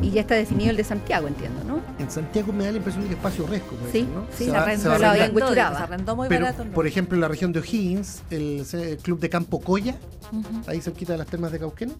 Y 0.00 0.10
ya 0.10 0.20
está 0.20 0.36
definido 0.36 0.70
el 0.70 0.76
de 0.76 0.84
Santiago, 0.84 1.26
entiendo, 1.26 1.64
¿no? 1.64 1.80
En 1.98 2.08
Santiago 2.08 2.52
me 2.52 2.64
da 2.64 2.70
la 2.70 2.76
impresión 2.76 3.02
de 3.02 3.08
que 3.08 3.14
espacio 3.16 3.48
resco. 3.48 3.74
Sí, 3.90 4.02
¿no? 4.14 4.24
sí, 4.32 4.44
se, 4.44 4.50
va, 4.52 4.64
se, 4.70 4.78
se, 4.78 4.88
va 4.88 4.98
se 4.98 5.82
arrendó 5.82 6.14
muy 6.14 6.28
Pero, 6.28 6.44
barato. 6.44 6.64
¿no? 6.64 6.70
Por 6.70 6.86
ejemplo, 6.86 7.16
en 7.16 7.20
la 7.20 7.28
región 7.28 7.52
de 7.52 7.58
O'Higgins, 7.58 8.22
el, 8.30 8.64
el 8.72 8.98
club 8.98 9.18
de 9.18 9.28
Campo 9.28 9.60
Coya, 9.60 9.96
uh 10.30 10.36
-huh. 10.36 10.68
ahí 10.68 10.80
cerquita 10.80 11.12
de 11.14 11.18
las 11.18 11.26
termas 11.26 11.50
de 11.50 11.58
Cauquenes, 11.58 11.96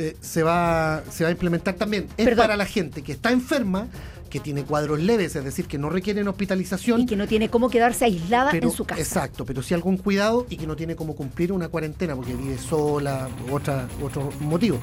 eh, 0.00 0.16
se, 0.20 0.42
va, 0.42 1.02
se 1.10 1.24
va 1.24 1.28
a 1.28 1.32
implementar 1.32 1.74
también. 1.74 2.06
Es 2.16 2.24
Perdón. 2.24 2.44
para 2.44 2.56
la 2.56 2.64
gente 2.64 3.02
que 3.02 3.12
está 3.12 3.30
enferma, 3.30 3.86
que 4.30 4.40
tiene 4.40 4.64
cuadros 4.64 4.98
leves, 4.98 5.36
es 5.36 5.44
decir, 5.44 5.66
que 5.66 5.76
no 5.76 5.90
requieren 5.90 6.26
hospitalización. 6.26 7.02
Y 7.02 7.06
que 7.06 7.16
no 7.16 7.26
tiene 7.26 7.50
cómo 7.50 7.68
quedarse 7.68 8.06
aislada 8.06 8.50
pero, 8.50 8.68
en 8.68 8.74
su 8.74 8.84
casa. 8.86 9.00
Exacto, 9.00 9.44
pero 9.44 9.62
sí 9.62 9.74
algún 9.74 9.98
cuidado 9.98 10.46
y 10.48 10.56
que 10.56 10.66
no 10.66 10.74
tiene 10.74 10.96
cómo 10.96 11.14
cumplir 11.14 11.52
una 11.52 11.68
cuarentena 11.68 12.16
porque 12.16 12.34
vive 12.34 12.56
sola 12.56 13.28
u 13.46 13.54
otra, 13.54 13.88
otro 14.02 14.32
motivo. 14.40 14.78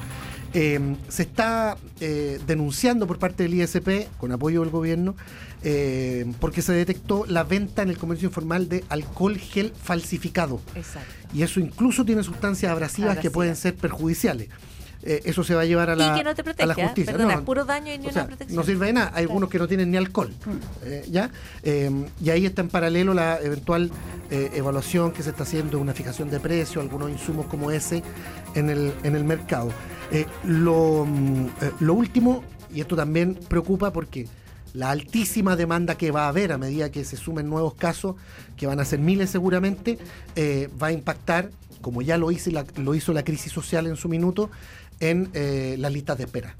Eh, 0.54 0.96
se 1.08 1.22
está 1.22 1.76
eh, 2.00 2.38
denunciando 2.46 3.06
por 3.06 3.18
parte 3.18 3.42
del 3.42 3.54
ISP, 3.54 4.08
con 4.18 4.32
apoyo 4.32 4.60
del 4.60 4.70
gobierno, 4.70 5.16
eh, 5.62 6.32
porque 6.40 6.62
se 6.62 6.72
detectó 6.72 7.26
la 7.26 7.42
venta 7.42 7.82
en 7.82 7.90
el 7.90 7.98
comercio 7.98 8.28
informal 8.28 8.68
de 8.68 8.84
alcohol 8.88 9.36
gel 9.36 9.72
falsificado. 9.72 10.60
Exacto. 10.74 11.12
Y 11.34 11.42
eso 11.42 11.60
incluso 11.60 12.04
tiene 12.04 12.22
sustancias 12.22 12.70
abrasivas 12.70 13.10
Abrasiva. 13.10 13.22
que 13.22 13.30
pueden 13.30 13.56
ser 13.56 13.74
perjudiciales. 13.74 14.48
Eh, 15.02 15.22
eso 15.26 15.44
se 15.44 15.54
va 15.54 15.62
a 15.62 15.64
llevar 15.64 15.90
a 15.90 15.96
la, 15.96 16.08
y 16.08 16.18
que 16.18 16.24
no 16.24 16.34
te 16.34 16.42
protege, 16.42 16.64
a 16.64 16.66
la 16.66 16.74
justicia. 16.74 17.12
Perdona, 17.12 17.36
No, 17.36 17.44
puro 17.44 17.64
daño 17.64 17.92
y 17.92 17.98
ni 17.98 18.08
o 18.08 18.12
sea, 18.12 18.22
una 18.22 18.28
protección. 18.28 18.56
no 18.56 18.64
sirve 18.64 18.86
de 18.86 18.92
nada. 18.94 19.12
Hay 19.14 19.22
algunos 19.24 19.48
que 19.48 19.58
no 19.58 19.68
tienen 19.68 19.90
ni 19.90 19.96
alcohol. 19.96 20.32
Eh, 20.84 21.06
¿ya? 21.10 21.30
Eh, 21.62 21.90
y 22.20 22.30
ahí 22.30 22.46
está 22.46 22.62
en 22.62 22.68
paralelo 22.68 23.14
la 23.14 23.38
eventual 23.40 23.90
eh, 24.30 24.50
evaluación 24.54 25.12
que 25.12 25.22
se 25.22 25.30
está 25.30 25.44
haciendo, 25.44 25.78
una 25.78 25.94
fijación 25.94 26.30
de 26.30 26.40
precio, 26.40 26.80
algunos 26.80 27.10
insumos 27.10 27.46
como 27.46 27.70
ese 27.70 28.02
en 28.54 28.70
el, 28.70 28.92
en 29.04 29.14
el 29.14 29.24
mercado. 29.24 29.70
Lo, 30.44 31.06
mm, 31.06 31.46
lo 31.80 31.94
último, 31.94 32.42
y 32.74 32.80
esto 32.80 32.96
también 32.96 33.34
preocupa 33.34 33.92
porque 33.92 34.26
la 34.74 34.90
altísima 34.90 35.54
demanda 35.54 35.96
que 35.96 36.10
va 36.10 36.24
a 36.24 36.28
haber 36.28 36.52
a 36.52 36.58
medida 36.58 36.90
que 36.90 37.04
se 37.04 37.16
sumen 37.16 37.48
nuevos 37.48 37.74
casos, 37.74 38.16
que 38.56 38.66
van 38.66 38.80
a 38.80 38.84
ser 38.84 38.98
miles 38.98 39.30
seguramente, 39.30 39.98
va 40.82 40.88
a 40.88 40.92
impactar, 40.92 41.50
como 41.80 42.02
ya 42.02 42.18
lo 42.18 42.30
hizo, 42.32 42.50
la, 42.50 42.64
lo 42.76 42.94
hizo 42.94 43.12
la 43.12 43.22
crisis 43.22 43.52
social 43.52 43.86
en 43.86 43.96
su 43.96 44.08
minuto, 44.08 44.50
en 45.00 45.28
eh, 45.34 45.76
las 45.78 45.92
listas 45.92 46.18
de 46.18 46.24
espera. 46.24 46.54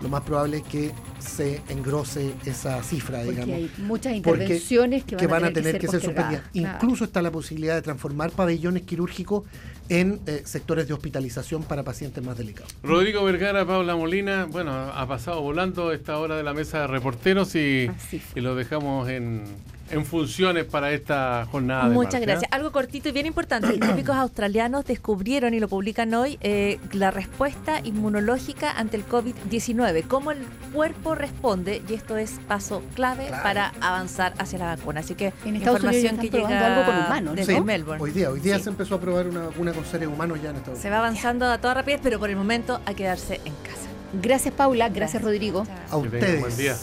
Lo 0.00 0.08
más 0.08 0.22
probable 0.22 0.58
es 0.58 0.62
que 0.62 0.92
se 1.18 1.60
engrose 1.68 2.32
esa 2.46 2.82
cifra, 2.82 3.18
Porque 3.18 3.32
digamos. 3.32 3.56
hay 3.56 3.70
muchas 3.82 4.12
porque- 4.22 4.44
intervenciones 4.44 5.04
que 5.04 5.26
van, 5.26 5.44
a 5.44 5.52
tener 5.52 5.78
que 5.78 5.88
ser, 5.88 6.00
suspendidas. 6.00 6.40
postergadas. 6.40 6.50
Claro. 6.52 6.78
Incluso 6.82 7.04
está 7.04 7.20
la 7.20 7.30
posibilidad 7.30 7.74
de 7.74 7.82
transformar 7.82 8.30
pabellones 8.30 8.84
quirúrgicos 8.84 9.44
en 9.90 10.20
eh, 10.26 10.40
sectores 10.46 10.88
de 10.88 10.94
hospitalización 10.94 11.64
para 11.64 11.82
pacientes 11.82 12.24
más 12.24 12.38
delicados. 12.38 12.74
Rodrigo 12.82 13.22
Vergara, 13.24 13.66
Paula 13.66 13.94
Molina, 13.94 14.46
bueno, 14.46 14.72
ha 14.72 15.06
pasado 15.06 15.42
volando 15.42 15.92
esta 15.92 16.16
hora 16.18 16.34
de 16.36 16.44
la 16.44 16.54
mesa 16.54 16.80
de 16.80 16.86
reporteros 16.86 17.54
y, 17.54 17.90
y 18.34 18.40
lo 18.40 18.54
dejamos 18.54 19.06
en, 19.10 19.42
en 19.90 20.04
funciones 20.04 20.64
para 20.64 20.90
esta 20.92 21.46
jornada. 21.50 21.84
Muchas 21.84 22.14
marcha. 22.14 22.18
gracias. 22.20 22.52
Algo 22.52 22.72
cortito 22.72 23.08
y 23.08 23.12
bien 23.12 23.26
importante. 23.26 23.68
Científicos 23.72 24.16
australianos 24.16 24.84
descubrieron 24.84 25.54
y 25.54 25.60
lo 25.60 25.68
publican 25.68 26.12
hoy 26.14 26.38
eh, 26.40 26.78
la 26.92 27.10
respuesta 27.10 27.80
inmunológica 27.84 28.70
ante 28.72 28.96
el 28.96 29.06
COVID-19, 29.06 30.06
cómo 30.06 30.30
el 30.32 30.38
cuerpo 30.72 31.14
responde 31.14 31.82
y 31.88 31.94
esto 31.94 32.16
es 32.16 32.32
paso 32.48 32.82
clave 32.94 33.26
Claro. 33.26 33.42
para 33.42 33.72
avanzar 33.80 34.34
hacia 34.38 34.58
la 34.58 34.66
vacuna. 34.76 35.00
Así 35.00 35.14
que 35.14 35.32
En 35.44 35.56
Estados 35.56 35.82
Unidos 35.82 35.96
información 35.96 36.04
están 36.14 36.20
que 36.20 36.30
probando 36.30 36.54
llega 36.54 36.66
algo 36.76 36.84
con 36.92 37.06
humanos, 37.06 37.36
desde 37.36 37.54
Sí, 37.54 37.60
Melbourne. 37.60 38.02
Hoy 38.02 38.10
día, 38.12 38.30
hoy 38.30 38.40
día 38.40 38.56
Sí. 38.58 38.64
se 38.64 38.70
empezó 38.70 38.94
a 38.94 39.00
probar 39.00 39.26
una 39.28 39.46
vacuna 39.46 39.72
con 39.72 39.84
seres 39.84 40.08
humanos 40.08 40.38
ya 40.42 40.50
en 40.50 40.56
Estados 40.56 40.78
Se 40.78 40.88
Unidos. 40.88 41.02
va 41.02 41.06
avanzando 41.06 41.46
a 41.46 41.58
toda 41.58 41.74
rapidez, 41.74 42.00
pero 42.02 42.18
por 42.18 42.30
el 42.30 42.36
momento 42.36 42.80
hay 42.86 42.94
que 42.94 43.02
quedarse 43.02 43.34
en 43.44 43.54
casa. 43.56 43.89
Gracias, 44.12 44.54
Paula. 44.54 44.88
Gracias, 44.88 45.22
Rodrigo. 45.22 45.66
A 45.90 45.96
ustedes. 45.96 46.40
buen 46.40 46.56
día. 46.56 46.76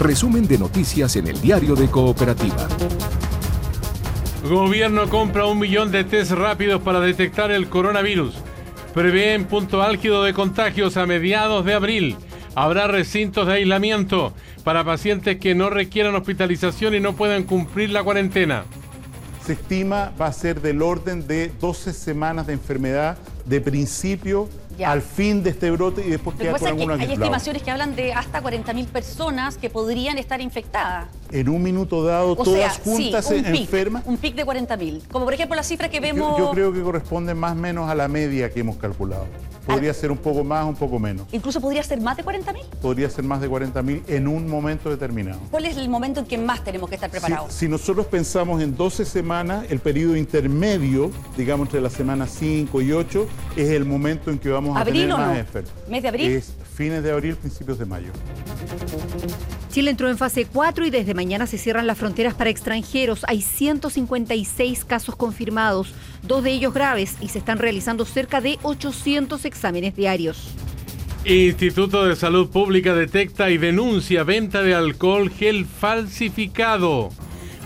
Resumen 0.00 0.46
de 0.46 0.58
noticias 0.58 1.16
en 1.16 1.26
el 1.28 1.40
diario 1.40 1.74
de 1.74 1.88
Cooperativa. 1.88 2.68
Gobierno 4.48 5.08
compra 5.08 5.46
un 5.46 5.58
millón 5.58 5.90
de 5.90 6.04
test 6.04 6.32
rápidos 6.32 6.82
para 6.82 7.00
detectar 7.00 7.50
el 7.50 7.68
coronavirus. 7.68 8.34
Prevén 8.94 9.44
punto 9.44 9.82
álgido 9.82 10.22
de 10.22 10.32
contagios 10.32 10.96
a 10.96 11.06
mediados 11.06 11.64
de 11.64 11.74
abril. 11.74 12.16
Habrá 12.54 12.86
recintos 12.86 13.46
de 13.46 13.54
aislamiento 13.54 14.32
para 14.64 14.84
pacientes 14.84 15.38
que 15.38 15.54
no 15.54 15.68
requieran 15.68 16.14
hospitalización 16.14 16.94
y 16.94 17.00
no 17.00 17.14
puedan 17.14 17.42
cumplir 17.42 17.90
la 17.90 18.02
cuarentena. 18.02 18.64
se 19.44 19.52
estima 19.52 20.12
va 20.20 20.26
a 20.26 20.32
ser 20.32 20.60
del 20.60 20.82
orden 20.82 21.26
de 21.26 21.52
12 21.60 21.92
semanas 21.92 22.46
de 22.46 22.54
enfermedad 22.54 23.16
de 23.44 23.60
principio 23.60 24.48
Ya. 24.76 24.90
al 24.92 25.00
fin 25.02 25.42
de 25.42 25.50
este 25.50 25.70
brote 25.70 26.02
y 26.06 26.10
después 26.10 26.36
queda 26.36 26.50
con 26.52 26.56
es 26.56 26.62
que 26.62 26.68
algunos 26.68 26.96
hay 26.96 27.00
aislados. 27.02 27.22
estimaciones 27.22 27.62
que 27.62 27.70
hablan 27.70 27.96
de 27.96 28.12
hasta 28.12 28.42
40.000 28.42 28.86
personas 28.88 29.56
que 29.56 29.70
podrían 29.70 30.18
estar 30.18 30.40
infectadas. 30.40 31.08
En 31.32 31.48
un 31.48 31.62
minuto 31.62 32.04
dado, 32.04 32.32
O 32.32 32.36
todas 32.36 32.74
sea, 32.74 32.84
juntas 32.84 33.26
sí, 33.26 33.34
un 33.34 33.44
se 33.44 33.50
pic, 33.50 33.60
enferman. 33.62 34.02
Un 34.06 34.16
pic 34.16 34.34
de 34.34 34.44
40.000. 34.44 35.08
Como 35.08 35.24
por 35.24 35.34
ejemplo 35.34 35.56
la 35.56 35.62
cifra 35.62 35.88
que 35.88 36.00
vemos... 36.00 36.38
Yo, 36.38 36.46
yo 36.46 36.50
creo 36.52 36.72
que 36.72 36.82
corresponde 36.82 37.34
más 37.34 37.52
o 37.52 37.56
menos 37.56 37.90
a 37.90 37.94
la 37.94 38.08
media 38.08 38.50
que 38.50 38.60
hemos 38.60 38.76
calculado. 38.76 39.26
Podría 39.66 39.92
ser 39.92 40.12
un 40.12 40.18
poco 40.18 40.44
más, 40.44 40.64
un 40.64 40.76
poco 40.76 41.00
menos. 41.00 41.26
Incluso 41.32 41.60
podría 41.60 41.82
ser 41.82 42.00
más 42.00 42.16
de 42.16 42.24
40.000. 42.24 42.64
Podría 42.80 43.10
ser 43.10 43.24
más 43.24 43.40
de 43.40 43.50
40.000 43.50 44.02
en 44.06 44.28
un 44.28 44.48
momento 44.48 44.88
determinado. 44.90 45.40
¿Cuál 45.50 45.66
es 45.66 45.76
el 45.76 45.88
momento 45.88 46.20
en 46.20 46.26
que 46.26 46.38
más 46.38 46.62
tenemos 46.62 46.88
que 46.88 46.94
estar 46.94 47.10
preparados? 47.10 47.52
si 47.52 47.68
nosotros 47.68 48.06
pensamos 48.06 48.62
en 48.62 48.76
12 48.76 49.04
semanas, 49.04 49.66
el 49.68 49.80
periodo 49.80 50.16
intermedio, 50.16 51.10
digamos 51.36 51.66
entre 51.66 51.80
la 51.80 51.90
semana 51.90 52.28
5 52.28 52.80
y 52.80 52.92
8, 52.92 53.26
es 53.56 53.70
el 53.70 53.84
momento 53.84 54.30
en 54.30 54.38
que 54.38 54.50
vamos 54.50 54.76
a 54.76 54.80
¿Abril 54.80 55.02
tener 55.02 55.14
o 55.14 55.18
más 55.18 55.28
no? 55.28 55.34
enfermos. 55.36 55.72
¿Mes 55.88 56.02
de 56.02 56.08
abril? 56.08 56.30
Es 56.30 56.52
fines 56.76 57.02
de 57.02 57.10
abril, 57.10 57.34
principios 57.34 57.78
de 57.78 57.86
mayo. 57.86 58.12
Chile 59.76 59.90
entró 59.90 60.08
en 60.08 60.16
fase 60.16 60.46
4 60.50 60.86
y 60.86 60.90
desde 60.90 61.12
mañana 61.12 61.46
se 61.46 61.58
cierran 61.58 61.86
las 61.86 61.98
fronteras 61.98 62.32
para 62.32 62.48
extranjeros. 62.48 63.26
Hay 63.28 63.42
156 63.42 64.86
casos 64.86 65.16
confirmados, 65.16 65.92
dos 66.22 66.42
de 66.42 66.52
ellos 66.52 66.72
graves, 66.72 67.18
y 67.20 67.28
se 67.28 67.40
están 67.40 67.58
realizando 67.58 68.06
cerca 68.06 68.40
de 68.40 68.58
800 68.62 69.44
exámenes 69.44 69.94
diarios. 69.94 70.48
Instituto 71.26 72.06
de 72.06 72.16
Salud 72.16 72.48
Pública 72.48 72.94
detecta 72.94 73.50
y 73.50 73.58
denuncia 73.58 74.24
venta 74.24 74.62
de 74.62 74.74
alcohol 74.74 75.28
gel 75.28 75.66
falsificado. 75.66 77.10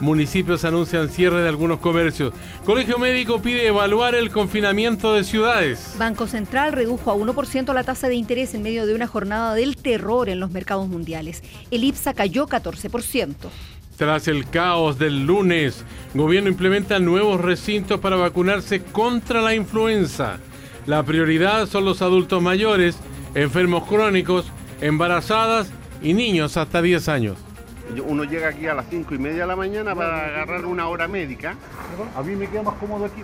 Municipios 0.01 0.65
anuncian 0.65 1.11
cierre 1.11 1.43
de 1.43 1.49
algunos 1.49 1.79
comercios. 1.79 2.33
Colegio 2.65 2.99
Médico 2.99 3.43
pide 3.43 3.67
evaluar 3.67 4.15
el 4.15 4.31
confinamiento 4.31 5.13
de 5.13 5.25
ciudades. 5.25 5.95
Banco 5.99 6.27
Central 6.27 6.73
redujo 6.73 7.11
a 7.11 7.15
1% 7.15 7.75
la 7.75 7.85
tasa 7.85 8.09
de 8.09 8.15
interés 8.15 8.55
en 8.55 8.63
medio 8.63 8.87
de 8.87 8.95
una 8.95 9.07
jornada 9.07 9.55
del 9.55 9.77
terror 9.77 10.29
en 10.29 10.41
los 10.41 10.51
mercados 10.51 10.89
mundiales. 10.89 11.43
El 11.71 11.85
IPSA 11.85 12.15
cayó 12.15 12.47
14%. 12.47 13.35
Tras 13.99 14.29
el 14.29 14.49
caos 14.49 14.99
del 14.99 15.27
lunes, 15.27 15.85
gobierno 16.15 16.49
implementa 16.49 16.99
nuevos 16.99 17.39
recintos 17.39 18.01
para 18.01 18.17
vacunarse 18.17 18.83
contra 18.83 19.43
la 19.43 19.55
influenza. 19.55 20.39
La 20.87 21.03
prioridad 21.03 21.67
son 21.67 21.85
los 21.85 22.01
adultos 22.01 22.43
mayores, 22.43 22.97
enfermos 23.35 23.87
crónicos, 23.87 24.47
embarazadas 24.81 25.71
y 26.01 26.15
niños 26.15 26.57
hasta 26.57 26.81
10 26.81 27.09
años. 27.09 27.37
Uno 27.99 28.25
llega 28.25 28.49
aquí 28.49 28.67
a 28.67 28.75
las 28.75 28.87
5 28.89 29.15
y 29.15 29.19
media 29.19 29.43
de 29.43 29.47
la 29.47 29.57
mañana 29.57 29.95
para 29.95 30.27
agarrar 30.27 30.65
una 30.67 30.89
hora 30.89 31.09
médica. 31.09 31.55
A 32.17 32.23
mí 32.23 32.37
me 32.37 32.47
queda 32.47 32.63
más 32.63 32.75
cómodo 32.75 33.07
aquí. 33.07 33.23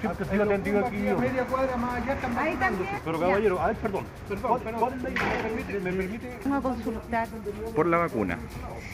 Siempre 0.00 0.24
estoy 0.24 0.40
atendido 0.40 0.84
aquí. 0.84 0.96
media 0.96 1.44
cuadra 1.44 1.76
más 1.76 2.02
allá 2.02 2.16
también. 2.16 2.58
Pero 3.04 3.20
caballero, 3.20 3.60
a 3.60 3.66
ver, 3.68 3.76
perdón. 3.76 4.04
Perdón, 4.28 4.60
¿Cuál 4.78 4.94
es 4.94 5.02
la 5.02 5.10
¿Me 5.10 5.42
permite? 5.42 5.80
¿Me 5.80 5.92
permite? 5.92 6.38
Vamos 6.44 6.58
a 6.58 6.62
consultar. 6.62 7.28
Por 7.74 7.86
la 7.86 7.98
vacuna. 7.98 8.38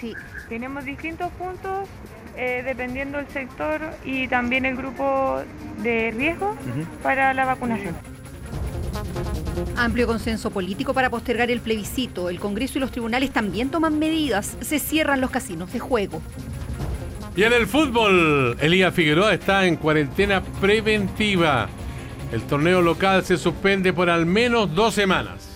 Sí. 0.01 0.15
Tenemos 0.51 0.85
distintos 0.85 1.31
puntos 1.33 1.89
eh, 2.37 2.63
dependiendo 2.65 3.19
del 3.19 3.29
sector 3.29 3.81
y 4.05 4.29
también 4.29 4.67
el 4.67 4.77
grupo 4.77 5.41
de 5.83 6.11
riesgo 6.11 6.55
para 7.03 7.33
la 7.33 7.47
vacunación. 7.47 7.97
Amplio 9.77 10.07
consenso 10.07 10.51
político 10.51 10.95
para 10.95 11.11
postergar 11.11 11.51
el 11.51 11.61
plebiscito. 11.61 12.29
El 12.29 12.41
Congreso 12.41 12.79
y 12.79 12.81
los 12.81 12.91
tribunales 12.91 13.31
también 13.33 13.71
toman 13.71 13.99
medidas. 13.99 14.57
Se 14.61 14.79
cierran 14.79 15.21
los 15.21 15.31
casinos 15.31 15.73
de 15.73 15.79
juego. 15.79 16.21
Y 17.37 17.45
en 17.45 17.53
el 17.53 17.67
fútbol, 17.67 18.57
Elías 18.61 18.93
Figueroa 18.93 19.33
está 19.35 19.67
en 19.67 19.77
cuarentena 19.77 20.43
preventiva. 20.61 21.69
El 22.33 22.43
torneo 22.43 22.83
local 22.83 23.25
se 23.25 23.37
suspende 23.37 23.93
por 23.93 24.11
al 24.11 24.27
menos 24.27 24.75
dos 24.75 24.95
semanas. 24.95 25.49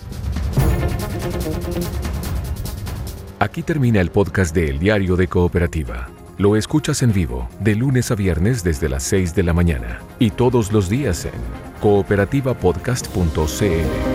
Aquí 3.39 3.61
termina 3.61 3.99
el 3.99 4.09
podcast 4.09 4.55
de 4.55 4.69
El 4.69 4.79
Diario 4.79 5.17
de 5.17 5.27
Cooperativa. 5.27 6.09
Lo 6.37 6.55
escuchas 6.55 7.03
en 7.03 7.11
vivo 7.11 7.49
de 7.59 7.75
lunes 7.75 8.09
a 8.09 8.15
viernes 8.15 8.63
desde 8.63 8.87
las 8.87 9.03
6 9.03 9.35
de 9.35 9.43
la 9.43 9.53
mañana 9.53 9.99
y 10.17 10.31
todos 10.31 10.71
los 10.71 10.89
días 10.89 11.25
en 11.25 11.33
cooperativapodcast.cl. 11.83 14.12